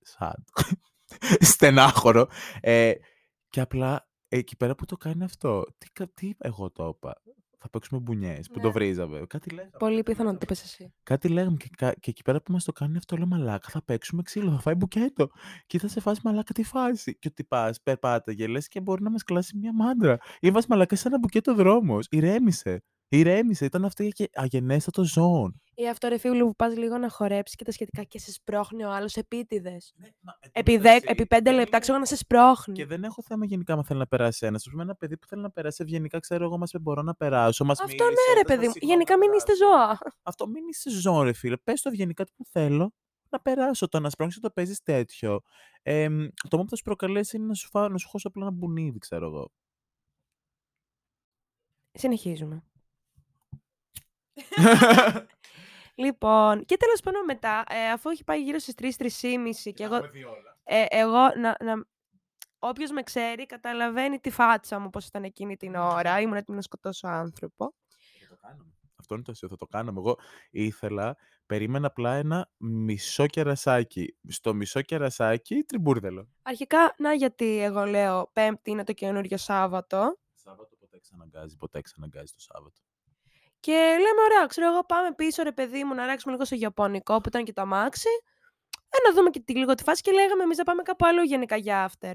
Σαν. 0.00 0.44
Στενάχωρο. 1.50 2.28
Ε, 2.60 2.92
και 3.48 3.60
απλά 3.60 4.11
εκεί 4.36 4.56
πέρα 4.56 4.74
που 4.74 4.84
το 4.84 4.96
κάνει 4.96 5.24
αυτό, 5.24 5.64
τι, 5.78 6.06
τι 6.14 6.32
εγώ 6.38 6.70
το 6.70 6.96
είπα. 6.96 7.22
Θα 7.64 7.70
παίξουμε 7.70 8.00
μπουνιές 8.00 8.48
που 8.48 8.60
το 8.60 8.66
ναι. 8.66 8.72
βρίζαμε. 8.72 9.22
Κάτι 9.28 9.50
λέγαμε. 9.50 9.72
Πολύ 9.78 10.02
πιθανό 10.02 10.30
να 10.30 10.38
το 10.38 10.40
είπες 10.42 10.62
εσύ. 10.62 10.92
Κάτι 11.02 11.28
λέγαμε 11.28 11.56
και, 11.56 11.68
και 11.76 12.10
εκεί 12.10 12.22
πέρα 12.22 12.42
που 12.42 12.52
μας 12.52 12.64
το 12.64 12.72
κάνει 12.72 12.96
αυτό, 12.96 13.16
λέω 13.16 13.26
μαλάκα, 13.26 13.68
θα 13.68 13.82
παίξουμε 13.82 14.22
ξύλο, 14.22 14.50
θα 14.50 14.60
φάει 14.60 14.74
μπουκέτο. 14.74 15.28
Και 15.66 15.78
θα 15.78 15.88
σε 15.88 16.00
φάσει 16.00 16.20
μαλάκα 16.24 16.52
τη 16.52 16.62
φάση. 16.62 17.18
Και 17.18 17.28
ότι 17.30 17.44
πα, 17.44 17.74
περπάτα, 17.82 18.32
γελέ 18.32 18.60
και 18.60 18.80
μπορεί 18.80 19.02
να 19.02 19.10
μας 19.10 19.22
κλάσει 19.22 19.56
μια 19.56 19.74
μάντρα. 19.74 20.18
Ή 20.40 20.50
βάζει 20.50 20.66
μαλάκα 20.68 20.96
σε 20.96 21.08
ένα 21.08 21.18
μπουκέτο 21.18 21.54
δρόμος. 21.54 22.06
Ηρέμησε. 22.10 22.82
Ηρέμησε. 23.08 23.64
Ήταν 23.64 23.84
αυτή 23.84 24.08
και 24.08 24.28
αγενέστατο 24.32 25.04
ζώων. 25.04 25.60
Ή 25.74 25.88
αυτό 25.88 26.08
ρε 26.08 26.18
φίλου 26.18 26.46
που 26.46 26.56
πας 26.56 26.76
λίγο 26.76 26.98
να 26.98 27.08
χορέψεις 27.10 27.56
και 27.56 27.64
τα 27.64 27.72
σχετικά 27.72 28.02
και 28.02 28.18
σε 28.18 28.32
σπρώχνει 28.32 28.84
ο 28.84 28.90
άλλος 28.90 29.16
επίτηδες. 29.16 29.94
Ναι, 29.96 30.08
επί, 30.52 30.80
επί 31.04 31.26
πέντε 31.26 31.52
λεπτά 31.52 31.78
ξέρω 31.78 31.98
να 31.98 32.04
σε 32.04 32.16
σπρώχνει. 32.16 32.74
Και 32.74 32.86
δεν 32.86 33.04
έχω 33.04 33.22
θέμα 33.22 33.44
γενικά 33.44 33.72
αν 33.72 33.84
θέλει 33.84 33.98
να 33.98 34.06
περάσει 34.06 34.46
ένας. 34.46 34.66
Α 34.66 34.70
πούμε, 34.70 34.82
ένα 34.82 34.94
παιδί 34.94 35.16
που 35.16 35.26
θέλει 35.26 35.42
να 35.42 35.50
περάσει 35.50 35.82
ευγενικά, 35.82 36.18
ξέρω 36.18 36.44
εγώ, 36.44 36.58
μας 36.58 36.72
μπορώ 36.80 37.02
να 37.02 37.14
περάσω. 37.14 37.64
Μας 37.64 37.80
αυτό 37.80 38.04
μίλησε, 38.04 38.32
ναι, 38.32 38.38
ρε 38.38 38.44
παιδί 38.44 38.66
μου. 38.66 38.72
Γενικά 38.76 39.18
μην 39.18 39.32
είστε 39.32 39.56
ζώα. 39.56 39.98
Αυτό 40.22 40.46
μην 40.46 40.68
είστε 40.68 40.90
ζώα, 40.90 41.24
ρε 41.24 41.32
φίλε. 41.32 41.56
Πες 41.56 41.82
το 41.82 41.88
ευγενικά 41.88 42.24
που 42.24 42.44
θέλω 42.50 42.92
να 43.28 43.40
περάσω. 43.40 43.88
Το 43.88 44.00
να 44.00 44.10
σπρώχνεις 44.10 44.40
το 44.40 44.50
παίζεις 44.50 44.82
τέτοιο. 44.82 45.40
Ε, 45.82 46.08
το 46.48 46.56
μόνο 46.56 46.62
που 46.62 46.70
θα 46.70 46.76
σου 46.76 46.82
προκαλέσει 46.82 47.36
είναι 47.36 47.46
να 47.46 47.54
σου, 47.54 47.68
φάω, 47.68 47.88
να 47.88 47.98
σου 47.98 48.08
χώσω 48.08 48.28
απλά 48.28 48.42
ένα 48.42 48.52
μπουνίδι, 48.52 48.98
ξέρω 48.98 49.26
εγώ. 49.26 49.50
Συνεχίζουμε. 51.92 52.62
Λοιπόν, 56.02 56.64
και 56.64 56.76
τέλος 56.76 57.00
πάντων 57.00 57.24
μετά, 57.24 57.64
ε, 57.68 57.90
αφού 57.90 58.10
έχει 58.10 58.24
πάει 58.24 58.42
γύρω 58.42 58.58
στις 58.58 58.74
3-3.30 58.74 59.72
και 59.74 59.84
εγώ. 59.84 59.96
Ε, 60.64 60.84
εγώ 60.88 61.18
να, 61.36 61.56
να, 61.60 61.86
Όποιος 62.64 62.90
με 62.90 63.02
ξέρει, 63.02 63.46
καταλαβαίνει 63.46 64.18
τη 64.18 64.30
φάτσα 64.30 64.78
μου 64.78 64.90
πώς 64.90 65.06
ήταν 65.06 65.24
εκείνη 65.24 65.56
την 65.56 65.74
ώρα. 65.74 66.20
Ήμουν 66.20 66.36
έτοιμη 66.36 66.56
να 66.56 66.62
σκοτώσω 66.62 67.06
άνθρωπο. 67.06 67.74
Θα 68.20 68.26
το 68.28 68.36
κάναμε. 68.36 68.72
Αυτό 68.96 69.14
είναι 69.14 69.22
το 69.22 69.32
αστείο, 69.32 69.48
θα 69.48 69.56
το 69.56 69.66
κάναμε. 69.66 69.98
Εγώ 69.98 70.18
ήθελα, 70.50 71.16
περίμενα 71.46 71.86
απλά 71.86 72.14
ένα 72.14 72.50
μισό 72.56 73.26
κερασάκι. 73.26 74.16
Στο 74.28 74.54
μισό 74.54 74.82
κερασάκι, 74.82 75.64
τrimbourδελο. 75.66 76.26
Αρχικά, 76.42 76.94
να 76.98 77.12
γιατί 77.12 77.58
εγώ 77.62 77.84
λέω 77.84 78.30
Πέμπτη 78.32 78.70
είναι 78.70 78.84
το 78.84 78.92
καινούριο 78.92 79.36
Σάββατο. 79.36 80.18
Σάββατο 80.34 80.76
ποτέ 80.76 80.98
ξαναγκάζει, 80.98 81.56
ποτέ 81.56 81.80
ξαναγκάζει 81.80 82.32
το 82.32 82.40
Σάββατο. 82.40 82.80
Και 83.62 83.72
λέμε, 83.72 84.20
ωραία, 84.24 84.46
ξέρω 84.46 84.66
εγώ, 84.66 84.84
πάμε 84.84 85.14
πίσω, 85.14 85.42
ρε 85.42 85.52
παιδί 85.52 85.84
μου, 85.84 85.94
να 85.94 86.06
ράξουμε 86.06 86.32
λίγο 86.32 86.44
στο 86.44 86.56
Ιαπωνικό 86.56 87.20
που 87.20 87.28
ήταν 87.28 87.44
και 87.44 87.52
το 87.52 87.60
αμάξι. 87.60 88.08
Ε, 88.88 89.08
να 89.08 89.14
δούμε 89.14 89.30
και 89.30 89.40
τη, 89.40 89.54
λίγο 89.54 89.74
τη 89.74 89.82
φάση 89.82 90.02
και 90.02 90.12
λέγαμε 90.12 90.42
εμείς 90.42 90.56
να 90.56 90.64
πάμε 90.64 90.82
κάπου 90.82 91.06
άλλο 91.06 91.22
γενικά 91.22 91.56
για 91.56 91.90
after. 91.90 92.12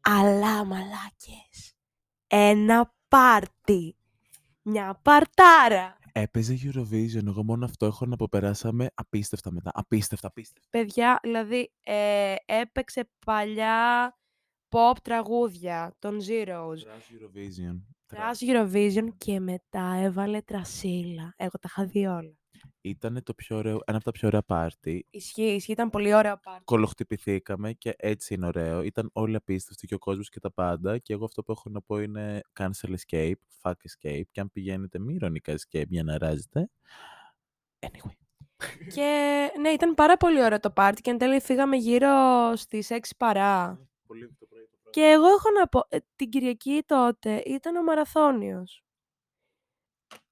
Αλλά 0.00 0.64
μαλάκες. 0.64 1.74
Ένα 2.26 2.94
πάρτι. 3.08 3.96
Μια 4.62 5.00
παρτάρα. 5.02 5.98
Έπαιζε 6.12 6.58
Eurovision. 6.64 7.26
Εγώ 7.26 7.44
μόνο 7.44 7.64
αυτό 7.64 7.86
έχω 7.86 8.06
να 8.06 8.14
αποπεράσαμε 8.14 8.90
απίστευτα 8.94 9.52
μετά. 9.52 9.70
Απίστευτα, 9.74 10.26
απίστευτα. 10.26 10.68
Παιδιά, 10.70 11.18
δηλαδή 11.22 11.72
ε, 11.82 12.34
έπαιξε 12.46 13.10
παλιά 13.26 14.14
pop 14.70 14.96
τραγούδια 15.02 15.94
των 15.98 16.18
Zeros. 16.20 16.78
Trash 16.78 17.10
Eurovision. 17.14 17.80
Trash 18.14 18.48
Eurovision 18.48 19.08
και 19.16 19.40
μετά 19.40 19.94
έβαλε 20.02 20.40
τρασίλα. 20.40 21.34
Εγώ 21.36 21.58
τα 21.60 21.68
είχα 21.68 21.84
δει 21.84 22.06
όλα. 22.06 22.38
Ήταν 22.80 23.22
το 23.22 23.34
πιο 23.34 23.56
ωραίο, 23.56 23.80
ένα 23.84 23.96
από 23.96 24.04
τα 24.04 24.10
πιο 24.10 24.28
ωραία 24.28 24.42
πάρτι. 24.42 25.06
Ισχύει, 25.10 25.54
ισχύει, 25.54 25.72
ήταν 25.72 25.90
πολύ 25.90 26.14
ωραίο 26.14 26.38
πάρτι. 26.42 26.64
Κολοχτυπηθήκαμε 26.64 27.72
και 27.72 27.94
έτσι 27.96 28.34
είναι 28.34 28.46
ωραίο. 28.46 28.82
Ήταν 28.82 29.10
όλοι 29.12 29.36
απίστευτοι 29.36 29.86
και 29.86 29.94
ο 29.94 29.98
κόσμος 29.98 30.28
και 30.28 30.40
τα 30.40 30.52
πάντα. 30.52 30.98
Και 30.98 31.12
εγώ 31.12 31.24
αυτό 31.24 31.42
που 31.42 31.52
έχω 31.52 31.70
να 31.70 31.80
πω 31.82 31.98
είναι 31.98 32.40
cancel 32.58 32.94
escape, 32.96 33.32
fuck 33.62 33.72
escape. 33.72 34.22
Και 34.30 34.40
αν 34.40 34.50
πηγαίνετε 34.52 34.98
μη 34.98 35.14
ηρωνικά 35.14 35.54
escape 35.54 35.88
για 35.88 36.02
να 36.02 36.18
ράζετε. 36.18 36.70
Anyway. 37.78 38.12
Και 38.94 39.50
ναι, 39.60 39.68
ήταν 39.68 39.94
πάρα 39.94 40.16
πολύ 40.16 40.42
ωραίο 40.42 40.60
το 40.60 40.70
πάρτι 40.70 41.00
και 41.00 41.10
εν 41.10 41.18
τέλει 41.18 41.40
φύγαμε 41.40 41.76
γύρω 41.76 42.08
στις 42.56 42.88
6 42.90 42.98
παρά. 43.16 43.80
Πολύ 44.06 44.26
το 44.26 44.32
πρωί, 44.36 44.36
το 44.38 44.46
πρωί. 44.46 44.49
Και 44.90 45.00
εγώ 45.00 45.26
έχω 45.26 45.50
να 45.58 45.68
πω, 45.68 45.86
ε, 45.88 45.98
την 46.16 46.28
Κυριακή 46.30 46.82
τότε 46.86 47.42
ήταν 47.46 47.76
ο 47.76 47.82
Μαραθώνιος. 47.82 48.84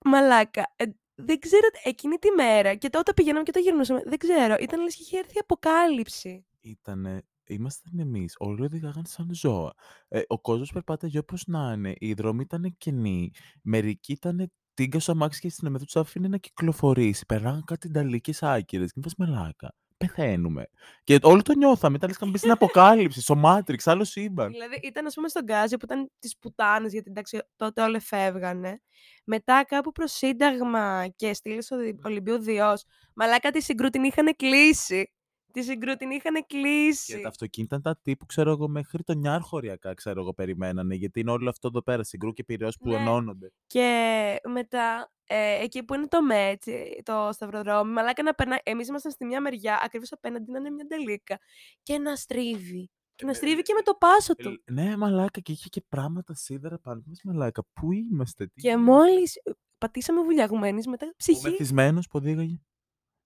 Μαλάκα, 0.05 0.73
ε, 0.77 0.85
δεν 1.14 1.38
ξέρω, 1.38 1.66
εκείνη 1.83 2.16
τη 2.16 2.31
μέρα 2.31 2.75
και 2.75 2.88
τότε 2.88 3.12
πηγαίναμε 3.12 3.42
και 3.44 3.53
το 3.53 3.59
γυρνούσαμε, 3.59 4.03
δεν 4.05 4.18
ξέρω, 4.18 4.57
ήταν 4.61 4.83
λες 4.83 4.97
και 4.97 5.03
είχε 5.03 5.18
έρθει 5.18 5.37
η 5.37 5.38
αποκάλυψη. 5.40 6.47
Ήτανε, 6.61 7.23
ήμασταν 7.47 7.99
εμείς, 7.99 8.35
όλοι 8.38 8.62
οδηγάγαν 8.62 9.07
σαν 9.07 9.29
ζώα. 9.33 9.73
Ε, 10.09 10.23
ο 10.27 10.40
κόσμος 10.40 10.73
περπάταγε 10.73 11.18
όπως 11.18 11.47
να 11.47 11.73
είναι, 11.73 11.94
οι 11.99 12.12
δρόμοι 12.12 12.42
ήταν 12.42 12.75
κενοί, 12.79 13.31
μερικοί 13.62 14.12
ήταν 14.12 14.53
τίγκα 14.75 14.99
στο 14.99 15.12
αμάξι 15.12 15.40
και 15.40 15.49
στην 15.49 15.66
εμέδου 15.66 15.85
τους 15.85 15.97
άφηνε 15.97 16.29
να 16.29 16.37
κυκλοφορήσει. 16.37 17.27
Περνάγαν 17.27 17.64
κάτι 17.64 17.88
νταλίκες 17.88 18.42
άκυρες 18.42 18.92
και 18.92 18.99
είπες 18.99 19.14
μελάκα. 19.16 19.75
Πεθαίνουμε. 19.99 20.69
Και 21.05 21.19
όλοι 21.23 21.43
το 21.43 21.55
νιώθαμε. 21.55 21.97
Ήταν 21.97 22.09
λες 22.09 22.19
και 22.19 22.25
να 22.25 22.31
μπεις 22.31 22.41
στην 22.41 22.53
αποκάλυψη, 22.53 23.21
στο 23.21 23.41
Matrix, 23.45 23.77
άλλο 23.85 24.05
σύμπαν. 24.05 24.51
Δηλαδή 24.51 24.81
ήταν 24.83 25.07
ας 25.07 25.15
πούμε 25.15 25.29
στον 25.29 25.45
Γκάζι 25.45 25.77
που 25.77 25.85
ήταν 25.85 26.11
τις 26.19 26.37
πουτάνες 26.39 26.93
γιατί 26.93 27.11
εντάξει 27.11 27.39
τότε 27.57 27.83
όλοι 27.83 28.01
φεύγανε. 28.01 28.81
Μετά 29.25 29.65
κάπου 29.65 29.93
προς 29.93 30.13
Σύνταγμα 30.13 31.07
και 31.17 31.35
στήλε 31.35 31.61
στο 31.61 31.77
Δι- 31.79 32.05
Ολυμπίου 32.07 32.39
Διός, 32.39 32.85
μαλάκα 33.15 33.51
τη 33.51 33.63
συγκρού 33.63 33.89
την 33.89 34.05
είχαν 34.05 34.37
κλείσει. 34.37 35.13
Τη 35.59 35.64
συγκρού 35.64 35.94
την 35.97 36.11
είχαν 36.11 36.47
κλείσει. 36.47 37.14
Και 37.14 37.21
τα 37.23 37.29
αυτοκίνητα 37.29 37.77
ήταν 37.77 37.94
τα 37.94 38.01
τύπου, 38.03 38.27
ξέρω 38.27 38.51
εγώ, 38.51 38.68
μέχρι 38.68 39.03
τον 39.03 39.18
Νιάρχο 39.18 39.57
οριακά, 39.57 39.94
ξέρω 39.94 40.21
εγώ, 40.21 40.35
περιμένανε. 40.35 40.94
Γιατί 40.94 41.21
είναι 41.21 41.31
όλο 41.31 41.49
αυτό 41.49 41.68
εδώ 41.68 41.83
πέρα, 41.83 42.03
συγκρού 42.05 42.33
και 42.33 42.44
πυραιός 42.44 42.77
που 42.79 42.88
Ναι. 42.88 42.97
ενώνονται. 42.97 43.53
Και 43.66 44.37
μετά, 44.49 45.12
ε, 45.27 45.62
εκεί 45.62 45.83
που 45.85 45.94
είναι 45.94 46.07
το 46.07 46.23
Μέτσι, 46.23 47.01
το 47.05 47.29
σταυροδρόμι, 47.33 47.92
μαλάκα 47.92 48.23
να 48.23 48.35
περνάει. 48.35 48.59
Εμείς 48.62 48.88
ήμασταν 48.88 49.12
στη 49.12 49.25
μια 49.25 49.40
μεριά, 49.40 49.81
ακριβώς 49.85 50.12
απέναντι 50.12 50.51
να 50.51 50.59
είναι 50.59 50.71
μια 50.71 50.87
τελίκα. 50.87 51.38
Και 51.83 51.99
να 51.99 52.16
στρίβει. 52.16 52.90
Και 53.14 53.25
να 53.25 53.31
ναι, 53.31 53.37
στρίβει 53.37 53.57
ναι, 53.57 53.62
και 53.62 53.73
με 53.73 53.79
ναι. 53.79 53.85
το 53.85 53.94
πάσο 53.94 54.35
του. 54.35 54.62
Ε, 54.64 54.73
Ναι, 54.73 54.97
μαλάκα, 54.97 55.40
και 55.40 55.53
είχε 55.53 55.68
και 55.68 55.83
πράγματα 55.88 56.35
σίδερα 56.35 56.79
πάνω. 56.79 57.03
Μας 57.07 57.21
μαλάκα, 57.25 57.62
πού 57.73 57.92
είμαστε, 57.92 58.47
τι 58.47 58.61
Και 58.61 58.68
γίνεται; 58.68 58.83
μόλις 58.90 59.33
πατήσαμε 59.79 60.23
βουλιαγμένοι 60.23 60.83
μετά 60.88 61.07
Ο 61.07 61.16
ψυχή. 61.16 61.49
μεθυσμένος 61.51 62.07
που 62.07 62.18
οδήγαγε. 62.18 62.61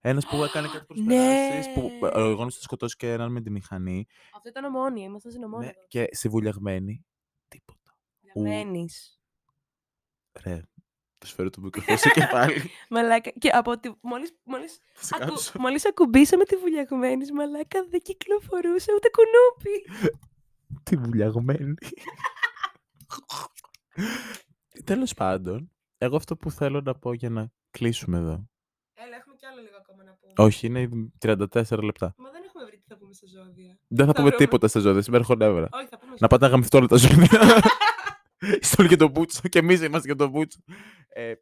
Ένας 0.05 0.27
που 0.27 0.45
έκανε 0.45 0.69
κάτι 0.69 0.85
προσπεράσεις, 0.85 1.73
που 1.73 1.81
Ναι. 2.01 2.09
ε, 2.09 2.21
ο 2.23 2.33
Γόνος 2.33 2.55
θα 2.57 2.62
σκοτώσει 2.62 2.97
και 2.97 3.12
έναν 3.12 3.33
με 3.33 3.41
τη 3.41 3.51
μηχανή. 3.51 4.07
Αυτό 4.37 4.49
ήταν 4.49 4.65
ομόνια, 4.65 5.05
ήμασταν 5.05 5.31
στην 5.33 5.45
ομόνια. 5.45 5.67
Ναι, 5.67 5.73
και 5.88 6.09
στη 6.12 6.29
βουλιαγμένη, 6.29 7.05
τίποτα. 7.49 7.97
Βουλιαγμένη. 8.35 8.88
Ρε, 10.45 10.62
θα 11.19 11.27
σου 11.27 11.35
φέρω 11.35 11.51
το 11.51 11.61
μικρόφωνο 11.61 11.97
στο 11.97 12.11
κεφάλι. 12.11 12.71
Μαλάκα. 12.91 13.31
Και 13.31 13.49
από 13.49 13.79
τη. 13.79 13.91
Μόλις, 14.01 14.35
μόλις, 14.45 14.79
Θα 14.95 15.03
σε 15.07 15.15
ακου... 15.17 15.27
κάψω. 15.27 15.53
μόλις 15.59 15.87
ακουμπήσαμε 15.87 16.45
τη 16.45 16.57
βουλιαγμένης, 16.57 17.33
μαλάκα 17.33 17.87
δεν 17.88 18.01
κυκλοφορούσε 18.01 18.93
ούτε 18.95 19.09
κουνούπι. 19.09 19.87
Τη 20.91 20.97
βουλιαγμένη. 20.97 21.75
Τέλος 24.85 25.15
πάντων, 25.15 25.73
εγώ 25.99 26.17
αυτό 26.17 26.37
που 26.37 26.51
θέλω 26.51 26.81
να 26.81 26.95
πω 26.95 27.12
για 27.12 27.31
να 27.31 27.53
κλείσουμε 27.71 28.19
εδώ. 28.19 28.47
Έλα, 28.95 29.17
έχουμε 29.17 29.35
κι 29.37 29.47
άλλο 29.47 29.61
λίγο 29.61 29.77
ακόμα 29.77 30.03
να 30.05 30.12
πούμε. 30.15 30.22
Όχι, 30.37 30.66
είναι 30.66 30.81
ήδη 30.81 31.12
34 31.21 31.83
λεπτά. 31.83 32.14
Μα 32.18 32.31
δεν 32.31 32.42
έχουμε 32.45 32.64
βρει 32.64 32.77
τι 32.77 32.85
θα 32.88 32.97
πούμε 32.97 33.12
σε 33.14 33.27
ζώδια. 33.27 33.79
Δεν 33.88 34.07
θα 34.07 34.12
Θα 34.12 34.18
πούμε 34.18 34.29
βρούμε. 34.29 34.45
τίποτα 34.45 34.68
στα 34.68 34.81
ζώδια, 34.81 35.03
σήμερα 35.03 35.23
έχω 35.23 35.35
νεύρα. 35.35 35.68
Όχι, 35.73 35.87
θα 35.87 35.99
πούμε 35.99 36.14
Να 36.21 36.27
πάτε 36.27 36.45
να 36.45 36.51
γαμηθείτε 36.51 36.77
όλα 36.77 36.87
τα 36.87 36.97
ζώδια. 36.97 37.29
Είστε 38.61 38.77
όλοι 38.79 38.88
και 38.88 38.97
τον 38.97 39.11
Μπούτσο 39.11 39.40
και 39.49 39.59
εμείς 39.59 39.83
είμαστε 39.83 40.09
και 40.09 40.14
τον 40.14 40.31
Μπούτσο. 40.31 40.59
Ε, 41.09 41.33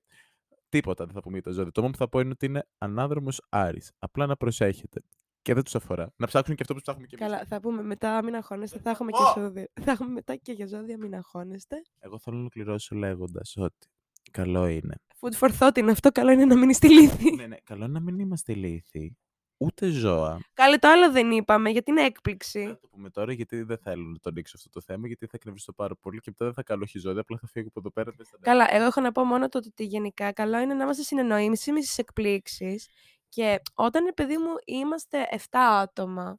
τίποτα 0.68 1.04
δεν 1.04 1.14
θα 1.14 1.20
πούμε 1.20 1.34
για 1.34 1.42
τα 1.42 1.50
ζώδια. 1.50 1.72
Το 1.72 1.80
μόνο 1.80 1.92
που 1.92 1.98
θα 1.98 2.08
πω 2.08 2.20
είναι 2.20 2.30
ότι 2.30 2.46
είναι 2.46 2.66
ανάδρομος 2.78 3.40
Άρης. 3.48 3.92
Απλά 3.98 4.26
να 4.26 4.36
προσέχετε. 4.36 5.00
Και 5.42 5.54
δεν 5.54 5.62
τους 5.64 5.74
αφορά. 5.74 6.12
Να 6.16 6.26
ψάξουν 6.26 6.54
και 6.54 6.62
αυτό 6.62 6.74
που 6.74 6.80
ψάχνουμε 6.80 7.06
και 7.06 7.16
εμείς. 7.20 7.30
Καλά, 7.32 7.44
θα 7.46 7.60
πούμε 7.60 7.82
μετά, 7.82 8.22
μην 8.22 8.34
αγχώνεστε. 8.34 8.78
Θα 8.78 8.90
έχουμε 8.90 9.10
Ω! 9.14 9.18
και 9.34 9.40
ζώδια. 9.40 9.68
Θα 9.80 9.90
έχουμε 9.90 10.10
μετά 10.10 10.36
και 10.36 10.52
για 10.52 10.66
ζώδια, 10.66 10.98
μην 10.98 11.14
αγχώνεστε. 11.14 11.76
Εγώ 11.98 12.18
θέλω 12.18 12.34
να 12.36 12.40
ολοκληρώσω 12.42 12.94
λέγοντας 12.94 13.54
ότι 13.56 13.86
καλό 14.30 14.66
είναι. 14.66 14.94
Food 15.20 15.38
for 15.38 15.50
thought 15.58 15.78
είναι 15.78 15.90
αυτό, 15.90 16.10
καλό 16.10 16.30
είναι 16.30 16.44
να 16.44 16.56
μείνει 16.56 16.74
στη 16.74 16.88
λύθη. 16.90 17.34
ναι, 17.34 17.46
ναι, 17.46 17.56
καλό 17.64 17.84
είναι 17.84 17.92
να 17.92 18.00
μην 18.00 18.18
είμαστε 18.18 18.54
λύθοι. 18.54 19.16
Ούτε 19.62 19.88
ζώα. 19.88 20.40
Καλή, 20.52 20.78
το 20.78 20.88
άλλο 20.88 21.10
δεν 21.12 21.30
είπαμε, 21.30 21.70
γιατί 21.70 21.90
είναι 21.90 22.00
Θα 22.00 22.06
έκπληξη. 22.06 22.78
το 22.80 22.88
πούμε 22.90 23.10
τώρα 23.10 23.32
γιατί 23.32 23.62
δεν 23.62 23.78
θέλω 23.78 24.02
να 24.02 24.18
το 24.18 24.28
ανοίξω 24.30 24.54
αυτό 24.56 24.68
το 24.70 24.80
θέμα, 24.80 25.06
γιατί 25.06 25.26
θα 25.26 25.32
εκνευριστώ 25.34 25.72
πάρα 25.72 25.96
πολύ 25.96 26.18
και 26.18 26.30
μετά 26.30 26.44
δεν 26.44 26.54
θα 26.54 26.62
κάνω 26.62 26.84
ζώδια, 26.94 27.20
απλά 27.20 27.38
θα 27.38 27.46
φύγω 27.46 27.68
από 27.68 27.80
εδώ 27.80 27.90
πέρα. 27.90 28.12
δεν 28.16 28.26
θα 28.26 28.38
Καλά, 28.40 28.74
εγώ 28.74 28.84
έχω 28.84 29.00
να 29.00 29.12
πω 29.12 29.24
μόνο 29.24 29.48
το 29.48 29.58
ότι 29.58 29.84
γενικά 29.84 30.32
καλό 30.32 30.58
είναι 30.58 30.74
να 30.74 30.84
είμαστε 30.84 31.02
συνεννοήσιμοι 31.02 31.82
στι 31.84 31.94
εκπλήξεις. 31.96 32.88
Και 33.28 33.60
όταν, 33.74 34.04
ρε 34.04 34.12
παιδί 34.12 34.36
μου, 34.36 34.50
είμαστε 34.64 35.28
7 35.30 35.38
άτομα 35.52 36.38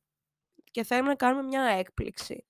και 0.72 0.84
θέλουμε 0.84 1.08
να 1.10 1.16
κάνουμε 1.16 1.44
μια 1.44 1.62
έκπληξη 1.62 2.46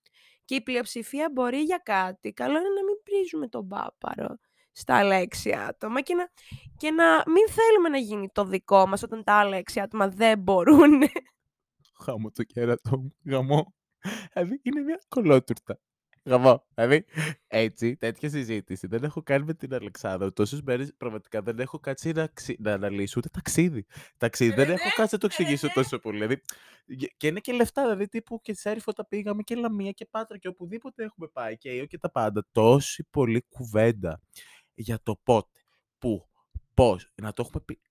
και 0.45 0.55
η 0.55 0.61
πλειοψηφία 0.61 1.29
μπορεί 1.33 1.57
για 1.57 1.81
κάτι, 1.83 2.31
καλό 2.33 2.57
είναι 2.57 2.67
να 2.69 2.83
μην 2.83 2.95
πρίζουμε 3.03 3.47
τον 3.47 3.67
πάπαρο 3.67 4.37
στα 4.71 4.97
άλλα 4.97 5.23
6 5.43 5.49
άτομα 5.67 6.01
και 6.01 6.15
να, 6.15 6.29
και 6.77 6.91
να 6.91 7.05
μην 7.05 7.47
θέλουμε 7.49 7.89
να 7.89 7.97
γίνει 7.97 8.29
το 8.33 8.45
δικό 8.45 8.87
μας 8.87 9.03
όταν 9.03 9.23
τα 9.23 9.33
άλλα 9.33 9.59
6 9.59 9.79
άτομα 9.83 10.07
δεν 10.07 10.39
μπορούν. 10.39 11.01
Χάμω 12.03 12.31
το 12.31 12.43
κέρατο 12.43 12.97
μου. 12.97 13.15
Γαμό. 13.25 13.73
Δηλαδή 14.33 14.59
είναι 14.63 14.81
μια 14.81 14.99
κολότουρτα. 15.07 15.79
Γαμό. 16.25 16.65
Δηλαδή 16.73 17.05
έτσι, 17.47 17.95
τέτοια 17.95 18.29
συζήτηση 18.29 18.87
δεν 18.87 19.03
έχω 19.03 19.21
κάνει 19.21 19.45
με 19.45 19.53
την 19.53 19.73
Αλεξάνδρα. 19.73 20.33
Τόσες 20.33 20.61
μέρες 20.61 20.93
πραγματικά 20.97 21.41
δεν 21.41 21.59
έχω 21.59 21.79
κάτσει 21.79 22.11
να, 22.11 22.27
ξυ... 22.27 22.55
να 22.59 22.73
αναλύσω 22.73 23.13
ούτε 23.17 23.29
ταξίδι. 23.29 23.85
Ταξίδι 24.17 24.53
δεν 24.53 24.69
έχω 24.69 24.89
κάτσει 24.95 25.13
να 25.13 25.19
το 25.19 25.25
εξηγήσω 25.25 25.73
τόσο 25.73 25.99
πολύ. 25.99 26.17
Δηλαδή, 26.17 26.41
γε- 26.85 27.11
και 27.17 27.27
είναι 27.27 27.39
και 27.39 27.53
λεφτά. 27.53 27.81
Δηλαδή 27.81 28.07
τύπου 28.07 28.41
και 28.41 28.53
Σέριφο 28.53 28.93
τα 28.93 29.07
πήγαμε 29.07 29.41
και 29.41 29.55
Λαμία 29.55 29.91
και 29.91 30.05
Πάτρα 30.05 30.37
και 30.37 30.47
οπουδήποτε 30.47 31.03
έχουμε 31.03 31.27
πάει 31.27 31.57
και 31.57 31.69
Αίγυπτο 31.69 31.85
και 31.87 31.97
τα 31.97 32.11
πάντα. 32.11 32.45
Τόση 32.51 33.07
πολλή 33.09 33.45
κουβέντα 33.49 34.21
για 34.73 34.99
το 35.03 35.15
πότε, 35.23 35.59
πού, 35.97 36.27
πώς. 36.73 37.11
Να 37.21 37.33
το 37.33 37.43
έχουμε 37.47 37.63
πει 37.65 37.81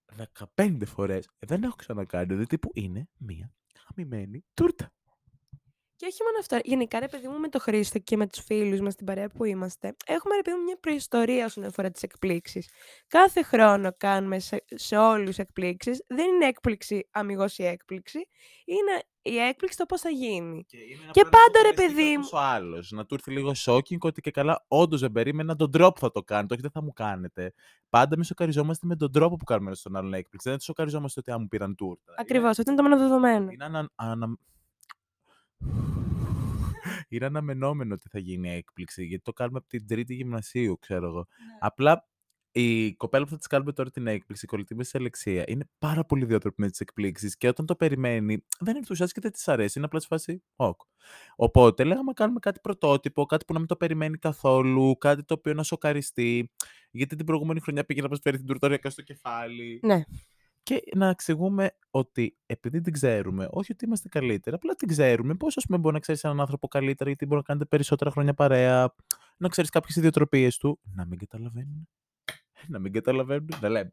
15 0.54 0.86
φορές. 0.86 1.28
Δεν 1.38 1.62
έχω 1.62 1.76
ξανακάνει. 1.76 2.26
Δηλαδή 2.26 2.46
τύπου 2.46 2.70
είναι 2.74 3.08
μία 3.18 3.52
χαμημένη 3.74 4.44
τούρτα. 4.54 4.92
Και 5.96 6.06
όχι 6.06 6.22
μόνο 6.22 6.38
αυτό. 6.38 6.58
Γενικά, 6.64 7.00
ρε 7.00 7.08
παιδί 7.08 7.28
μου, 7.28 7.38
με 7.38 7.48
το 7.48 7.58
Χρήστο 7.58 7.98
και 7.98 8.16
με 8.16 8.26
τους 8.26 8.44
φίλους 8.44 8.80
μας 8.80 8.92
στην 8.92 9.06
παρέα 9.06 9.28
που 9.28 9.44
είμαστε, 9.44 9.96
έχουμε 10.06 10.34
ρε 10.34 10.42
παιδί 10.42 10.56
μου 10.56 10.62
μια 10.62 10.76
προϊστορία 10.80 11.44
όσον 11.44 11.64
αφορά 11.64 11.90
τις 11.90 12.02
εκπλήξεις. 12.02 12.68
Κάθε 13.06 13.42
χρόνο 13.42 13.92
κάνουμε 13.96 14.38
σε, 14.38 14.64
σε 14.66 14.96
όλους 14.96 15.38
εκπλήξεις. 15.38 16.04
Δεν 16.06 16.28
είναι 16.28 16.46
έκπληξη 16.46 17.08
αμυγός 17.10 17.58
η 17.58 17.64
έκπληξη. 17.64 18.26
Είναι 18.64 19.02
η 19.22 19.38
έκπληξη 19.38 19.76
το 19.76 19.86
πώς 19.86 20.00
θα 20.00 20.10
γίνει. 20.10 20.64
Και, 20.64 20.76
είναι 20.76 21.10
Και 21.10 21.20
απλά 21.20 21.22
να 21.22 21.30
πάντα, 21.30 21.62
ρε 21.62 21.68
σοκαριστεί 21.68 21.94
παιδί 21.94 22.14
κάπως 22.14 22.32
Ο 22.32 22.38
άλλος. 22.38 22.90
Να 22.90 23.06
του 23.06 23.14
έρθει 23.14 23.30
λίγο 23.30 23.52
shocking 23.54 23.98
ότι 23.98 24.20
και 24.20 24.30
καλά, 24.30 24.64
όντως 24.68 25.00
δεν 25.00 25.12
περίμενα 25.12 25.56
τον 25.56 25.70
τρόπο 25.70 25.92
που 25.92 26.00
θα 26.00 26.10
το 26.10 26.22
κάνετε. 26.22 26.54
Όχι, 26.54 26.62
δεν 26.62 26.70
θα 26.70 26.82
μου 26.82 26.92
κάνετε. 26.92 27.54
Πάντα 27.88 28.16
μη 28.16 28.24
σοκαριζόμαστε 28.24 28.86
με 28.86 28.96
τον 28.96 29.12
τρόπο 29.12 29.36
που 29.36 29.44
κάνουμε 29.44 29.74
στον 29.74 29.96
άλλον 29.96 30.14
έκπληξη. 30.14 30.48
Δεν 30.48 30.60
σοκαριζόμαστε 30.60 31.20
ότι 31.20 31.30
αν 31.30 31.40
μου 31.40 31.48
πήραν 31.48 31.74
τούρτα. 31.74 32.14
Ακριβώς. 32.16 32.58
Αυτό 32.58 32.72
είναι 32.72 32.82
το 32.82 32.88
μόνο 32.88 33.02
δεδομένο. 33.02 33.50
Είναι, 33.50 33.64
ανα, 33.64 33.90
ανα... 33.94 34.38
είναι 37.08 37.26
αναμενόμενο 37.26 37.94
ότι 37.94 38.08
θα 38.08 38.18
γίνει 38.18 38.50
έκπληξη, 38.50 39.04
γιατί 39.04 39.22
το 39.22 39.32
κάνουμε 39.32 39.58
από 39.58 39.68
την 39.68 39.86
τρίτη 39.86 40.14
γυμνασίου, 40.14 40.78
ξέρω 40.78 41.06
εγώ. 41.06 41.26
Απλά 41.58 42.08
η 42.52 42.94
κοπέλα 42.94 43.24
που 43.24 43.30
θα 43.30 43.36
της 43.36 43.46
κάνουμε 43.46 43.72
τώρα 43.72 43.90
την 43.90 44.06
έκπληξη, 44.06 44.44
η 44.44 44.48
κολλητή 44.48 44.74
μας 44.74 44.94
Αλεξία, 44.94 45.44
είναι 45.46 45.68
πάρα 45.78 46.04
πολύ 46.04 46.22
ιδιαίτερη 46.22 46.54
με 46.56 46.70
τις 46.70 46.80
εκπλήξεις 46.80 47.36
και 47.36 47.48
όταν 47.48 47.66
το 47.66 47.76
περιμένει, 47.76 48.44
δεν 48.58 48.76
ενθουσιάζει 48.76 49.12
και 49.12 49.20
δεν 49.20 49.32
της 49.32 49.48
αρέσει. 49.48 49.72
Είναι 49.76 49.86
απλά 49.86 50.00
σε 50.00 50.06
φάση. 50.06 50.42
«OK». 50.56 50.80
Οπότε 51.36 51.84
λέγαμε 51.84 52.06
να 52.06 52.12
κάνουμε 52.12 52.38
κάτι 52.38 52.60
πρωτότυπο, 52.60 53.26
κάτι 53.26 53.44
που 53.44 53.52
να 53.52 53.58
μην 53.58 53.68
το 53.68 53.76
περιμένει 53.76 54.18
καθόλου, 54.18 54.98
κάτι 54.98 55.24
το 55.24 55.34
οποίο 55.34 55.54
να 55.54 55.62
σοκαριστεί. 55.62 56.52
Γιατί 56.90 57.16
την 57.16 57.26
προηγούμενη 57.26 57.60
χρονιά 57.60 57.84
πήγε 57.84 58.02
να 58.02 58.08
μας 58.08 58.18
φέρει 58.22 58.36
την 58.36 58.46
τουρτόρια 58.46 58.90
στο 58.90 59.02
κεφάλι. 59.02 59.80
Ναι. 59.82 60.02
Και 60.62 60.82
να 60.94 61.08
εξηγούμε 61.08 61.70
ότι 61.90 62.36
επειδή 62.46 62.80
την 62.80 62.92
ξέρουμε, 62.92 63.48
όχι 63.50 63.72
ότι 63.72 63.84
είμαστε 63.84 64.08
καλύτεροι, 64.08 64.56
απλά 64.56 64.74
την 64.74 64.88
ξέρουμε. 64.88 65.34
Πώς, 65.34 65.56
ας 65.56 65.64
πούμε, 65.66 65.78
μπορεί 65.78 65.94
να 65.94 66.00
ξέρεις 66.00 66.24
έναν 66.24 66.40
άνθρωπο 66.40 66.68
καλύτερα, 66.68 67.10
γιατί 67.10 67.24
μπορεί 67.26 67.36
να 67.36 67.42
κάνετε 67.46 67.64
περισσότερα 67.64 68.10
χρόνια 68.10 68.34
παρέα, 68.34 68.94
να 69.36 69.48
ξέρεις 69.48 69.70
κάποιες 69.70 69.96
ιδιοτροπίες 69.96 70.56
του, 70.56 70.80
να 70.94 71.06
μην 71.06 71.18
καταλαβαίνουν. 71.18 71.88
Να 72.68 72.78
μην 72.78 72.92
καταλαβαίνουν, 72.92 73.48
να 73.60 73.68
λέμε, 73.68 73.92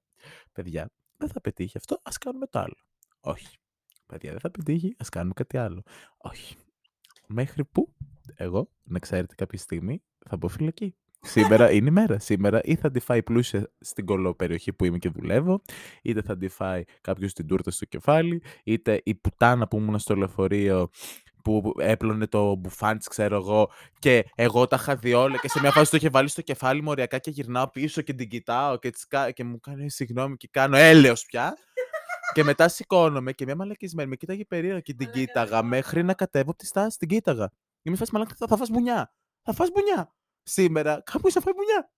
παιδιά, 0.51 0.91
δεν 1.17 1.29
θα 1.29 1.41
πετύχει 1.41 1.77
αυτό, 1.77 1.99
ας 2.03 2.17
κάνουμε 2.17 2.47
το 2.47 2.59
άλλο. 2.59 2.77
Όχι. 3.19 3.57
Παιδιά, 4.05 4.31
δεν 4.31 4.39
θα 4.39 4.51
πετύχει, 4.51 4.95
ας 4.97 5.09
κάνουμε 5.09 5.33
κάτι 5.33 5.57
άλλο. 5.57 5.83
Όχι. 6.17 6.55
Μέχρι 7.27 7.65
που 7.65 7.93
εγώ, 8.35 8.69
να 8.83 8.99
ξέρετε 8.99 9.35
κάποια 9.35 9.59
στιγμή, 9.59 10.03
θα 10.29 10.37
πω 10.37 10.47
φυλακή. 10.47 10.95
Σήμερα 11.21 11.71
είναι 11.75 11.87
η 11.87 11.91
μέρα. 11.91 12.19
Σήμερα 12.19 12.61
ή 12.63 12.75
θα 12.75 12.91
τη 12.91 12.99
φάει 12.99 13.23
πλούσια 13.23 13.71
στην 13.79 14.05
κολοπεριοχή 14.05 14.73
που 14.73 14.85
είμαι 14.85 14.97
και 14.97 15.09
δουλεύω, 15.09 15.61
είτε 16.01 16.21
θα 16.21 16.37
τη 16.37 16.47
φάει 16.47 16.83
κάποιος 17.01 17.33
την 17.33 17.47
τούρτα 17.47 17.71
στο 17.71 17.85
κεφάλι, 17.85 18.43
είτε 18.63 19.01
η 19.03 19.15
πουτάνα 19.15 19.67
που 19.67 19.77
ήμουν 19.77 19.99
στο 19.99 20.15
λεωφορείο 20.15 20.89
που 21.47 21.73
έπλωνε 21.77 22.27
το 22.27 22.55
μπουφάν 22.55 22.99
ξέρω 23.09 23.35
εγώ, 23.35 23.71
και 23.99 24.25
εγώ 24.35 24.67
τα 24.67 24.77
είχα 24.79 24.95
δει 24.95 25.13
όλα 25.13 25.37
και 25.37 25.49
σε 25.49 25.59
μια 25.59 25.71
φάση 25.71 25.91
το 25.91 25.97
είχε 25.97 26.09
βάλει 26.09 26.27
στο 26.27 26.41
κεφάλι 26.41 26.81
μου 26.81 26.89
ωριακά 26.89 27.17
και 27.17 27.31
γυρνάω 27.31 27.69
πίσω 27.69 28.01
και 28.01 28.13
την 28.13 28.29
κοιτάω 28.29 28.77
και, 28.77 28.91
και 29.33 29.43
μου 29.43 29.59
κάνει 29.59 29.89
συγγνώμη 29.89 30.37
και 30.37 30.47
κάνω 30.51 30.77
έλεος 30.77 31.25
πια. 31.25 31.57
και 32.33 32.43
μετά 32.43 32.67
σηκώνομαι 32.67 33.31
και 33.31 33.45
μια 33.45 33.55
μαλακισμένη 33.55 34.09
με 34.09 34.15
κοίταγε 34.15 34.45
περίεργα 34.45 34.79
και 34.79 34.93
την 34.93 35.11
κοίταγα 35.11 35.63
μέχρι 35.63 36.03
να 36.03 36.13
κατέβω 36.13 36.49
από 36.49 36.57
τη 36.57 36.65
στάση. 36.65 36.97
Την 36.97 37.07
κοίταγα. 37.07 37.51
Είμαι 37.81 37.95
φάση 37.95 38.11
μαλακά, 38.13 38.35
θα, 38.37 38.47
θα 38.47 38.57
φας 38.57 38.69
μπουνιά. 38.69 39.13
Θα 39.41 39.53
φας 39.53 39.69
μπουνιά. 39.71 40.13
Σήμερα 40.43 41.01
κάπου 41.11 41.27
είσαι 41.27 41.39
φάει 41.39 41.53
μπουνιά. 41.53 41.91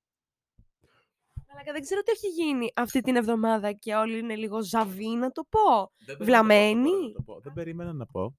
Αλλά 1.52 1.72
δεν 1.72 1.82
ξέρω 1.82 2.02
τι 2.02 2.12
έχει 2.12 2.28
γίνει 2.28 2.72
αυτή 2.76 3.02
την 3.02 3.16
εβδομάδα 3.16 3.72
και 3.72 3.95
όλοι 3.95 4.18
είναι 4.18 4.36
λίγο 4.36 4.64
ζαβοί 4.64 5.16
να 5.16 5.32
το 5.32 5.43
πω. 5.50 5.91
Βλαμμένοι. 6.20 7.14
Δεν 7.41 7.54
περίμενα 7.54 7.93
να 7.93 8.06
πω. 8.06 8.38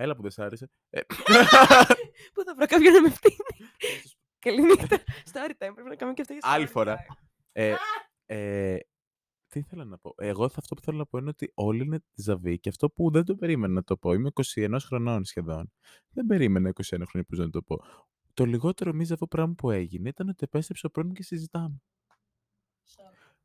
Έλα 0.00 0.16
που 0.16 0.22
δεν 0.22 0.30
σ' 0.30 0.38
άρεσε. 0.38 0.70
Ε, 0.90 1.00
Πού 2.32 2.44
θα 2.44 2.54
βρω 2.56 2.66
κάποιον 2.66 2.92
να 2.92 3.02
με 3.02 3.10
φτύνει; 3.10 3.70
Καληνύχτα. 4.38 4.98
Story 5.32 5.50
time, 5.50 5.72
πρέπει 5.74 5.88
να 5.88 5.96
κάνουμε 5.96 6.14
και 6.14 6.20
αυτό 6.20 6.32
για 6.32 6.42
Άλλη 6.42 6.66
φορά. 6.66 6.98
Ε, 7.52 7.74
ε, 8.26 8.78
τι 9.48 9.58
ήθελα 9.58 9.84
να 9.84 9.98
πω. 9.98 10.14
Εγώ 10.16 10.44
αυτό 10.44 10.74
που 10.74 10.80
θέλω 10.80 10.98
να 10.98 11.06
πω 11.06 11.18
είναι 11.18 11.28
ότι 11.28 11.52
όλοι 11.54 11.82
είναι 11.84 12.00
ζαβοί 12.14 12.58
και 12.58 12.68
αυτό 12.68 12.90
που 12.90 13.10
δεν 13.10 13.24
το 13.24 13.34
περίμενα 13.34 13.72
να 13.72 13.82
το 13.82 13.96
πω. 13.96 14.12
Είμαι 14.12 14.30
21 14.54 14.76
χρονών 14.80 15.24
σχεδόν. 15.24 15.72
Δεν 16.10 16.26
περίμενα 16.26 16.68
21 16.68 16.82
χρόνια 16.82 17.28
που 17.28 17.36
να 17.36 17.50
το 17.50 17.62
πω. 17.62 17.82
Το 18.34 18.44
λιγότερο 18.44 18.92
μη 18.92 19.04
ζαβό 19.04 19.26
πράγμα 19.26 19.54
που 19.54 19.70
έγινε 19.70 20.08
ήταν 20.08 20.28
ότι 20.28 20.44
επέστρεψε 20.44 20.86
ο 20.86 20.90
πρώην 20.90 21.12
και 21.12 21.22
συζητάμε. 21.22 21.82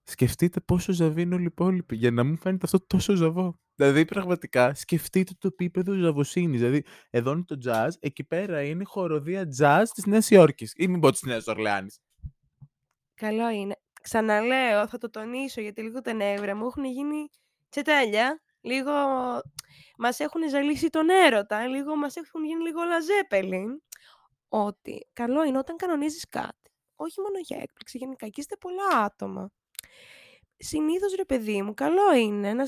Σκεφτείτε 0.04 0.60
πόσο 0.60 0.92
ζαβή 0.92 1.22
είναι 1.22 1.36
όλοι 1.36 1.44
οι 1.44 1.52
υπόλοιποι 1.52 1.96
για 1.96 2.12
να 2.12 2.24
μου 2.24 2.38
φαίνεται 2.38 2.66
αυτό 2.66 2.86
τόσο 2.86 3.16
ζαβό. 3.16 3.60
Δηλαδή, 3.76 4.06
πραγματικά, 4.06 4.74
σκεφτείτε 4.74 5.32
το 5.40 5.48
επίπεδο 5.48 5.94
ζαβοσύνης. 5.94 6.60
Δηλαδή, 6.60 6.84
εδώ 7.10 7.32
είναι 7.32 7.44
το 7.44 7.58
jazz, 7.66 7.90
εκεί 8.00 8.24
πέρα 8.24 8.64
είναι 8.64 8.82
η 8.82 8.86
χοροδία 8.86 9.48
jazz 9.60 9.84
της 9.94 10.06
Νέας 10.06 10.30
Υόρκης. 10.30 10.74
Ή 10.76 10.88
μην 10.88 11.00
πω 11.00 11.12
της 11.12 11.22
Νέας 11.22 11.48
Ορλεάνης. 11.48 12.00
Καλό 13.14 13.50
είναι. 13.50 13.76
Ξαναλέω, 14.02 14.88
θα 14.88 14.98
το 14.98 15.10
τονίσω 15.10 15.62
γιατί 15.62 15.82
λίγο 15.82 16.02
τα 16.02 16.14
νεύρα 16.14 16.56
μου 16.56 16.66
έχουν 16.66 16.86
γίνει 16.86 17.30
τσετέλια. 17.70 18.42
Λίγο 18.62 18.92
μας 19.98 20.20
έχουν 20.20 20.50
ζαλίσει 20.50 20.90
τον 20.90 21.10
έρωτα. 21.10 21.68
Λίγο 21.68 21.96
μας 21.96 22.16
έχουν 22.16 22.46
γίνει 22.46 22.64
λίγο 22.64 22.84
λαζέπελιν. 22.84 23.82
Ότι 24.48 25.08
καλό 25.14 25.44
είναι 25.44 25.58
όταν 25.58 25.76
κανονίζεις 25.76 26.30
κάτι. 26.30 26.72
Όχι 26.96 27.22
μόνο 27.22 27.38
για 27.40 27.58
έκπληξη, 27.58 27.98
γενικά. 27.98 28.28
Και 28.28 28.40
είστε 28.42 28.56
πολλά 28.60 29.04
άτομα 29.04 29.50
συνήθως 30.64 31.16
ρε 31.16 31.26
παιδί 31.26 31.62
μου, 31.62 31.74
καλό 31.74 32.16
είναι 32.16 32.54
να, 32.54 32.66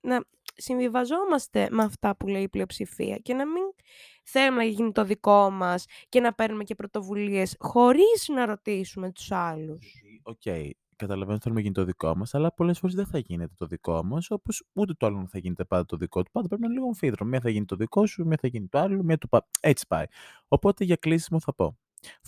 να 0.00 0.24
συμβιβαζόμαστε 0.54 1.68
με 1.70 1.82
αυτά 1.82 2.16
που 2.16 2.26
λέει 2.26 2.42
η 2.42 2.48
πλειοψηφία 2.48 3.16
και 3.16 3.34
να 3.34 3.46
μην 3.46 3.62
θέλουμε 4.24 4.56
να 4.56 4.64
γίνει 4.64 4.92
το 4.92 5.04
δικό 5.04 5.50
μας 5.50 5.84
και 6.08 6.20
να 6.20 6.34
παίρνουμε 6.34 6.64
και 6.64 6.74
πρωτοβουλίες 6.74 7.56
χωρίς 7.58 8.28
να 8.28 8.46
ρωτήσουμε 8.46 9.12
τους 9.12 9.30
άλλους. 9.30 10.02
OK, 10.22 10.40
okay. 10.44 10.70
καταλαβαίνω 10.96 11.34
ότι 11.34 11.42
θέλουμε 11.42 11.60
να 11.60 11.66
γίνει 11.66 11.74
το 11.74 11.84
δικό 11.84 12.16
μας, 12.16 12.34
αλλά 12.34 12.52
πολλές 12.52 12.78
φορές 12.78 12.94
δεν 12.94 13.06
θα 13.06 13.18
γίνεται 13.18 13.54
το 13.56 13.66
δικό 13.66 14.04
μας, 14.04 14.30
όπως 14.30 14.64
ούτε 14.72 14.94
το 14.94 15.06
άλλο 15.06 15.26
θα 15.30 15.38
γίνεται 15.38 15.64
πάντα 15.64 15.84
το 15.84 15.96
δικό 15.96 16.22
του. 16.22 16.30
Πάντα 16.30 16.48
πρέπει 16.48 16.62
να 16.62 16.66
είναι 16.66 16.76
λίγο 16.76 16.88
αμφίδρομο. 16.88 17.26
Μία 17.26 17.40
θα 17.40 17.50
γίνει 17.50 17.64
το 17.64 17.76
δικό 17.76 18.06
σου, 18.06 18.26
μία 18.26 18.38
θα 18.40 18.48
γίνει 18.48 18.66
το 18.66 18.78
άλλο, 18.78 19.02
μία 19.02 19.18
του 19.18 19.28
πα... 19.28 19.46
Έτσι 19.60 19.86
πάει. 19.86 20.04
Οπότε 20.48 20.84
για 20.84 20.96
κλείσιμο 20.96 21.40
θα 21.40 21.54
πω. 21.54 21.78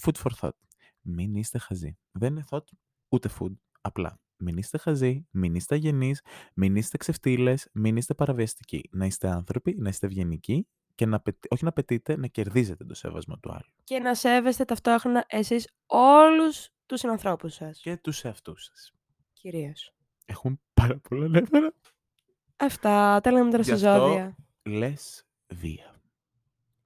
Food 0.00 0.14
for 0.22 0.30
thought. 0.40 0.56
Μην 1.00 1.34
είστε 1.34 1.58
χαζοί. 1.58 1.96
Δεν 2.12 2.32
είναι 2.32 2.44
thought 2.50 2.64
ούτε 3.08 3.30
food. 3.38 3.52
Απλά 3.80 4.20
μην 4.42 4.56
είστε 4.56 4.78
χαζοί, 4.78 5.26
μην 5.30 5.54
είστε 5.54 5.74
αγενείς, 5.74 6.20
μην 6.54 6.76
είστε 6.76 6.96
ξεφτύλες, 6.96 7.68
μην 7.72 7.96
είστε 7.96 8.14
παραβιαστικοί. 8.14 8.88
Να 8.92 9.06
είστε 9.06 9.28
άνθρωποι, 9.28 9.74
να 9.78 9.88
είστε 9.88 10.06
ευγενικοί 10.06 10.66
και 10.94 11.06
να, 11.06 11.22
όχι 11.48 11.64
να 11.64 11.72
πετείτε, 11.72 12.16
να 12.16 12.26
κερδίζετε 12.26 12.84
το 12.84 12.94
σέβασμα 12.94 13.38
του 13.38 13.52
άλλου. 13.52 13.72
Και 13.84 13.98
να 13.98 14.14
σέβεστε 14.14 14.64
ταυτόχρονα 14.64 15.24
εσείς 15.28 15.68
όλους 15.86 16.68
τους 16.86 17.00
συνανθρώπους 17.00 17.54
σας. 17.54 17.80
Και 17.80 17.96
τους 17.96 18.24
εαυτούς 18.24 18.64
σας. 18.64 18.92
Κυρίως. 19.32 19.94
Έχουμε 20.24 20.58
πάρα 20.74 20.98
πολλά 21.08 21.28
νεύρα. 21.28 21.72
Αυτά, 22.56 23.20
τα 23.20 23.32
λέμε 23.32 23.50
τώρα 23.50 23.62
σε 23.62 23.76
ζώδια. 23.76 24.36
λες 24.62 25.26
βία. 25.54 26.00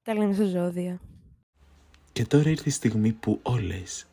Τα 0.03 0.15
λέμε 0.15 0.35
σε 0.35 0.45
ζώδια. 0.45 1.01
Και 2.13 2.25
τώρα 2.27 2.51
ήρθε 2.51 2.69
η 2.69 2.73
στιγμή 2.73 3.13
που 3.13 3.41
όλες 3.43 4.07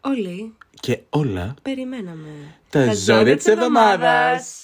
Όλοι. 0.00 0.54
Και 0.80 1.00
όλα 1.10 1.54
περιμέναμε. 1.62 2.28
τα, 2.70 2.86
τα 2.86 2.94
ζώδια 2.94 3.36
της 3.36 3.46
εβδομάδας. 3.46 4.60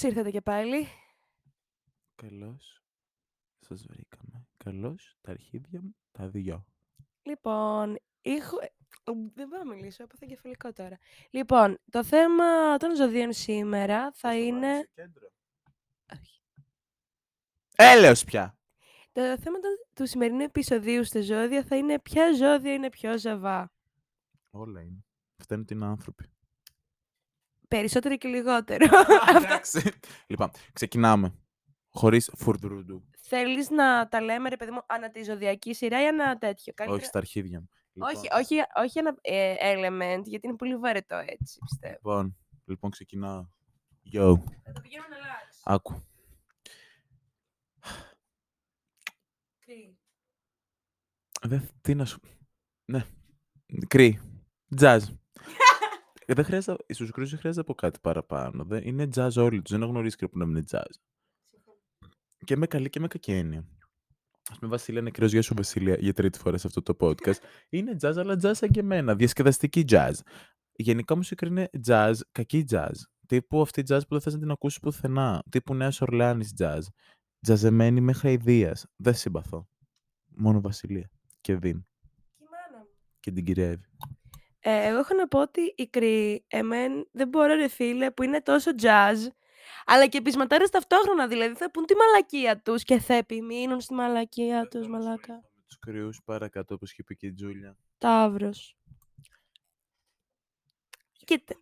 Καλώς 0.00 0.16
ήρθατε 0.16 0.30
και 0.30 0.40
πάλι. 0.40 0.86
Καλώς 2.14 2.82
σας 3.58 3.86
βρήκαμε. 3.86 4.46
Καλώς 4.56 5.16
τα 5.20 5.30
αρχίδια 5.30 5.80
μου 5.82 5.94
τα 6.12 6.28
δυο. 6.28 6.66
Λοιπόν, 7.22 7.98
έχω... 8.20 8.58
δεν 9.34 9.48
μπορώ 9.48 9.62
να 9.62 9.74
μιλήσω, 9.74 10.02
έπαθα 10.02 10.26
κεφαλικό 10.26 10.72
τώρα. 10.72 10.98
Λοιπόν, 11.30 11.78
το 11.90 12.04
θέμα 12.04 12.76
των 12.76 12.96
ζωδίων 12.96 13.32
σήμερα 13.32 14.12
θα 14.12 14.38
είναι... 14.38 14.88
Κέντρο; 14.94 15.30
Όχι. 16.12 16.42
Έλεος 17.76 18.24
πια! 18.24 18.58
Το 19.12 19.38
θέμα 19.38 19.58
του 19.94 20.06
σημερινού 20.06 20.42
επεισοδίου 20.42 21.04
στα 21.04 21.22
ζώδια 21.22 21.64
θα 21.64 21.76
είναι 21.76 21.98
ποια 21.98 22.34
ζώδια 22.34 22.72
είναι 22.72 22.90
πιο 22.90 23.18
ζαβά. 23.18 23.72
Όλα 24.50 24.80
είναι. 24.80 25.04
Αυτά 25.40 25.54
είναι 25.54 25.64
την 25.64 25.82
άνθρωποι. 25.82 26.30
Περισσότερο 27.70 28.16
και 28.16 28.28
λιγότερο. 28.28 28.86
Εντάξει. 29.36 29.92
λοιπόν, 30.26 30.50
ξεκινάμε. 30.72 31.34
Χωρίς 31.88 32.30
φουρδρούντου. 32.36 33.04
Θέλεις 33.22 33.70
να 33.70 34.08
τα 34.08 34.20
λέμε, 34.20 34.48
ρε 34.48 34.56
παιδί 34.56 34.70
μου, 34.70 34.80
ανά 34.86 35.10
τη 35.10 35.22
ζωδιακή 35.22 35.74
σειρά 35.74 36.02
ή 36.02 36.06
ανά 36.06 36.38
τέτοιο; 36.38 36.72
Καλύτερα... 36.72 37.00
Όχι 37.00 37.08
στα 37.08 37.18
αρχίδια 37.18 37.60
μου. 37.60 37.68
Λοιπόν. 37.92 38.08
Όχι, 38.08 38.28
όχι, 38.32 38.62
όχι 38.76 38.98
ένα 38.98 39.18
ε, 39.20 39.54
element, 39.60 40.22
γιατί 40.24 40.46
είναι 40.46 40.56
πολύ 40.56 40.76
βαρετό 40.76 41.16
έτσι, 41.16 41.58
πιστεύω. 41.64 41.94
Λοιπόν, 41.94 42.36
λοιπόν 42.64 42.90
ξεκινάω. 42.90 43.46
Yo. 44.12 44.34
Θα 44.64 44.72
το 44.72 44.80
πηγαίνω 44.80 45.04
να 45.10 45.16
αλλάξει. 45.16 45.60
Άκου. 45.64 46.02
Κρύ. 49.58 49.98
Δε, 51.42 51.58
τι 51.80 51.94
να 51.94 52.04
σου... 52.04 52.20
Ναι. 52.84 53.04
Κρύ. 53.88 54.20
Τζαζ. 54.76 55.04
Ε, 56.30 56.34
δεν 56.34 56.44
χρειάζεται, 56.44 56.94
στου 56.94 57.04
δεν 57.04 57.38
χρειάζεται 57.38 57.60
από 57.60 57.74
κάτι 57.74 57.98
παραπάνω. 58.02 58.64
Δεν, 58.64 58.82
είναι 58.84 59.08
jazz 59.14 59.30
όλοι 59.36 59.62
τους. 59.62 59.72
Δεν 59.72 59.82
έχω 59.82 59.90
γνωρίσει 59.90 60.16
που 60.16 60.38
να 60.38 60.46
μην 60.46 60.56
είναι 60.56 60.64
jazz. 60.70 60.94
Και 62.44 62.56
με 62.56 62.66
καλή 62.66 62.90
και 62.90 63.00
με 63.00 63.06
κακή 63.06 63.32
έννοια. 63.32 63.58
Α 64.52 64.58
πούμε, 64.58 64.70
Βασίλεια 64.70 65.02
Νεκρός, 65.02 65.32
γεια 65.32 65.42
σου 65.42 65.54
Βασίλεια, 65.54 65.96
για 65.98 66.12
τρίτη 66.12 66.38
φορά 66.38 66.58
σε 66.58 66.66
αυτό 66.66 66.82
το 66.82 66.96
podcast. 67.00 67.38
είναι 67.68 67.96
jazz, 68.00 68.16
αλλά 68.16 68.34
jazz 68.42 68.50
σαν 68.54 68.70
και 68.70 68.80
εμένα. 68.80 69.14
Διασκεδαστική 69.14 69.84
jazz. 69.88 70.12
Γενικά 70.72 71.16
μουσική 71.16 71.46
είναι 71.46 71.70
jazz, 71.86 72.14
κακή 72.32 72.64
jazz. 72.70 72.94
Τύπου 73.26 73.60
αυτή 73.60 73.82
jazz 73.88 74.00
που 74.00 74.08
δεν 74.08 74.20
θες 74.20 74.32
να 74.32 74.38
την 74.38 74.50
ακούσεις 74.50 74.80
πουθενά. 74.80 75.42
Τύπου 75.50 75.74
Νέας 75.74 76.00
Ορλεάνη 76.00 76.48
jazz. 76.58 76.80
Τζαζεμένη 77.40 78.00
με 78.00 78.12
χαϊδία. 78.12 78.76
Δεν 78.96 79.14
συμπαθώ. 79.14 79.68
Μόνο 80.26 80.60
Βασιλεία. 80.60 81.10
Και 81.40 81.56
Δήμ. 81.56 81.80
Και 83.20 83.30
την 83.32 83.44
κυριεύει. 83.44 83.84
Ε, 84.62 84.86
εγώ 84.86 84.98
έχω 84.98 85.14
να 85.14 85.28
πω 85.28 85.40
ότι 85.40 85.74
η 85.76 85.86
Κρυ, 85.86 86.44
εμέν, 86.48 87.08
δεν 87.12 87.28
μπορώ 87.28 87.54
ρε 87.54 87.68
φίλε, 87.68 88.10
που 88.10 88.22
είναι 88.22 88.40
τόσο 88.42 88.70
jazz, 88.82 89.16
αλλά 89.84 90.06
και 90.06 90.20
πεισματάρες 90.22 90.70
ταυτόχρονα, 90.70 91.26
δηλαδή 91.26 91.54
θα 91.54 91.70
πούν 91.70 91.84
τη 91.84 91.94
μαλακία 91.94 92.60
τους 92.60 92.82
και 92.82 92.98
θα 92.98 93.14
επιμείνουν 93.14 93.80
στη 93.80 93.94
μαλακία 93.94 94.68
τους, 94.68 94.88
μαλάκα. 94.88 95.32
Με 95.34 95.62
τους 95.66 95.78
κρυούς 95.78 96.20
παρακάτω, 96.24 96.74
όπως 96.74 96.92
είπε 96.92 97.14
και 97.14 97.26
η 97.26 97.32
Τζούλια. 97.32 97.76
Ταύρος. 97.98 98.76
Κοίτα. 101.24 101.54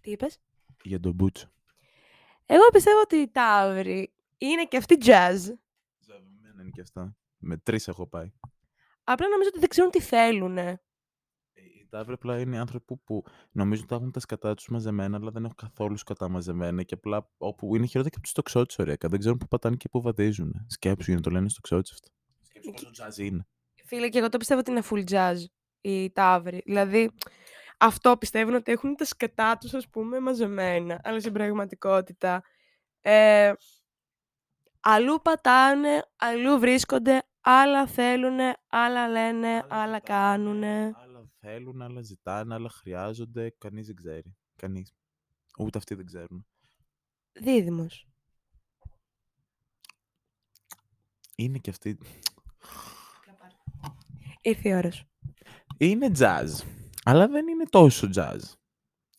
Τι 0.00 0.10
είπες; 0.10 0.40
Για 0.82 1.00
τον 1.00 1.12
Μπούτσο. 1.14 1.52
Εγώ 2.46 2.68
πιστεύω 2.72 3.00
ότι 3.00 3.16
οι 3.16 3.28
Ταύροι 3.28 4.12
είναι 4.38 4.64
και 4.64 4.76
αυτοί 4.76 4.96
jazz. 5.00 5.38
Ζαβημένα 5.98 6.60
είναι 6.60 6.70
και 6.72 6.80
αυτά. 6.80 7.16
Με 7.38 7.56
τρεις 7.56 7.88
έχω 7.88 8.06
πάει. 8.06 8.32
Απλά 9.04 9.28
νομίζω 9.28 9.48
ότι 9.48 9.58
δεν 9.58 9.68
ξέρουν 9.68 9.90
τι 9.90 10.00
θέλουν. 10.00 10.58
Ε, 11.94 11.98
Οι 11.98 12.00
Ταύροι 12.00 12.14
απλά 12.14 12.40
είναι 12.40 12.58
άνθρωποι 12.58 12.84
που, 12.84 13.00
που 13.04 13.24
νομίζουν 13.52 13.84
ότι 13.84 13.94
έχουν 13.94 14.10
τα 14.10 14.20
σκατά 14.20 14.54
τους 14.54 14.68
μαζεμένα, 14.68 15.16
αλλά 15.16 15.30
δεν 15.30 15.44
έχουν 15.44 15.56
καθόλου 15.56 15.96
σκατά 15.96 16.28
μαζεμένα 16.28 16.82
και 16.82 16.94
απλά 16.94 17.30
όπου 17.38 17.76
είναι 17.76 17.86
χειρότερα 17.86 18.08
και 18.08 18.16
από 18.16 18.24
τους 18.24 18.32
τοξότες, 18.32 18.78
ωραία. 18.78 18.96
Δεν 19.00 19.18
ξέρουν 19.18 19.38
που 19.38 19.48
πατάνε 19.48 19.76
και 19.76 19.88
που 19.88 20.00
βαδίζουν. 20.00 20.66
Σκέψου 20.68 21.04
για 21.10 21.14
να 21.14 21.20
το 21.20 21.30
λένε 21.30 21.48
στο 21.48 21.60
τοξότες 21.60 21.92
αυτό. 21.92 22.08
Σκέψου 22.42 22.70
πόσο 22.70 22.90
jazz 23.04 23.18
είναι. 23.18 23.46
Φίλε, 23.84 24.08
και 24.08 24.18
εγώ 24.18 24.28
το 24.28 24.38
πιστεύω 24.38 24.60
ότι 24.60 24.70
είναι 24.70 24.82
full 24.90 25.04
jazz 25.10 25.36
οι 25.80 26.10
Ταύροι. 26.10 26.62
Δηλαδή, 26.64 27.10
αυτό 27.78 28.16
πιστεύουν 28.16 28.54
ότι 28.54 28.72
έχουν 28.72 28.96
τα 28.96 29.04
σκατά 29.04 29.58
τους, 29.58 29.74
ας 29.74 29.88
πούμε, 29.88 30.20
μαζεμένα. 30.20 31.00
Αλλά 31.04 31.20
στην 31.20 31.32
πραγματικότητα, 31.32 32.42
ε, 33.00 33.52
αλλού 34.80 35.20
πατάνε, 35.22 36.04
αλλού 36.16 36.58
βρίσκονται, 36.58 37.22
άλλα 37.40 37.86
θέλουν, 37.86 38.38
άλλα 38.68 39.08
λένε, 39.08 39.64
άλλα 39.68 39.94
ζητάνε, 39.94 40.00
κάνουν. 40.00 40.62
Άλλα 41.44 41.52
θέλουν, 41.52 41.82
άλλα 41.82 42.02
ζητάνε, 42.02 42.54
άλλα 42.54 42.68
χρειάζονται. 42.68 43.50
Κανείς 43.58 43.86
δεν 43.86 43.96
ξέρει. 43.96 44.36
Κανείς. 44.56 44.94
Ούτε 45.58 45.78
αυτοί 45.78 45.94
δεν 45.94 46.06
ξέρουν. 46.06 46.46
Δίδυμος. 47.32 48.08
Είναι 51.36 51.58
και 51.58 51.70
αυτοί. 51.70 51.98
Ήρθε 54.40 54.68
η 54.68 54.74
ώρα 54.74 54.90
σου. 54.90 55.06
Είναι 55.78 56.10
jazz. 56.18 56.48
Αλλά 57.04 57.28
δεν 57.28 57.48
είναι 57.48 57.64
τόσο 57.64 58.08
jazz. 58.14 58.40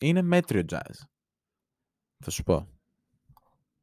Είναι 0.00 0.22
μέτριο 0.22 0.64
jazz. 0.68 0.94
Θα 2.24 2.30
σου 2.30 2.42
πω. 2.42 2.68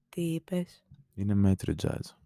Τι 0.09 0.33
είπες; 0.33 0.85
Είναι 1.13 1.33
μέτριο 1.33 1.75
jazz. 1.83 2.22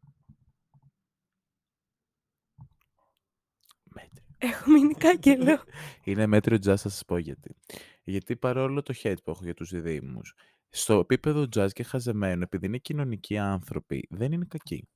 Μέτριο. 4.39 4.57
Έχω 4.57 4.71
μείνει 4.71 4.93
κάκελο. 4.93 5.63
Είναι 6.03 6.25
μέτριο 6.27 6.57
jazz, 6.57 6.63
θα 6.63 6.77
σας 6.77 7.05
πω 7.05 7.17
γιατί. 7.17 7.55
Γιατί 8.03 8.35
παρόλο 8.35 8.81
το 8.81 8.93
hate 9.03 9.23
που 9.23 9.31
έχω 9.31 9.43
για 9.43 9.53
τους 9.53 9.69
διδήμους, 9.69 10.33
στο 10.69 10.99
επίπεδο 10.99 11.41
jazz 11.55 11.71
και 11.71 11.83
χαζεμένο, 11.83 12.43
επειδή 12.43 12.65
είναι 12.65 12.77
κοινωνικοί 12.77 13.37
άνθρωποι, 13.37 14.07
δεν 14.09 14.31
είναι 14.31 14.45
κακοί. 14.47 14.87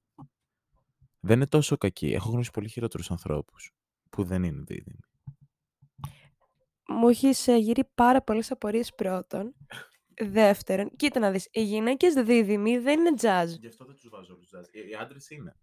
Δεν 1.19 1.35
είναι 1.35 1.47
τόσο 1.47 1.77
κακοί. 1.77 2.13
Έχω 2.13 2.29
γνωρίσει 2.29 2.51
πολύ 2.51 2.67
χειρότερους 2.67 3.11
ανθρώπους 3.11 3.71
που 4.09 4.23
δεν 4.23 4.43
είναι 4.43 4.63
δίδυμοι. 4.65 4.99
Μου 6.87 7.07
έχεις 7.07 7.47
γύρει 7.47 7.83
πάρα 7.95 8.21
πολλές 8.21 8.51
απορίες 8.51 8.93
πρώτον. 8.95 9.55
Δεύτερον, 10.21 10.91
κοίτα 10.95 11.19
να 11.19 11.31
δεις, 11.31 11.47
οι 11.51 11.63
γυναίκες 11.63 12.13
δίδυμοι 12.13 12.77
δεν 12.77 12.99
είναι 12.99 13.13
jazz. 13.21 13.47
Γι' 13.59 13.67
αυτό 13.67 13.85
δεν 13.85 13.95
τους 13.95 14.09
βάζω 14.09 14.33
όλους 14.33 14.49
jazz. 14.55 14.73
Οι 14.89 14.95
άντρες 15.01 15.29
είναι. 15.29 15.55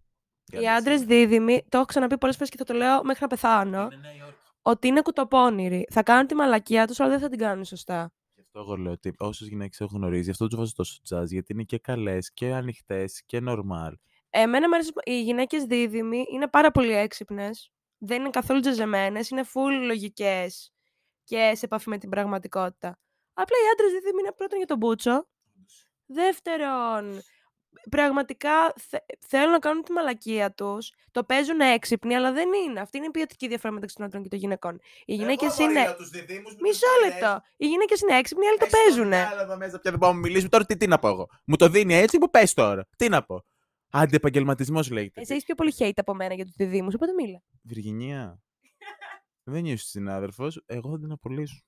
Οι 0.53 0.68
άντρες 0.68 1.03
δίδυμοι, 1.03 1.62
το 1.68 1.76
έχω 1.76 1.86
ξαναπεί 1.86 2.18
πολλές 2.18 2.36
φορές 2.36 2.51
και 2.51 2.57
θα 2.57 2.64
το 2.64 2.74
λέω 2.74 3.05
μέχρι 3.05 3.18
να 3.20 3.26
πεθάνω, 3.28 3.82
Είναι 3.82 3.96
Νέα 3.96 4.14
Υόρκη. 4.14 4.36
ότι 4.62 4.86
είναι 4.88 5.01
κουτοπώνηροι. 5.03 5.86
Θα 5.90 6.03
κάνουν 6.03 6.26
τη 6.26 6.34
μαλακία 6.34 6.86
τους, 6.86 7.01
αλλά 7.01 7.11
δεν 7.11 7.18
θα 7.20 7.28
την 7.28 7.38
κάνουν 7.38 7.64
σωστά. 7.64 8.12
Γι' 8.34 8.40
αυτό 8.40 8.59
εγώ 8.59 8.76
λέω 8.76 8.92
ότι 8.92 9.14
όσες 9.18 9.49
γυναίκες 9.49 9.80
έχω 9.80 9.96
γνωρίσει, 9.96 10.22
γι' 10.22 10.30
αυτό 10.30 10.46
τους 10.46 10.59
βάζω 10.59 10.72
τόσο 10.76 11.01
jazz, 11.11 11.26
γιατί 11.26 11.53
είναι 11.53 11.62
και 11.62 11.78
καλές 11.78 12.32
και 12.32 12.53
ανοιχτές 12.53 13.22
και 13.26 13.42
normal. 13.49 13.92
Εμένα 14.30 14.68
μου 14.68 14.74
αρέσει, 14.74 14.90
οι 15.05 15.22
γυναίκες 15.22 15.64
δίδυμοι 15.64 16.24
είναι 16.32 16.49
πάρα 16.49 16.70
πολύ 16.70 16.92
έξυπνες. 16.92 17.70
Δεν 17.99 18.20
είναι 18.20 18.30
καθόλου 18.30 18.61
τζαζεμένες, 18.61 19.30
είναι 19.30 19.44
full 19.55 19.84
λογικές 19.86 20.72
και 21.24 21.53
σε 21.55 21.64
επαφή 21.64 21.88
με 21.88 21.99
την 21.99 22.09
πραγματικότητα. 22.09 22.99
Απλά 23.32 23.57
οι 23.57 23.66
άντρες 23.72 23.92
δίδυμοι 23.92 24.20
είναι 24.20 24.32
πρώτον 24.36 24.59
για 24.59 24.66
τον 24.66 24.76
Μπούτσο. 24.76 25.26
Δεύτερον, 26.07 27.20
πραγματικά 27.91 28.73
θε- 28.77 29.05
θέλουν 29.27 29.51
να 29.51 29.59
κάνουν 29.59 29.83
τη 29.83 29.93
μαλακία 29.93 30.53
τους. 30.53 30.93
Το 31.11 31.25
παίζουν 31.25 31.61
έξυπνοι, 31.61 32.14
αλλά 32.14 32.33
δεν 32.33 32.49
είναι. 32.53 32.81
Αυτή 32.81 32.97
είναι 32.97 33.07
η 33.07 33.11
ποιοτική 33.11 33.49
διαφορά 33.49 33.73
μεταξύ 33.73 33.97
των 33.97 34.05
άντρων 34.05 34.23
και 34.23 34.29
των 34.29 34.39
γυναικών. 34.39 34.81
Οι 35.05 35.14
γυναίκες 35.14 35.59
είναι... 35.59 35.97
Μισό 36.61 36.87
λεπτό. 37.05 37.41
Οι 37.57 37.66
γυναίκες 37.66 38.01
είναι 38.01 38.16
έξυπνοι, 38.19 38.45
οι 38.45 38.49
άλλοι 38.49 38.59
το 38.59 38.66
παίζουν. 38.71 39.12
Εδώ 39.12 39.57
μέσα 39.57 39.79
πια 39.79 39.91
δεν 39.91 40.01
πάω 40.01 40.12
να 40.12 40.19
μιλήσουμε 40.19 40.49
τώρα. 40.49 40.64
Τι, 40.64 40.77
τι 40.77 40.87
να 40.87 40.99
πω 40.99 41.09
εγώ. 41.09 41.29
Μου 41.45 41.57
το 41.57 41.69
δίνει 41.69 41.95
έτσι 41.95 42.19
που 42.19 42.31
πες 42.31 42.55
τώρα. 42.55 42.87
Τι 42.97 43.09
να 43.09 43.23
πω. 43.25 43.45
Αντιεπαγγελματισμός 43.91 44.91
λέγεται. 44.91 45.21
Εσύ 45.21 45.33
έχεις 45.33 45.45
πιο 45.45 45.55
πολύ 45.55 45.75
hate 45.79 45.91
από 45.97 46.14
μένα 46.14 46.35
για 46.35 46.45
τους 46.45 46.55
διδήμους, 46.57 46.95
οπότε 46.95 47.12
μίλα. 47.12 47.43
Βυργινία. 47.62 48.41
δεν 49.45 49.64
είσαι 49.64 49.87
συνάδελφος. 49.87 50.62
Εγώ 50.66 50.91
θα 50.91 50.99
την 50.99 51.12
απολύσω. 51.12 51.62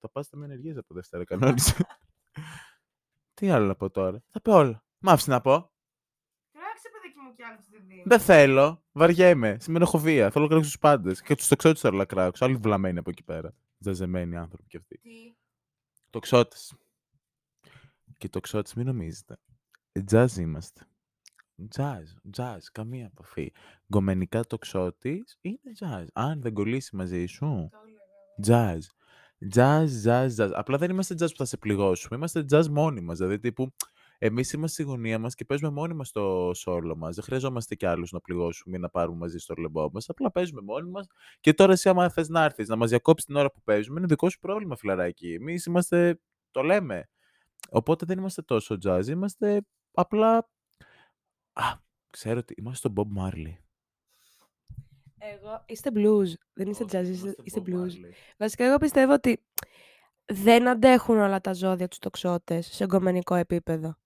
Θα 0.00 0.10
πας 0.10 0.28
με 0.32 0.44
ενεργείε 0.44 0.72
από 0.78 0.94
Δευτέρα, 0.94 1.24
κανόνισε. 1.24 1.76
τι 3.34 3.50
άλλο 3.50 3.66
να 3.66 3.74
πω 3.74 3.90
τώρα. 3.90 4.22
Θα 4.28 4.40
πω 4.40 4.52
όλα. 4.54 4.82
Μ' 4.98 5.08
άφησε 5.08 5.30
να 5.30 5.40
πω. 5.40 5.70
Κράξε 6.52 6.88
παιδάκι 6.92 7.18
μου 7.18 7.34
κι 7.34 7.42
άλλο 7.42 7.56
τους 7.56 7.68
διδήμους. 7.68 8.04
Δεν 8.06 8.20
θέλω. 8.20 8.82
Βαριέμαι. 8.92 9.56
Συμμενοχοβία. 9.60 10.30
Θέλω 10.30 10.44
να 10.44 10.50
κράξω 10.50 10.70
τους 10.70 10.78
πάντες. 10.78 11.22
Και 11.22 11.34
τους 11.34 11.48
τοξότες 11.48 11.80
θέλω 11.80 11.96
να 11.96 12.04
κράξω. 12.04 12.44
Άλλοι 12.44 12.56
βλαμμένοι 12.56 12.98
από 12.98 13.10
εκεί 13.10 13.22
πέρα. 13.22 13.54
Ζαζεμένοι 13.78 14.36
άνθρωποι 14.36 14.68
κι 14.68 14.76
αυτοί. 14.76 14.98
Τι; 14.98 15.36
Τοξότες. 16.10 16.74
Και 18.18 18.28
τοξότες, 18.28 18.74
μην 18.74 18.86
νομίζετε. 18.86 19.38
Jazz 20.10 20.36
είμαστε. 20.36 20.86
Jazz, 21.76 22.36
jazz, 22.36 22.58
καμία 22.72 23.04
επαφή. 23.04 23.52
Γκομενικά 23.88 24.44
τοξότης 24.44 25.38
είναι 25.40 25.72
jazz. 25.80 26.04
Αν 26.12 26.40
δεν 26.40 26.52
κολλήσει 26.52 26.96
μαζί 26.96 27.26
σου, 27.26 27.70
jazz. 28.46 28.78
Jazz, 29.54 29.86
jazz, 30.04 30.28
jazz. 30.36 30.50
Απλά 30.54 30.78
δεν 30.78 30.90
είμαστε 30.90 31.14
jazz 31.14 31.28
που 31.30 31.36
θα 31.36 31.44
σε 31.44 31.56
πληγώσουμε. 31.56 32.16
Είμαστε 32.16 32.44
jazz 32.50 32.66
μόνοι 32.66 33.00
μας. 33.00 33.18
Δηλαδή, 33.18 33.38
τύπου, 33.38 33.74
εμείς 34.18 34.52
είμαστε 34.52 34.82
στη 34.82 34.90
γωνία 34.90 35.18
μας 35.18 35.34
και 35.34 35.44
παίζουμε 35.44 35.70
μόνοι 35.70 35.94
μας 35.94 36.10
το 36.10 36.54
σόλο 36.54 36.96
μας. 36.96 37.14
Δεν 37.14 37.24
χρειαζόμαστε 37.24 37.74
κι 37.74 37.86
άλλους 37.86 38.12
να 38.12 38.20
πληγώσουμε 38.20 38.76
ή 38.76 38.80
να 38.80 38.88
πάρουμε 38.88 39.18
μαζί 39.18 39.38
στο 39.38 39.54
λεμπό 39.54 39.90
μας. 39.92 40.08
Απλά 40.08 40.30
παίζουμε 40.30 40.60
μόνοι 40.60 40.90
μας. 40.90 41.06
Και 41.40 41.54
τώρα, 41.54 41.72
εσύ, 41.72 41.88
άμα 41.88 42.10
θες 42.10 42.28
να 42.28 42.44
έρθεις 42.44 42.68
να 42.68 42.76
μας 42.76 42.88
διακόψεις 42.88 43.26
την 43.26 43.36
ώρα 43.36 43.50
που 43.50 43.62
παίζουμε, 43.62 43.98
είναι 43.98 44.06
δικό 44.08 44.30
σου 44.30 44.38
πρόβλημα, 44.38 44.76
φιλαράκι. 44.76 45.32
Εμείς 45.32 45.64
είμαστε. 45.64 46.20
Το 46.50 46.62
λέμε. 46.62 47.08
Οπότε 47.70 48.06
δεν 48.06 48.18
είμαστε 48.18 48.42
τόσο 48.42 48.78
jazz. 48.84 49.06
Είμαστε 49.06 49.62
απλά. 49.92 50.36
Α, 51.52 51.62
ξέρω 52.10 52.38
ότι 52.38 52.54
είμαστε 52.56 52.88
στον 52.88 52.92
Bob 52.96 53.22
Marley. 53.22 53.56
Εγώ 55.18 55.64
είστε 55.66 55.90
blues. 55.94 56.32
Δεν 56.52 56.68
είστε 56.68 56.84
Όχι, 56.84 56.96
jazz, 56.96 57.08
είστε, 57.08 57.22
είμαστε 57.22 57.42
είστε 57.44 57.62
Bob 57.64 57.68
blues. 57.68 57.86
Marley. 57.88 58.12
Βασικά, 58.38 58.64
εγώ 58.64 58.76
πιστεύω 58.76 59.12
ότι 59.12 59.44
δεν 60.24 60.68
αντέχουν 60.68 61.18
όλα 61.18 61.40
τα 61.40 61.52
ζώδια 61.52 61.88
τους 61.88 61.98
τοξότες 61.98 62.66
σε 62.66 62.84
εγκομενικό 62.84 63.34
επίπεδο. 63.34 63.96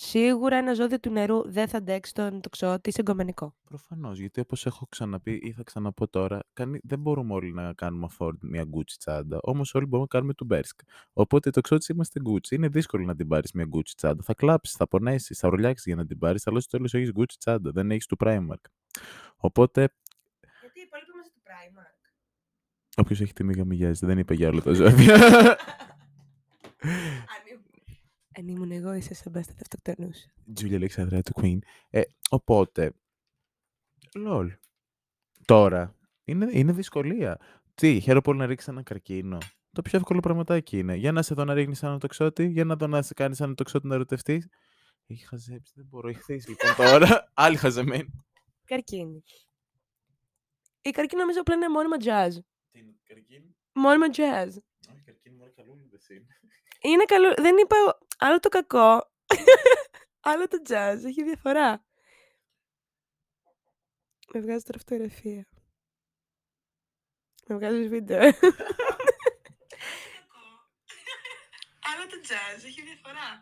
Σίγουρα 0.00 0.56
ένα 0.56 0.74
ζώδιο 0.74 1.00
του 1.00 1.10
νερού 1.10 1.50
δεν 1.50 1.68
θα 1.68 1.78
αντέξει 1.78 2.14
τον 2.14 2.40
τοξότη 2.40 2.92
σε 2.92 3.00
εγκομενικό. 3.00 3.54
Προφανώς, 3.64 4.18
γιατί 4.18 4.40
όπως 4.40 4.66
έχω 4.66 4.86
ξαναπεί 4.88 5.32
ή 5.42 5.52
θα 5.52 5.62
ξαναπώ 5.62 6.08
τώρα, 6.08 6.40
κανεί- 6.52 6.80
δεν 6.84 6.98
μπορούμε 6.98 7.34
όλοι 7.34 7.52
να 7.52 7.72
κάνουμε 7.72 8.08
afford 8.10 8.36
μια 8.40 8.64
Gucci 8.76 8.92
τσάντα. 8.98 9.38
Όμως 9.42 9.74
όλοι 9.74 9.84
μπορούμε 9.84 10.08
να 10.10 10.18
κάνουμε 10.18 10.34
του 10.34 10.46
Bersk. 10.50 10.84
Οπότε 11.12 11.50
το 11.50 11.60
ξότι 11.60 11.92
είμαστε 11.92 12.20
Gucci. 12.24 12.50
Είναι 12.50 12.68
δύσκολο 12.68 13.04
να 13.04 13.14
την 13.14 13.28
πάρεις 13.28 13.52
μια 13.52 13.68
Gucci 13.74 13.90
τσάντα. 13.96 14.22
Θα 14.22 14.34
κλάψεις, 14.34 14.76
θα 14.76 14.88
πονέσεις, 14.88 15.38
θα 15.38 15.48
ρολιάξεις 15.48 15.84
για 15.86 15.94
να 15.96 16.06
την 16.06 16.18
πάρεις, 16.18 16.46
αλλά 16.46 16.60
στο 16.60 16.76
τέλος 16.76 16.94
έχεις 16.94 17.10
Gucci 17.16 17.34
τσάντα. 17.38 17.70
Δεν 17.70 17.90
έχεις 17.90 18.06
του 18.06 18.16
Primark. 18.20 18.62
Οπότε, 19.36 19.88
Γιατί 20.60 20.78
οι 20.80 20.82
υπόλοιποι 20.86 21.10
είμαστε 21.14 21.32
του 21.34 21.42
Primark; 21.44 22.10
όποιος 22.96 23.20
έχει 23.20 23.32
τη 23.32 23.44
μήγα 23.44 23.64
μηγιάζεται, 23.64 24.06
δεν 24.06 24.18
είπε 24.18 24.34
για 24.34 24.48
όλα 24.48 24.62
τα 24.62 24.72
ζώδια. 24.72 25.16
Αν 28.38 28.48
ήμουν 28.48 28.70
εγώ, 28.70 28.92
είσαι 28.92 29.14
σε 29.14 29.30
μπέστα 29.30 29.52
θα 29.52 29.60
αυτοκτονούσε. 29.62 30.32
Τζούλια 30.54 30.76
Αλεξανδρέα 30.76 31.22
του 31.22 31.32
Queen. 31.34 31.58
Ε, 31.90 32.02
οπότε, 32.30 32.92
λολ. 34.14 34.56
Τώρα, 35.44 35.96
είναι, 36.24 36.48
είναι 36.52 36.72
δυσκολία. 36.72 37.40
Τι, 37.74 38.00
χαίρομαι 38.00 38.20
πολύ 38.20 38.38
να 38.38 38.46
ρίξεις 38.46 38.68
ένα 38.68 38.82
καρκίνο. 38.82 39.38
Το 39.72 39.82
πιο 39.82 39.98
εύκολο 39.98 40.20
πραγματάκι 40.20 40.78
είναι. 40.78 40.94
Για 40.94 41.12
να 41.12 41.22
σε 41.22 41.34
δω 41.34 41.44
να 41.44 41.54
ρίχνεις 41.54 41.82
ένα 41.82 41.98
τοξότη, 41.98 42.46
για 42.46 42.64
να 42.64 42.76
δω 42.76 42.86
να 42.86 43.02
σε 43.02 43.14
κάνεις 43.14 43.40
ένα 43.40 43.54
τοξότη 43.54 43.86
να 43.86 43.94
ερωτευτείς. 43.94 44.48
Έχει 45.06 45.26
χαζέψει, 45.26 45.72
δεν 45.76 45.86
μπορώ. 45.88 46.08
Έχει 46.08 46.18
χθίσει 46.18 46.48
λοιπόν 46.48 46.74
τώρα. 46.76 47.28
Άλλη 47.44 47.56
χαζεμένη. 47.56 48.24
Καρκίνη. 48.64 49.22
Η 50.82 50.90
καρκίνη 50.90 51.20
νομίζω 51.20 51.40
απλά 51.40 51.54
είναι 51.54 51.68
μόνιμα 51.68 51.96
jazz. 51.96 52.32
Τι 52.70 52.78
είναι, 52.78 52.94
καρκίνο. 53.04 53.54
Μόνιμα 53.72 54.06
jazz. 54.06 54.48
Όχι, 54.92 55.02
καρκίνο 55.04 55.36
μόνο 55.36 55.52
καλούλιδες 55.56 56.08
είναι. 56.08 56.26
Είναι 56.80 57.04
καλό. 57.04 57.34
Δεν 57.36 57.56
είπα 57.56 57.76
άλλο 58.18 58.40
το 58.40 58.48
κακό. 58.48 59.12
άλλο 60.30 60.48
το 60.48 60.62
jazz. 60.68 61.00
Έχει 61.04 61.22
διαφορά. 61.22 61.84
Με 64.32 64.40
βγάζεις 64.40 64.64
τώρα 64.64 64.78
φωτογραφία. 64.78 65.46
Με 67.46 67.54
βγάζεις 67.56 67.88
βίντεο. 67.88 68.20
άλλο 71.88 72.06
το 72.10 72.16
jazz. 72.28 72.64
Έχει 72.64 72.82
διαφορά. 72.82 73.40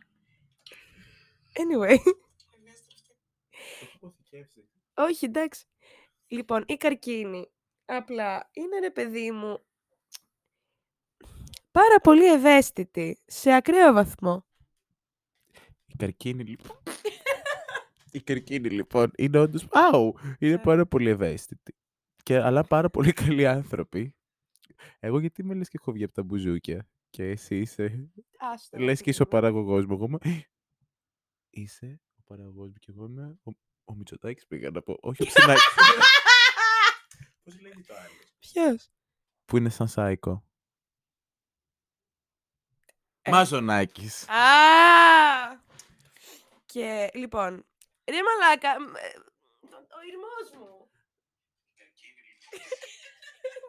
Anyway. 1.53 1.99
Το 2.05 3.87
έχω 3.87 3.97
αποθηκεύσει. 3.97 4.69
Όχι, 4.95 5.25
εντάξει. 5.25 5.67
Λοιπόν, 6.27 6.65
η 6.67 6.77
καρκίνη. 6.77 7.51
Απλά 7.85 8.51
είναι 8.53 8.79
ρε 8.79 8.91
παιδί 8.91 9.31
μου 9.33 9.65
πάρα 11.71 12.01
πολύ 12.01 12.25
ευαίσθητη. 12.33 13.23
Σε 13.27 13.53
ακραίο 13.53 13.93
βαθμό. 13.93 14.45
Η 15.97 15.99
καρκίνη 15.99 16.43
λοιπόν. 16.45 16.77
η 18.13 18.21
καρκίνη 18.23 18.69
λοιπόν 18.71 19.11
είναι 19.17 19.39
όντως. 19.39 19.67
Άου! 19.71 20.15
Είναι 20.39 20.55
Ναι. 20.55 20.63
πάρα 20.63 20.87
πολύ 20.87 21.09
ευαίσθητη. 21.11 21.75
Και, 22.23 22.37
αλλά 22.39 22.65
πάρα 22.65 22.91
πολύ 22.91 23.13
καλοί 23.13 23.47
άνθρωποι. 23.47 24.15
Εγώ 24.99 25.19
γιατί 25.21 25.45
με 25.45 25.55
λες 25.55 25.69
και 25.69 25.77
έχω 25.81 25.93
βγει 25.93 26.05
από 26.05 26.13
τα 26.15 26.23
μπουζούκια. 26.23 26.89
Και 27.11 27.25
εσύ 27.25 27.59
είσαι. 27.59 28.11
Άστο. 28.39 28.79
Λες 28.79 29.01
και 29.03 29.11
είσαι 29.11 29.23
ο 29.23 29.27
παραγωγός 29.27 29.87
μου. 29.87 29.95
Εγώ 29.95 30.05
είμαι. 30.05 30.19
Είσαι 31.51 32.01
ο 32.19 32.23
παραγωγός 32.25 32.69
μου 32.69 32.79
και 32.79 32.91
εγώ 32.97 33.05
είμαι. 33.05 33.39
Ο, 33.43 33.51
ο 33.85 33.95
Μητσοτάκης 33.95 34.47
πήγα 34.47 34.71
να 34.71 34.83
πω. 34.83 34.97
Όχι 35.01 35.23
ο 35.23 35.27
Ψινάκης. 35.27 35.65
Πώς 37.45 37.61
λέγεται 37.61 37.81
το 37.87 37.95
άλλο; 37.95 38.15
Ποιος; 38.39 38.91
Που 39.45 39.57
είναι 39.57 39.69
σαν 39.69 39.89
σάικο. 39.89 40.45
Ε. 43.23 43.31
Μαζονάκης. 43.31 44.29
Α! 44.29 45.65
Και 46.77 47.11
λοιπόν, 47.15 47.67
ρε 48.11 48.17
μαλάκα, 48.23 48.81
μ, 48.81 48.85
ε, 48.97 49.13
ο, 49.61 49.77
ο 49.77 50.01
ήρμος 50.11 50.51
μου. 50.59 50.91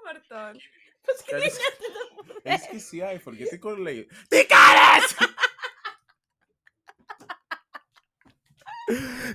Μαρτών. 0.05 0.61
Πώς 1.01 1.23
Κάνεις- 1.25 1.57
γίνεται 1.57 1.77
το 2.15 2.23
που 2.23 2.39
Έχεις 2.43 2.67
και 2.67 2.75
εσύ 2.75 3.21
iPhone, 3.23 3.33
γιατί 3.33 3.57
κολλάει. 3.57 4.05
Τι 4.27 4.45
κάνεις! 4.45 5.15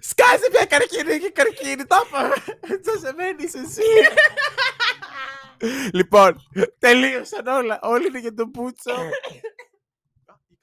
Σκάσε 0.09 0.49
μια 0.51 0.67
καρκίνη 0.67 1.19
και 1.19 1.31
καρκίνη, 1.31 1.85
το 1.85 2.03
είπα. 2.07 2.33
Τσασεμένης 2.81 3.55
εσύ. 3.55 3.83
λοιπόν, 5.93 6.49
τελείωσαν 6.79 7.47
όλα. 7.47 7.79
Όλοι 7.83 8.07
είναι 8.07 8.19
για 8.19 8.35
τον 8.35 8.51
Πούτσο. 8.51 8.95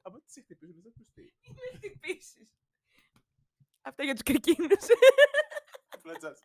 Άμα 0.01 0.21
τις 0.25 0.43
χτυπήσεις, 0.43 0.81
δεν 0.83 0.93
θα 0.95 1.01
ακουστεί. 1.01 1.33
με 1.47 1.77
χτυπήσεις. 1.77 2.47
Αυτά 3.89 4.03
για 4.03 4.13
τους 4.13 4.23
καρκίνους. 4.23 4.85
Απλά 5.89 6.13
τζας. 6.13 6.39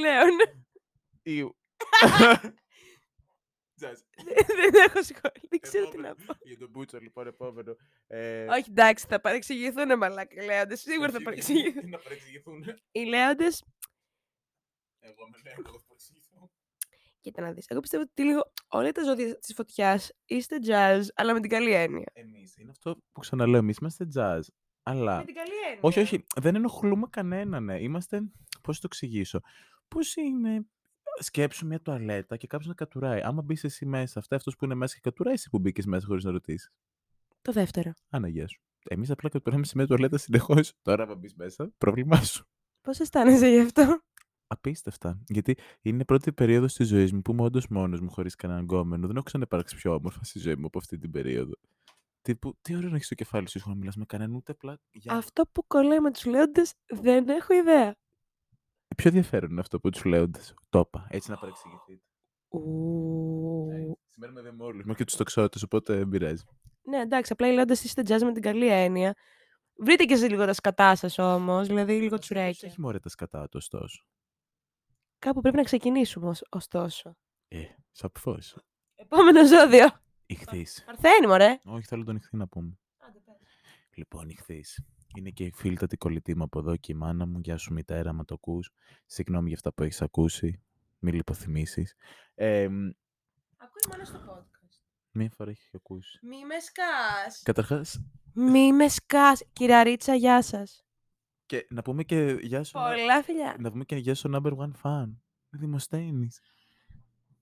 Λέων, 0.00 0.30
Ιου. 1.22 1.56
Τζας. 3.76 4.04
δεν 4.46 4.74
έχω 4.86 5.02
σχόλια, 5.02 5.40
δεν 5.48 5.60
ξέρω 5.60 5.88
τι 5.88 5.96
να 5.98 6.08
Επόμενο. 6.08 6.26
πω. 6.26 6.48
Για 6.48 6.58
τον 6.58 6.70
Πούτσο, 6.70 6.98
λοιπόν, 6.98 7.26
επόμενο. 7.26 7.76
Ε, 8.06 8.44
Όχι, 8.44 8.70
εντάξει, 8.70 9.06
θα 9.08 9.20
παρεξηγηθούν 9.20 9.98
μαλάκα 9.98 10.42
οι 10.42 10.46
λέοντες. 10.46 10.80
Σίγουρα 10.80 11.10
θα 11.10 11.18
τι- 11.18 11.24
παρεξηγηθούν. 11.24 11.82
τι 11.82 11.88
Να 11.96 11.98
παρεξηγηθούν. 11.98 12.64
Οι 12.90 13.00
λέοντες, 13.04 13.64
Εγώ 15.00 15.28
με 15.28 15.38
λέω, 15.44 15.54
εγώ 15.66 15.78
θα 15.78 15.84
παρεξηγηθώ. 15.86 16.50
κοίτα 17.20 17.42
να 17.42 17.52
δεις, 17.52 17.66
εγώ 17.68 17.80
πιστεύω 17.80 18.02
ότι 18.02 18.22
λίγο 18.22 18.52
όλα 18.68 18.92
τα 18.92 19.04
ζώδια 19.04 19.38
της 19.38 19.54
φωτιάς 19.54 20.12
είστε 20.24 20.56
jazz, 20.66 21.02
αλλά 21.14 21.32
με 21.32 21.40
την 21.40 21.50
καλή 21.50 21.72
έννοια. 21.72 22.10
Εμείς, 22.12 22.56
είναι 22.56 22.70
αυτό 22.70 22.96
που 23.12 23.20
ξαναλέω, 23.20 23.58
εμείς 23.58 23.76
είμαστε 23.76 24.08
jazz. 24.14 24.40
Αλλά, 24.88 25.16
Με 25.16 25.24
την 25.24 25.34
καλή 25.34 25.50
έννοια. 25.66 25.78
όχι, 25.80 26.00
όχι, 26.00 26.24
δεν 26.36 26.54
ενοχλούμε 26.54 27.06
κανέναν, 27.10 27.64
ναι. 27.64 27.80
Είμαστε, 27.82 28.22
πώς 28.62 28.76
το 28.80 28.86
εξηγήσω, 28.90 29.40
πώς 29.88 30.16
είναι, 30.16 30.66
σκέψου 31.18 31.66
μια 31.66 31.80
τουαλέτα 31.80 32.36
και 32.36 32.46
κάποιος 32.46 32.68
να 32.68 32.74
κατουράει. 32.74 33.20
Άμα 33.22 33.42
μπεις 33.42 33.64
εσύ 33.64 33.86
μέσα, 33.86 34.18
αυτά 34.18 34.36
αυτός 34.36 34.56
που 34.56 34.64
είναι 34.64 34.74
μέσα 34.74 34.94
και 34.94 35.00
κατουράει 35.02 35.34
εσύ 35.34 35.50
που 35.50 35.58
μπήκες 35.58 35.86
μέσα 35.86 36.06
χωρίς 36.06 36.24
να 36.24 36.30
ρωτήσεις. 36.30 36.72
Το 37.42 37.52
δεύτερο. 37.52 37.92
Άναγια 38.10 38.48
σου. 38.48 38.60
Εμείς 38.88 39.10
απλά 39.10 39.28
κατουράμε 39.28 39.64
σε 39.64 39.72
μια 39.76 39.86
τουαλέτα 39.86 40.18
συνεχώς. 40.18 40.72
Τώρα, 40.82 41.02
άμα 41.02 41.14
μπεις 41.14 41.34
μέσα, 41.34 41.72
πρόβλημά 41.78 42.22
σου. 42.22 42.46
Πώς 42.80 42.98
αισθάνεσαι 43.00 43.48
γι' 43.48 43.60
αυτό; 43.60 44.00
Απίστευτα. 44.46 45.20
Γιατί 45.28 45.56
είναι 45.82 46.02
η 46.02 46.04
πρώτη 46.04 46.32
περίοδος 46.32 46.74
της 46.74 46.88
ζωής 46.88 47.12
μου 47.12 47.22
που 47.22 47.32
είμαι 47.32 47.42
όντως 47.42 47.68
μόνος 47.68 48.00
μου, 48.00 48.10
χωρίς 48.10 48.34
κανέναν 48.34 48.62
γκόμενο. 48.62 49.06
Δεν 49.06 49.16
έχω 49.16 49.24
ξαναπάρξει 49.24 49.76
πιο 49.76 49.94
όμορφα 49.94 50.24
στη 50.24 50.38
ζωή 50.38 50.56
μου 50.56 50.66
από 50.66 50.78
αυτή 50.78 50.98
την 50.98 51.10
περίοδο. 51.10 51.52
Τύπου, 52.26 52.56
τι 52.60 52.76
ωραίο 52.76 52.88
να 52.88 52.94
έχεις 52.96 53.08
το 53.08 53.14
κεφάλι 53.14 53.48
σου, 53.48 53.60
να 53.68 53.74
μιλάς 53.74 53.96
με 53.96 54.04
κανέναν 54.04 54.34
ούτε 54.36 54.52
απλά. 54.52 54.78
Για... 54.90 55.14
Αυτό 55.14 55.46
που 55.52 55.66
κολλάει 55.66 56.00
με 56.00 56.10
τους 56.12 56.24
λέοντες 56.24 56.72
δεν 56.86 57.28
έχω 57.28 57.54
ιδέα. 57.54 57.96
Πιο 58.96 59.08
ενδιαφέρον 59.08 59.50
είναι 59.50 59.60
αυτό 59.60 59.80
που 59.80 59.90
τους 59.90 60.04
λέοντες. 60.04 60.54
Το 60.68 60.78
είπα. 60.78 61.06
Έτσι 61.10 61.30
να 61.30 61.36
παρεξηγηθείτε. 61.38 62.02
Ου. 62.48 63.68
Σήμερα 64.10 64.32
με 64.32 64.42
δέμε 64.42 64.64
όλου. 64.64 64.86
Μα 64.86 64.94
και 64.94 65.04
τους 65.04 65.16
τοξότες, 65.16 65.62
οπότε 65.62 65.96
δεν 65.96 66.08
πειράζει. 66.08 66.42
Ναι, 66.82 66.98
εντάξει, 67.00 67.32
απλά 67.32 67.48
οι 67.48 67.52
λέοντες 67.52 67.84
είστε 67.84 68.02
jazz 68.06 68.22
με 68.22 68.32
την 68.32 68.42
καλή 68.42 68.68
έννοια. 68.68 69.14
Βρείτε 69.78 70.04
και 70.04 70.14
εσείς 70.14 70.28
λίγο 70.30 70.44
τα 70.46 70.52
σκατά 70.52 70.94
σας 70.96 71.18
όμως, 71.18 71.66
δηλαδή 71.66 72.00
λίγο 72.00 72.18
τσουρέκια. 72.18 72.68
Έχει 72.68 72.80
μωρέ 72.80 72.98
τα 72.98 73.08
σκατά 73.08 73.42
του, 73.42 73.54
ωστόσο. 73.54 74.04
Κάπου 75.18 75.40
πρέπει 75.40 75.56
να 75.56 75.62
ξεκινήσουμε, 75.62 76.28
ως- 76.28 76.44
ωστόσο. 76.50 77.16
Ε, 77.48 77.62
σαπφό. 77.90 78.38
Επόμενο 78.94 79.46
ζώδιο. 79.46 79.86
Ηχθή. 80.26 80.66
Παρθένη, 80.86 81.26
μωρέ. 81.26 81.60
Όχι, 81.64 81.86
θέλω 81.86 82.04
τον 82.04 82.16
ηχθή 82.16 82.36
να 82.36 82.46
πούμε. 82.48 82.78
Λοιπόν, 83.94 84.28
ηχθή. 84.28 84.64
Είναι 85.16 85.30
και 85.30 85.44
η 85.44 85.52
φίλτατη 85.54 85.96
κολλητή 85.96 86.36
μου 86.36 86.42
από 86.42 86.58
εδώ 86.58 86.76
και 86.76 86.92
η 86.92 86.94
μάνα 86.94 87.26
μου. 87.26 87.38
Γεια 87.38 87.56
σου, 87.56 87.72
μητέρα, 87.72 88.12
μα 88.12 88.24
το 88.24 88.34
ακούς. 88.34 88.70
Συγγνώμη 89.06 89.46
για 89.46 89.56
αυτά 89.56 89.72
που 89.72 89.82
έχεις 89.82 90.02
ακούσει. 90.02 90.62
Μην 90.98 91.14
λιποθυμήσεις. 91.14 91.94
Ε, 92.34 92.68
μ, 92.68 92.90
Ακούει 93.56 93.82
μόνος 93.90 94.08
στο 94.08 94.18
podcast. 94.18 94.80
μία 95.10 95.30
φορά 95.36 95.50
έχεις 95.50 95.70
ακούσεις. 95.74 96.18
Μη 96.22 96.44
με 96.44 96.58
σκάς. 96.58 97.42
Καταρχάς, 97.42 98.04
Μη 98.34 98.72
με 98.72 98.88
σκάς. 98.88 99.42
Κυραρίτσα, 99.52 100.14
γεια 100.14 100.42
σας. 100.42 100.84
και 101.46 101.66
να 101.70 101.82
πούμε 101.82 102.02
και 102.04 102.38
γεια 102.40 102.64
σου. 102.64 102.78
να- 102.78 102.88
Πολλά 102.88 103.22
φιλιά. 103.22 103.56
Να 103.58 103.70
πούμε 103.70 103.84
και 103.84 103.96
γεια 103.96 104.14
σου, 104.14 104.30
number 104.34 104.52
one 104.56 104.72
fan. 104.82 105.14
Δημοσθένης. 105.50 106.40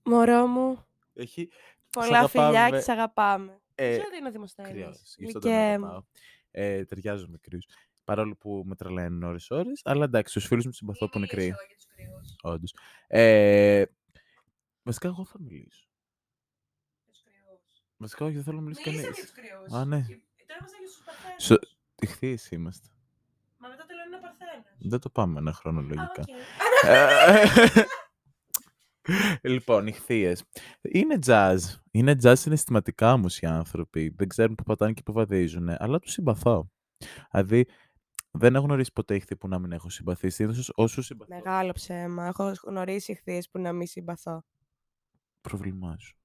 Μωρό 0.03 0.47
μου, 0.47 0.85
Έχει. 1.13 1.49
Πολλά 1.99 2.27
φιλιά 2.27 2.49
και 2.51 2.57
αγαπάμε. 2.57 2.81
σε 2.81 2.91
αγαπάμε. 2.91 3.59
Ε, 3.75 3.93
Ζώδιο 3.93 4.17
είναι 4.17 4.27
ο 4.27 4.31
Δημοσθένης. 4.31 4.71
Κρυός, 4.71 5.15
γι' 5.17 5.25
αυτό 5.25 5.39
τον 5.39 5.51
Λυκέ 5.51 5.77
μου. 5.77 5.85
αγαπάω. 5.85 6.03
Ε, 6.51 6.85
ταιριάζω 6.85 7.27
με 7.29 7.37
κρύους. 7.41 7.65
Παρόλο 8.03 8.35
που 8.35 8.63
με 8.65 8.75
τρελαίνουν 8.75 9.23
ώρες-ώρες, 9.23 9.81
αλλά 9.83 10.03
εντάξει, 10.03 10.31
στους 10.31 10.45
φίλους 10.45 10.63
μου 10.63 10.69
τους 10.69 10.79
συμπαθώ 10.79 11.09
που 11.09 11.17
είναι 11.17 11.27
κρύοι. 11.27 11.53
Όντως. 12.41 12.75
Ε, 13.07 13.83
βασικά, 14.83 15.07
εγώ 15.07 15.25
θα 15.25 15.37
μιλήσω. 15.39 15.87
Βασικά, 17.97 18.25
όχι, 18.25 18.33
δεν 18.33 18.43
θέλω 18.43 18.55
να 18.55 18.61
μιλήσει 18.61 18.81
Μίλησε 18.89 19.01
για 19.03 19.11
κανείς. 19.13 19.31
τους 19.31 19.41
κρυούς. 19.41 19.73
Α, 19.81 19.85
ναι. 19.85 20.01
Και 20.01 20.45
Τώρα 20.47 20.57
είμαστε 20.59 20.77
για 20.77 20.87
τους 20.87 21.01
παρθένους. 21.05 21.43
Σο... 21.43 21.55
Ηχθείες 21.99 22.51
είμαστε. 22.51 22.87
Μα 23.57 23.67
μετά 23.67 23.85
τελειώνει 23.85 24.15
ο 24.15 24.19
παρθένος. 24.19 24.75
Δεν 24.77 24.99
το 24.99 25.09
πάμε 25.09 25.39
ένα 25.39 25.49
Α, 25.49 25.53
χρονολογικά. 25.53 26.23
οκ. 29.09 29.15
Ε, 29.41 29.49
λοιπόν, 29.49 29.87
ηχθείες. 29.87 30.43
Είναι 30.81 31.19
jazz. 31.25 31.57
Είναι 31.91 32.15
jazz 32.23 32.33
συναισθηματικά 32.37 33.13
όμως 33.13 33.39
οι 33.39 33.45
άνθρωποι. 33.45 34.13
Δεν 34.17 34.27
ξέρουν 34.27 34.55
που 34.55 34.63
πατάνε 34.63 34.93
και 34.93 35.01
που 35.01 35.13
βαδίζουν. 35.13 35.69
Αλλά 35.69 35.99
τους 35.99 36.11
συμπαθώ. 36.11 36.69
Δηλαδή, 37.31 37.65
δεν 38.31 38.55
έχω 38.55 38.65
γνωρίσει 38.65 38.91
ποτέ 38.93 39.15
ηχθή 39.15 39.35
που 39.37 39.47
να 39.47 39.59
μην 39.59 39.71
έχω 39.71 39.89
συμπαθήσει. 39.89 40.35
Συνήθως 40.35 40.71
όσους 40.75 41.05
συμπαθώ. 41.05 41.35
Μεγάλο 41.35 41.71
ψέμα. 41.71 42.25
Έχω 42.27 42.53
γνωρίσει 42.63 43.11
ηχθείες 43.11 43.49
που 43.49 43.59
να 43.59 43.73
μην 43.73 43.87
συμπαθώ. 43.87 44.43
Πρόβλημά 45.41 45.97
σου. 45.97 46.17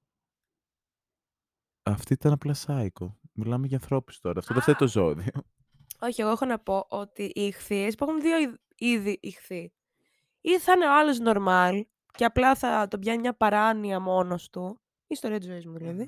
Αυτή 1.82 2.12
ήταν 2.12 2.32
απλά 2.32 2.54
σάικο. 2.54 3.18
Μιλάμε 3.32 3.66
για 3.66 3.76
ανθρώπους 3.76 4.20
τώρα. 4.20 4.38
Αυτό 4.38 4.52
δεν 4.54 4.62
φταίει 4.62 4.74
το 4.74 4.88
ζώδιο. 4.88 5.32
Όχι, 6.00 6.20
εγώ 6.20 6.30
έχω 6.30 6.44
να 6.44 6.58
πω 6.58 6.86
ότι 6.88 7.22
οι 7.34 7.40
ηχθείες 7.46 7.92
υπάρχουν 7.92 8.20
δύο 8.20 8.38
είδ- 8.40 8.58
είδη 8.76 9.18
ηχθή. 9.22 9.72
Ή 10.40 10.58
θα 10.58 10.72
είναι 10.72 10.86
ο 10.86 10.98
άλλος 10.98 11.18
normal 11.24 11.82
και 12.10 12.24
απλά 12.24 12.54
θα 12.54 12.88
τον 12.88 13.00
πιάνει 13.00 13.20
μια 13.20 13.34
παράνοια 13.36 14.00
μόνος 14.00 14.50
του, 14.50 14.80
η 15.02 15.06
ιστορία 15.08 15.38
της 15.38 15.48
ζωής 15.48 15.66
μου 15.66 15.78
δηλαδή, 15.78 16.02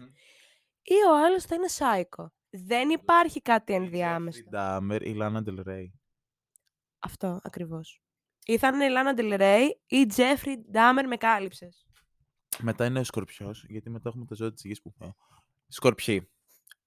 ή 0.82 0.94
ο 1.11 1.24
άλλος 1.24 1.44
θα 1.44 1.55
είναι 1.55 1.68
psycho. 1.78 2.26
Δεν 2.50 2.90
υπάρχει 2.90 3.42
κάτι 3.42 3.72
ενδιάμεσο. 3.72 4.42
Ντάμερ 4.50 5.03
ή 5.03 5.14
Λάνα 5.14 5.42
Ντελρέι. 5.42 6.00
Αυτό 6.98 7.40
ακριβώς. 7.42 8.03
Ή 8.44 8.59
θα 8.59 8.68
είναι 8.68 8.84
η 8.84 8.88
Λάνα 8.88 9.14
Del 9.16 9.68
ή 9.86 10.07
Τζέφρι 10.07 10.64
Ντάμερ 10.70 11.07
με 11.07 11.16
κάλυψες. 11.16 11.86
Μετά 12.59 12.84
είναι 12.84 12.98
ο 12.98 13.05
Σκορπιός, 13.05 13.64
γιατί 13.68 13.90
μετά 13.90 14.09
έχουμε 14.09 14.24
τα 14.24 14.34
ζώδια 14.34 14.55
της 14.55 14.64
γης 14.64 14.82
που 14.82 14.92
πάω. 14.92 15.12
Σκορπιοί. 15.66 16.30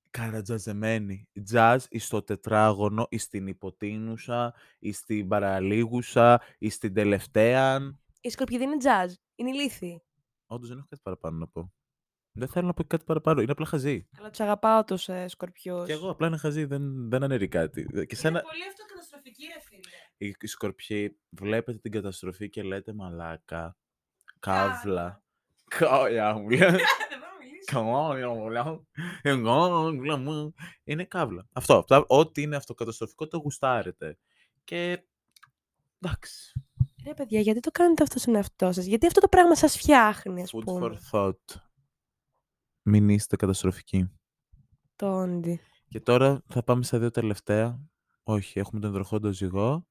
Καρατζαζεμένοι. 0.10 1.30
Τζαζ 1.44 1.86
εις 1.90 2.06
στο 2.06 2.24
τετράγωνο, 2.24 3.08
εις 3.10 3.24
στην 3.24 3.48
υποτείνουσα, 3.48 4.54
εις 4.80 4.98
στην 4.98 5.28
παραλίγουσα, 5.28 6.42
εις 6.58 6.74
στην 6.74 6.94
τελευταία. 6.94 7.80
Η 8.26 8.30
Σκορπιοί 8.30 8.58
δεν 8.58 8.72
είναι 8.72 8.82
jazz, 8.84 9.14
είναι 9.36 9.50
ηλίθιοι. 9.50 10.04
Όντως 10.46 10.68
δεν 10.70 10.78
έχω 10.78 10.88
κάτι 10.90 11.02
παραπάνω 11.04 11.38
να 11.38 11.48
πω. 11.48 11.74
Δεν 12.32 12.48
θέλω 12.48 12.68
να 12.68 12.74
πω 12.74 12.84
κάτι 12.84 13.04
παραπάνω. 13.04 13.42
Είναι 13.42 13.52
απλά 13.52 13.66
χαζί. 13.66 14.08
Αλλά 14.18 14.30
τους 14.30 14.40
αγαπάω 14.40 14.84
τους 14.84 15.10
ε, 15.10 15.28
Σκορπιούς. 15.28 15.86
Και 15.86 15.92
εγώ 15.94 16.10
απλά 16.10 16.28
είναι 16.28 16.38
χαζί, 16.38 16.66
δεν, 16.66 17.10
δεν 17.10 17.24
αναιρεί 17.24 17.48
κάτι. 17.48 17.86
Και 18.08 18.16
σένα, 18.16 18.42
πολύ 18.42 18.64
αυτοκαταστροφική 18.68 19.46
ρε 19.54 19.60
φίλε. 19.62 19.98
οι, 20.30 20.36
οι 20.42 20.48
σκορπιοί 20.48 21.20
βλέπετε 21.30 21.78
την 21.78 21.92
καταστροφή 21.92 22.50
και 22.50 22.64
λέτε 22.64 22.94
μαλάκα, 22.94 23.78
καύλα. 24.40 25.24
Καύλα 25.68 26.34
μου 26.38 26.50
λέει. 26.50 26.60
Καύλα 27.66 28.34
μου 28.36 28.50
λέει. 28.50 28.86
Καύλα 29.26 30.18
μου. 30.18 30.54
Είναι 30.84 31.04
καύλα. 31.06 31.48
Αυτό. 31.54 31.78
αυτά- 31.78 32.06
Ό,τι 32.08 32.42
είναι 32.42 32.56
αυτοκαταστροφικό 32.56 33.28
το 33.28 33.38
γουστάρετε. 33.38 34.18
Και 34.64 35.04
εντάξει. 36.00 36.65
Ρε 37.06 37.14
παιδιά, 37.14 37.40
γιατί 37.40 37.60
το 37.60 37.72
κάνετε 37.72 38.04
αυτό 38.04 38.20
στον 38.20 38.36
εαυτό 38.36 38.72
σας, 38.72 38.86
γιατί 38.86 39.06
αυτό 39.06 39.20
το 39.20 39.28
πράγμα 39.28 39.56
σας 39.56 39.78
φτιάχνει, 39.78 40.42
ας 40.42 40.52
Food 40.56 40.62
πούμε; 40.66 40.98
for 41.12 41.12
thought. 41.12 41.56
Μην 42.82 43.10
είστε 43.10 43.36
καταστροφικοί. 43.36 44.12
Το 44.96 45.20
όντι. 45.22 45.60
Και 45.88 46.00
τώρα 46.00 46.42
θα 46.48 46.64
πάμε 46.64 46.84
στα 46.84 47.00
δύο 47.00 47.12
τελευταία. 47.12 47.80
Όχι, 48.24 48.60
έχουμε 48.60 48.80
τον 48.82 48.90
υδροχόντο 48.90 49.32
ζυγό. 49.32 49.88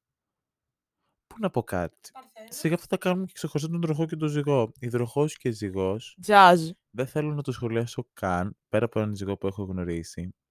Πού 1.27 1.37
να 1.39 1.51
πω 1.51 1.62
κάτι; 1.62 2.11
Σιγά 2.49 2.75
αυτά 2.75 2.87
τα 2.87 2.97
κάνουμε 2.97 3.27
και 3.27 3.33
ξεχωριστά 3.35 3.71
τον 3.71 3.83
υδροχό 3.83 4.07
και 4.07 4.17
τον 4.17 4.29
ζυγό. 4.29 4.73
Υδροχός 4.81 5.37
και 5.37 5.51
ζυγός. 5.51 6.19
Jazz. 6.27 6.57
Δεν 6.91 7.07
θέλω 7.07 7.35
να 7.35 7.43
το 7.43 7.53
σχολιάσω 7.53 8.07
καν, 8.12 8.57
πέρα 8.69 8.85
από 8.85 9.01
έναν 9.01 9.15
ζυγό 9.17 9.37
που 9.37 9.47
έχω 9.47 9.62
γνωρίσει, 9.65 10.23
που 10.29 10.43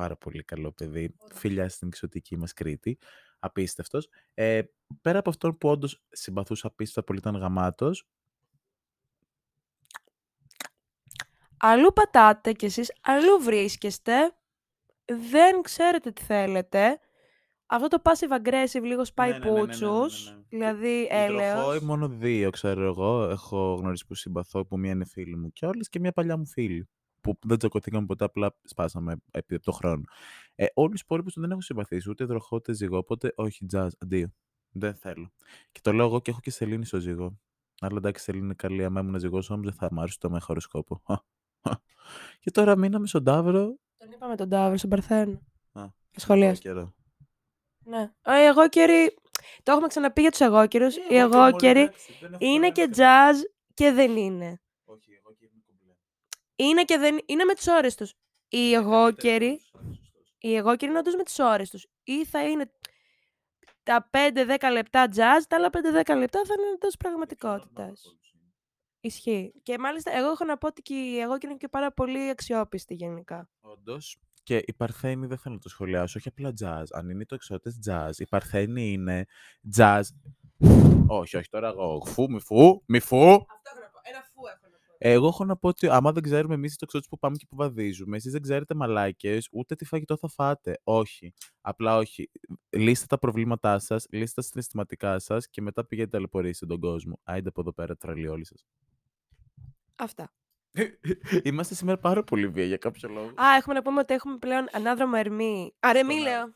πάρα 0.00 0.16
πολύ 0.16 0.42
καλό 0.44 0.72
παιδί, 0.72 1.14
φιλιά 1.32 1.68
στην 1.68 1.88
εξωτική 1.88 2.36
μας 2.36 2.52
Κρήτη, 2.52 2.98
απίστευτος. 3.38 4.08
Ε, 4.34 4.62
πέρα 5.00 5.18
από 5.18 5.30
αυτόν 5.30 5.56
που 5.58 5.68
όντως 5.68 6.02
συμπαθούσα 6.10 6.66
απίστευτα 6.66 7.04
πολύ, 7.04 7.18
ήταν 7.18 7.36
γαμάτος, 7.36 8.08
Αλλού 11.62 11.92
πατάτε 11.92 12.52
κι 12.52 12.64
εσείς, 12.64 12.92
αλλού 13.02 13.38
βρίσκεστε. 13.42 14.12
Δεν 15.04 15.62
ξέρετε 15.62 16.10
τι 16.12 16.22
θέλετε. 16.22 17.00
Αυτό 17.66 17.88
το 17.88 18.02
passive 18.04 18.40
aggressive 18.42 18.82
λίγο 18.82 19.04
σπάει 19.04 19.32
Ναι, 19.32 19.38
ναι, 19.38 19.50
ναι, 19.50 19.64
ναι, 19.64 19.76
ναι, 19.76 19.76
ναι, 19.76 19.96
πούτσους. 19.98 20.30
ναι. 20.30 20.42
Δηλαδή 20.48 21.08
Υδροχόη 21.10 21.80
έλεος. 21.80 21.80
μόνο 21.80 22.08
δύο, 22.08 22.50
ξέρω 22.50 22.84
εγώ. 22.84 23.22
Έχω 23.30 23.74
γνωρίσει 23.74 24.06
που 24.06 24.14
συμπαθώ, 24.14 24.66
που 24.66 24.78
μία 24.78 24.90
είναι 24.92 25.04
φίλη 25.04 25.36
μου 25.36 25.52
κιόλας 25.52 25.88
και 25.88 26.00
μία 26.00 26.12
παλιά 26.12 26.36
μου 26.36 26.46
φίλη. 26.46 26.88
Που 27.20 27.38
δεν 27.44 27.58
τσακωθήκαμε 27.58 28.06
ποτέ, 28.06 28.24
απλά 28.24 28.56
σπάσαμε 28.64 29.16
επί 29.30 29.54
από 29.54 29.64
το 29.64 29.72
χρόνο. 29.72 30.02
Ε, 30.54 30.66
Όλου 30.74 30.88
του 30.90 30.98
υπόλοιπου 31.02 31.30
δεν 31.34 31.50
έχω 31.50 31.60
συμπαθήσει, 31.60 32.10
ούτε 32.10 32.24
υδροχό 32.24 32.56
ούτε 32.56 32.72
ζυγό. 32.72 32.98
Οπότε 32.98 33.32
όχι, 33.36 33.66
jazz, 33.72 33.88
αντίο. 33.98 34.28
Δεν 34.72 34.94
θέλω. 34.94 35.32
Και 35.72 35.80
το 35.82 35.92
λέω 35.92 36.06
εγώ 36.06 36.20
και 36.20 36.30
έχω 36.30 36.40
και 36.40 36.50
σελήνη 36.50 36.84
στο 36.84 36.98
ζυγό. 37.00 37.38
Αλλά 37.80 37.96
εντάξει, 37.96 38.24
σελήνη 38.24 38.44
είναι 38.44 38.54
καλή. 38.54 38.84
Αν 38.84 38.96
ήμουν 38.96 39.18
ζυγός, 39.18 39.50
όμως 39.50 39.64
δεν 39.64 39.74
θα 39.74 39.88
μ' 39.94 40.00
άρεσε 40.00 40.18
το 40.18 40.30
με 40.30 40.40
χοροσκόπο. 40.40 41.02
Και 42.40 42.50
τώρα 42.50 42.76
μείναμε 42.76 43.06
στον 43.06 43.24
Ταύρο. 43.24 43.76
Τον 43.96 44.10
είπαμε 44.10 44.36
τον 44.36 44.48
Ταύρο 44.48 44.76
στον 44.76 44.90
Παρθένο. 44.90 45.40
Α, 45.72 45.84
Σχολιάστε. 46.16 46.68
καιρό. 46.68 46.94
Ναι. 47.84 48.12
Ε, 48.22 48.40
Οι 48.42 48.44
εγώκεροι, 48.44 49.14
το 49.62 49.72
έχουμε 49.72 49.86
ξαναπεί 49.88 50.20
για 50.20 50.30
τους 50.30 50.40
εγώκερους, 50.40 50.96
οι 50.96 51.16
εγώκεροι 51.16 51.88
είναι 52.38 52.70
και 52.70 52.90
jazz 52.96 53.34
και 53.74 53.92
δεν 53.92 54.16
είναι. 54.16 54.60
Όχι, 54.84 55.10
εγώ 55.12 55.34
και 55.38 55.44
είμαι 55.44 55.62
κομπλέ. 55.66 55.92
Είναι 56.60 56.84
και 56.84 56.98
δεν 56.98 57.18
είναι 57.26 57.44
με 57.44 57.54
τις 57.54 57.66
ώρες 57.66 57.94
τους. 57.94 58.14
Οι 58.48 58.72
εγώκεροι, 58.72 59.60
οι 60.38 60.54
εγώκεροι 60.54 60.90
είναι 60.90 61.00
όντως 61.00 61.14
με 61.14 61.22
τις 61.22 61.38
ώρες 61.38 61.70
τους. 61.70 61.86
Ή 62.02 62.24
θα 62.24 62.48
είναι 62.48 62.70
τα 63.82 64.10
5-10 64.10 64.70
λεπτά 64.72 65.06
jazz, 65.08 65.42
τα 65.48 65.56
άλλα 65.56 65.70
5-10 65.70 66.16
λεπτά 66.16 66.40
θα 66.44 66.54
είναι 66.58 66.68
εντός 66.74 66.96
πραγματικότητας. 66.96 68.16
Ισχύει. 69.00 69.52
Και 69.62 69.78
μάλιστα 69.78 70.16
εγώ 70.16 70.30
έχω 70.30 70.44
να 70.44 70.58
πω 70.58 70.66
ότι 70.66 70.82
και 70.82 70.94
οι 70.94 71.18
εγώκεροι 71.18 71.52
είναι 71.52 71.60
και 71.60 71.68
πάρα 71.68 71.92
πολύ 71.92 72.28
αξιόπιστοι 72.28 72.94
γενικά. 72.94 73.48
Όντως. 73.60 74.18
Και 74.42 74.62
η 74.66 74.72
Παρθένη 74.72 75.26
δεν 75.26 75.38
θέλω 75.38 75.54
να 75.54 75.60
το 75.60 75.68
σχολιάσω, 75.68 76.18
όχι 76.18 76.28
απλά 76.28 76.52
jazz. 76.60 76.84
Αν 76.92 77.08
είναι 77.08 77.24
το 77.24 77.34
εξώτε 77.34 77.72
jazz, 77.86 78.10
η 78.16 78.26
Παρθένη 78.26 78.92
είναι 78.92 79.26
jazz. 79.76 80.02
όχι, 81.06 81.36
όχι, 81.36 81.48
τώρα 81.48 81.68
εγώ. 81.68 82.02
Φου, 82.06 82.30
μη 82.30 82.40
φου, 82.40 82.82
μη 82.86 83.00
φου. 83.00 83.18
Αυτό 83.26 83.70
έχω 83.70 83.80
να 83.80 83.90
πω. 83.90 83.98
Ένα 84.02 84.22
φου 84.22 84.40
έχω 84.46 84.66
να 84.72 84.78
πω. 84.86 84.89
Εγώ 85.02 85.26
έχω 85.26 85.44
να 85.44 85.56
πω 85.56 85.68
ότι 85.68 85.88
άμα 85.88 86.12
δεν 86.12 86.22
ξέρουμε 86.22 86.54
εμείς 86.54 86.72
το 86.72 86.78
εξώτε 86.84 87.06
που 87.10 87.18
πάμε 87.18 87.36
και 87.36 87.46
που 87.48 87.56
βαδίζουμε, 87.56 88.16
εσείς 88.16 88.32
δεν 88.32 88.42
ξέρετε 88.42 88.74
μαλάκες, 88.74 89.48
ούτε 89.52 89.74
τι 89.74 89.84
φαγητό 89.84 90.16
θα 90.16 90.28
φάτε. 90.28 90.80
Όχι. 90.84 91.32
Απλά 91.60 91.96
όχι. 91.96 92.30
Λύστε 92.70 93.06
τα 93.06 93.18
προβλήματά 93.18 93.78
σας, 93.78 94.06
λύστε 94.10 94.40
τα 94.40 94.46
συναισθηματικά 94.46 95.18
σας 95.18 95.48
και 95.48 95.62
μετά 95.62 95.84
πηγαίνετε 95.86 96.12
ταλαιπωρήσετε 96.16 96.66
τον 96.66 96.80
κόσμο. 96.80 97.20
Άιντε 97.22 97.48
από 97.48 97.60
εδώ 97.60 97.72
πέρα, 97.72 97.96
τρελή 97.96 98.28
όλοι 98.28 98.44
σας. 98.46 98.66
Αυτά. 99.96 100.32
Είμαστε 101.42 101.74
σήμερα 101.74 101.98
πάρα 101.98 102.24
πολύ 102.24 102.48
βία 102.48 102.64
για 102.64 102.76
κάποιο 102.76 103.08
λόγο. 103.08 103.26
Α, 103.26 103.54
έχουμε 103.58 103.74
να 103.74 103.82
πούμε 103.82 104.00
ότι 104.00 104.14
έχουμε 104.14 104.36
πλέον 104.38 104.66
ανάδρομο 104.72 105.12
Ερμή. 105.16 105.74
Αρεμή 105.80 106.12
Στον 106.12 106.24
λέω. 106.24 106.54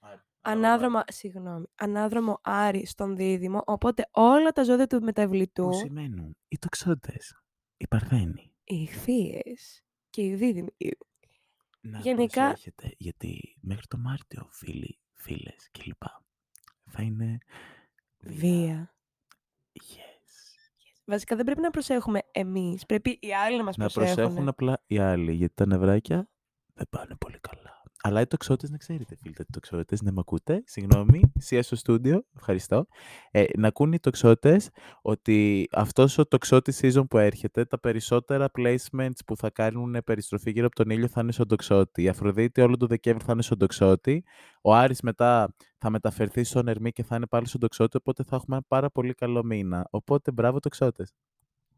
Άρη. 0.00 0.20
Ανάδρομο, 0.40 1.02
συγγνώμη, 1.06 1.66
ανάδρομο 1.74 2.38
Άρη 2.42 2.86
στον 2.86 3.16
Δίδυμο, 3.16 3.62
οπότε 3.66 4.08
όλα 4.10 4.52
τα 4.52 4.62
ζώδια 4.62 4.86
του 4.86 5.02
μεταβλητού, 5.02 5.64
Που 5.64 5.72
σημαίνουν 5.72 6.36
οι 6.48 6.58
τοξότες, 6.58 7.34
οι 7.76 7.86
παρθένοι. 7.86 8.50
οι 8.64 8.82
ηχθείες 8.82 9.84
και 10.10 10.22
οι 10.22 10.34
Δίδυμοι. 10.34 10.70
Να 11.80 11.98
Γενικά- 11.98 12.46
προσέχετε, 12.48 12.94
γιατί 12.98 13.56
μέχρι 13.60 13.86
το 13.86 13.98
Μάρτιο, 13.98 14.48
φίλοι, 14.50 15.00
φίλες 15.12 15.68
κλπ. 15.70 16.02
Θα 16.90 17.02
είναι 17.02 17.38
Βία. 18.18 18.94
Yes. 19.72 20.54
Βασικά 21.04 21.36
δεν 21.36 21.44
πρέπει 21.44 21.60
να 21.60 21.70
προσέχουμε 21.70 22.20
εμείς, 22.32 22.86
πρέπει 22.86 23.18
οι 23.20 23.34
άλλοι 23.34 23.56
να 23.56 23.62
μας 23.64 23.76
Να 23.76 23.84
προσέχουν. 23.88 24.14
προσέχουν 24.16 24.48
απλά 24.48 24.82
οι 24.86 24.98
άλλοι, 24.98 25.32
γιατί 25.32 25.54
τα 25.54 25.66
νευράκια 25.66 26.30
δεν 26.74 26.86
πάνε 26.90 27.16
πολύ 27.16 27.38
καλά. 27.40 27.75
Αλλά 28.06 28.20
οι 28.20 28.26
τοξότες 28.26 28.70
να 28.70 28.76
ξέρετε, 28.76 29.16
φίλοι, 29.16 29.34
οι 29.38 29.52
τοξότες, 29.52 30.02
να 30.02 30.12
με 30.12 30.20
ακούτε, 30.20 30.62
συγγνώμη, 30.66 31.20
CS 31.48 31.58
στο 31.62 31.76
στούντιο, 31.76 32.24
ευχαριστώ. 32.36 32.86
Ε, 33.30 33.44
να 33.56 33.68
ακούν 33.68 33.92
οι 33.92 33.98
τοξότες 33.98 34.70
ότι 35.02 35.68
αυτός 35.72 36.18
ο 36.18 36.26
τοξότης 36.26 36.80
season 36.82 37.04
που 37.10 37.18
έρχεται, 37.18 37.64
τα 37.64 37.80
περισσότερα 37.80 38.50
placements 38.58 39.18
που 39.26 39.36
θα 39.36 39.50
κάνουν 39.50 39.96
περιστροφή 40.04 40.50
γύρω 40.50 40.66
από 40.66 40.74
τον 40.74 40.90
ήλιο 40.90 41.08
θα 41.08 41.20
είναι 41.20 41.32
στον 41.32 41.48
τοξότη. 41.48 42.02
Η 42.02 42.08
Αφροδίτη 42.08 42.60
όλο 42.60 42.76
το 42.76 42.86
Δεκέμβρη 42.86 43.24
θα 43.24 43.32
είναι 43.32 43.42
στον 43.42 43.58
τοξότη. 43.58 44.24
Ο 44.62 44.74
Άρης 44.74 45.00
μετά 45.00 45.54
θα 45.78 45.90
μεταφερθεί 45.90 46.44
στον 46.44 46.68
Ερμή 46.68 46.92
και 46.92 47.02
θα 47.02 47.16
είναι 47.16 47.26
πάλι 47.26 47.46
στον 47.46 47.60
τοξότη, 47.60 47.96
οπότε 47.96 48.22
θα 48.22 48.36
έχουμε 48.36 48.56
ένα 48.56 48.64
πάρα 48.68 48.90
πολύ 48.90 49.14
καλό 49.14 49.44
μήνα. 49.44 49.86
Οπότε 49.90 50.30
μπράβο 50.30 50.60
τοξότες. 50.60 51.12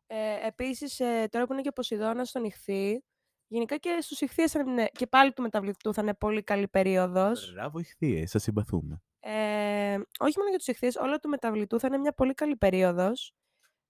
Ε, 0.07 0.47
επίσης, 0.47 1.01
ε, 1.01 1.27
τώρα 1.31 1.47
που 1.47 1.53
είναι 1.53 1.63
και 1.63 1.69
ο 1.69 1.73
Ποσειδώνας 1.73 2.29
στον 2.29 2.45
Ιχθύ, 2.45 3.03
γενικά 3.49 3.77
και 3.77 3.99
στους 4.01 4.21
Ιχθείες 4.21 4.51
θα 4.53 4.61
είναι- 4.61 4.89
και 4.89 5.07
πάλι 5.07 5.33
του 5.33 5.43
μεταβλητού 5.43 5.95
θα 5.95 6.03
είναι 6.03 6.15
πολύ 6.15 6.43
καλή 6.43 6.69
περίοδος. 6.69 7.53
Μπράβο 7.53 7.79
ηχθείες, 7.79 8.31
σας 8.31 8.43
συμπαθούμε. 8.43 9.03
Ε, 9.21 9.99
όχι 10.19 10.35
μόνο 10.39 10.49
για 10.49 10.59
τους 10.59 10.67
ηχθείες, 10.67 10.97
όλο 10.97 11.19
του 11.19 11.29
μεταβλητού 11.29 11.81
θα 11.81 11.87
είναι 11.87 11.99
μια 11.99 12.13
πολύ 12.13 12.35
καλή 12.35 12.57
περίοδος. 12.57 13.33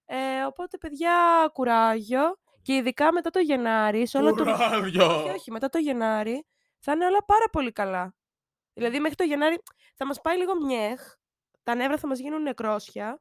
Ε, 0.04 0.42
οπότε, 0.44 0.78
παιδιά, 0.78 1.50
κουράγιο. 1.52 2.36
Και 2.62 2.74
ειδικά 2.74 3.12
μετά 3.12 3.30
το 3.30 3.38
Γενάρη, 3.38 4.06
σε 4.06 4.18
όλο 4.18 4.34
το... 4.34 4.42
Όχι, 4.50 5.28
όχι, 5.30 5.50
μετά 5.50 5.68
το 5.68 5.78
Γενάρη 5.78 6.46
θα 6.78 6.92
είναι 6.92 7.06
όλα 7.06 7.24
πάρα 7.24 7.44
πολύ 7.52 7.72
καλά. 7.72 8.14
Δηλαδή, 8.72 9.00
μέχρι 9.00 9.16
το 9.16 9.24
Γενάρη 9.24 9.58
θα 9.94 10.06
μας 10.06 10.20
πάει 10.20 10.36
λίγο 10.38 10.64
μιέχ, 10.64 11.14
τα 11.62 11.74
νεύρα 11.74 11.98
θα 11.98 12.06
μας 12.06 12.18
γίνουν 12.18 12.42
νεκρόσια, 12.42 13.20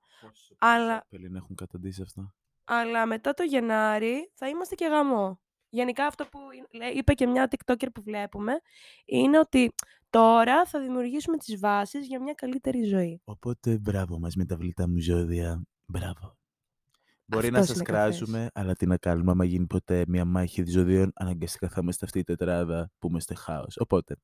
Αλλά- 0.59 1.05
Πελήν 1.09 1.35
έχουν 1.35 1.55
καταντήσει 1.55 2.01
αυτά. 2.01 2.33
αλλά 2.63 3.05
μετά 3.05 3.33
το 3.33 3.43
Γενάρη 3.43 4.31
θα 4.35 4.47
είμαστε 4.47 4.75
και 4.75 4.85
γαμό. 4.85 5.39
Γενικά 5.69 6.05
αυτό 6.05 6.25
που 6.25 6.39
λέ- 6.71 6.95
είπε 6.95 7.13
και 7.13 7.27
μια 7.27 7.49
TikToker 7.51 7.87
που 7.93 8.01
βλέπουμε 8.01 8.53
είναι 9.05 9.39
ότι 9.39 9.73
τώρα 10.09 10.65
θα 10.65 10.79
δημιουργήσουμε 10.79 11.37
τις 11.37 11.59
βάσεις 11.59 12.07
για 12.07 12.21
μια 12.21 12.33
καλύτερη 12.33 12.83
ζωή. 12.83 13.21
Οπότε 13.23 13.77
μπράβο 13.77 14.19
μας 14.19 14.35
με 14.35 14.45
τα 14.45 14.55
βλητά 14.57 14.87
μου 14.89 14.99
ζώδια. 14.99 15.61
Μπράβο. 15.85 16.35
Μπορεί 17.29 17.51
να 17.51 17.59
Αυτός 17.59 17.75
σας 17.75 17.87
είναι 17.87 17.97
καφές. 17.97 18.17
κράζουμε, 18.17 18.49
αλλά 18.53 18.73
τι 18.73 18.85
να 18.85 18.97
κάνουμε, 18.97 19.31
άμα 19.31 19.45
γίνει 19.45 19.65
ποτέ 19.67 20.03
μια 20.07 20.25
μάχη 20.25 20.63
ζωδίων, 20.65 21.11
αναγκαστικά 21.15 21.69
θα 21.69 21.79
είμαστε 21.81 22.05
αυτή 22.05 22.19
η 22.19 22.23
τετράδα 22.23 22.91
που 22.99 23.07
είμαστε 23.07 23.35
χάος. 23.35 23.77
Οπότε, 23.77 24.15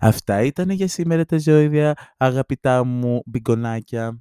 αυτά 0.00 0.42
ήταν 0.42 0.70
για 0.70 0.88
σήμερα 0.88 1.24
τα 1.24 1.38
ζώδια, 1.38 2.14
αγαπητά 2.16 2.84
μου 2.84 3.22
μπιγκονάκια. 3.26 4.20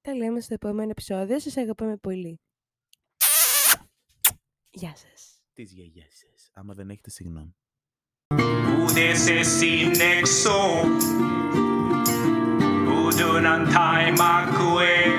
Τα 0.00 0.14
λέμε 0.14 0.40
στο 0.40 0.54
επόμενο 0.54 0.90
επεισόδιο. 0.90 1.38
Σας 1.40 1.56
αγαπάμε 1.56 1.96
πολύ. 1.96 2.40
Γεια 4.70 4.92
σας 4.96 5.31
τις 5.54 5.72
γιαγιές 5.72 6.24
σας. 6.30 6.50
Άμα 6.54 6.74
δεν 6.74 6.90
έχετε, 6.90 7.10
συγγνώμη. 7.10 7.54
Ούτε 8.82 9.14
σε 9.14 9.42
συνέξω. 9.42 10.84
Ούτε 13.04 13.40
να 13.40 13.72
τάει 13.72 14.12
μακουέ. 14.12 15.16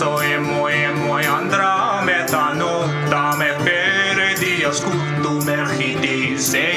Soy 0.00 0.38
muy, 0.38 0.76
muy... 0.94 0.99
say 6.40 6.69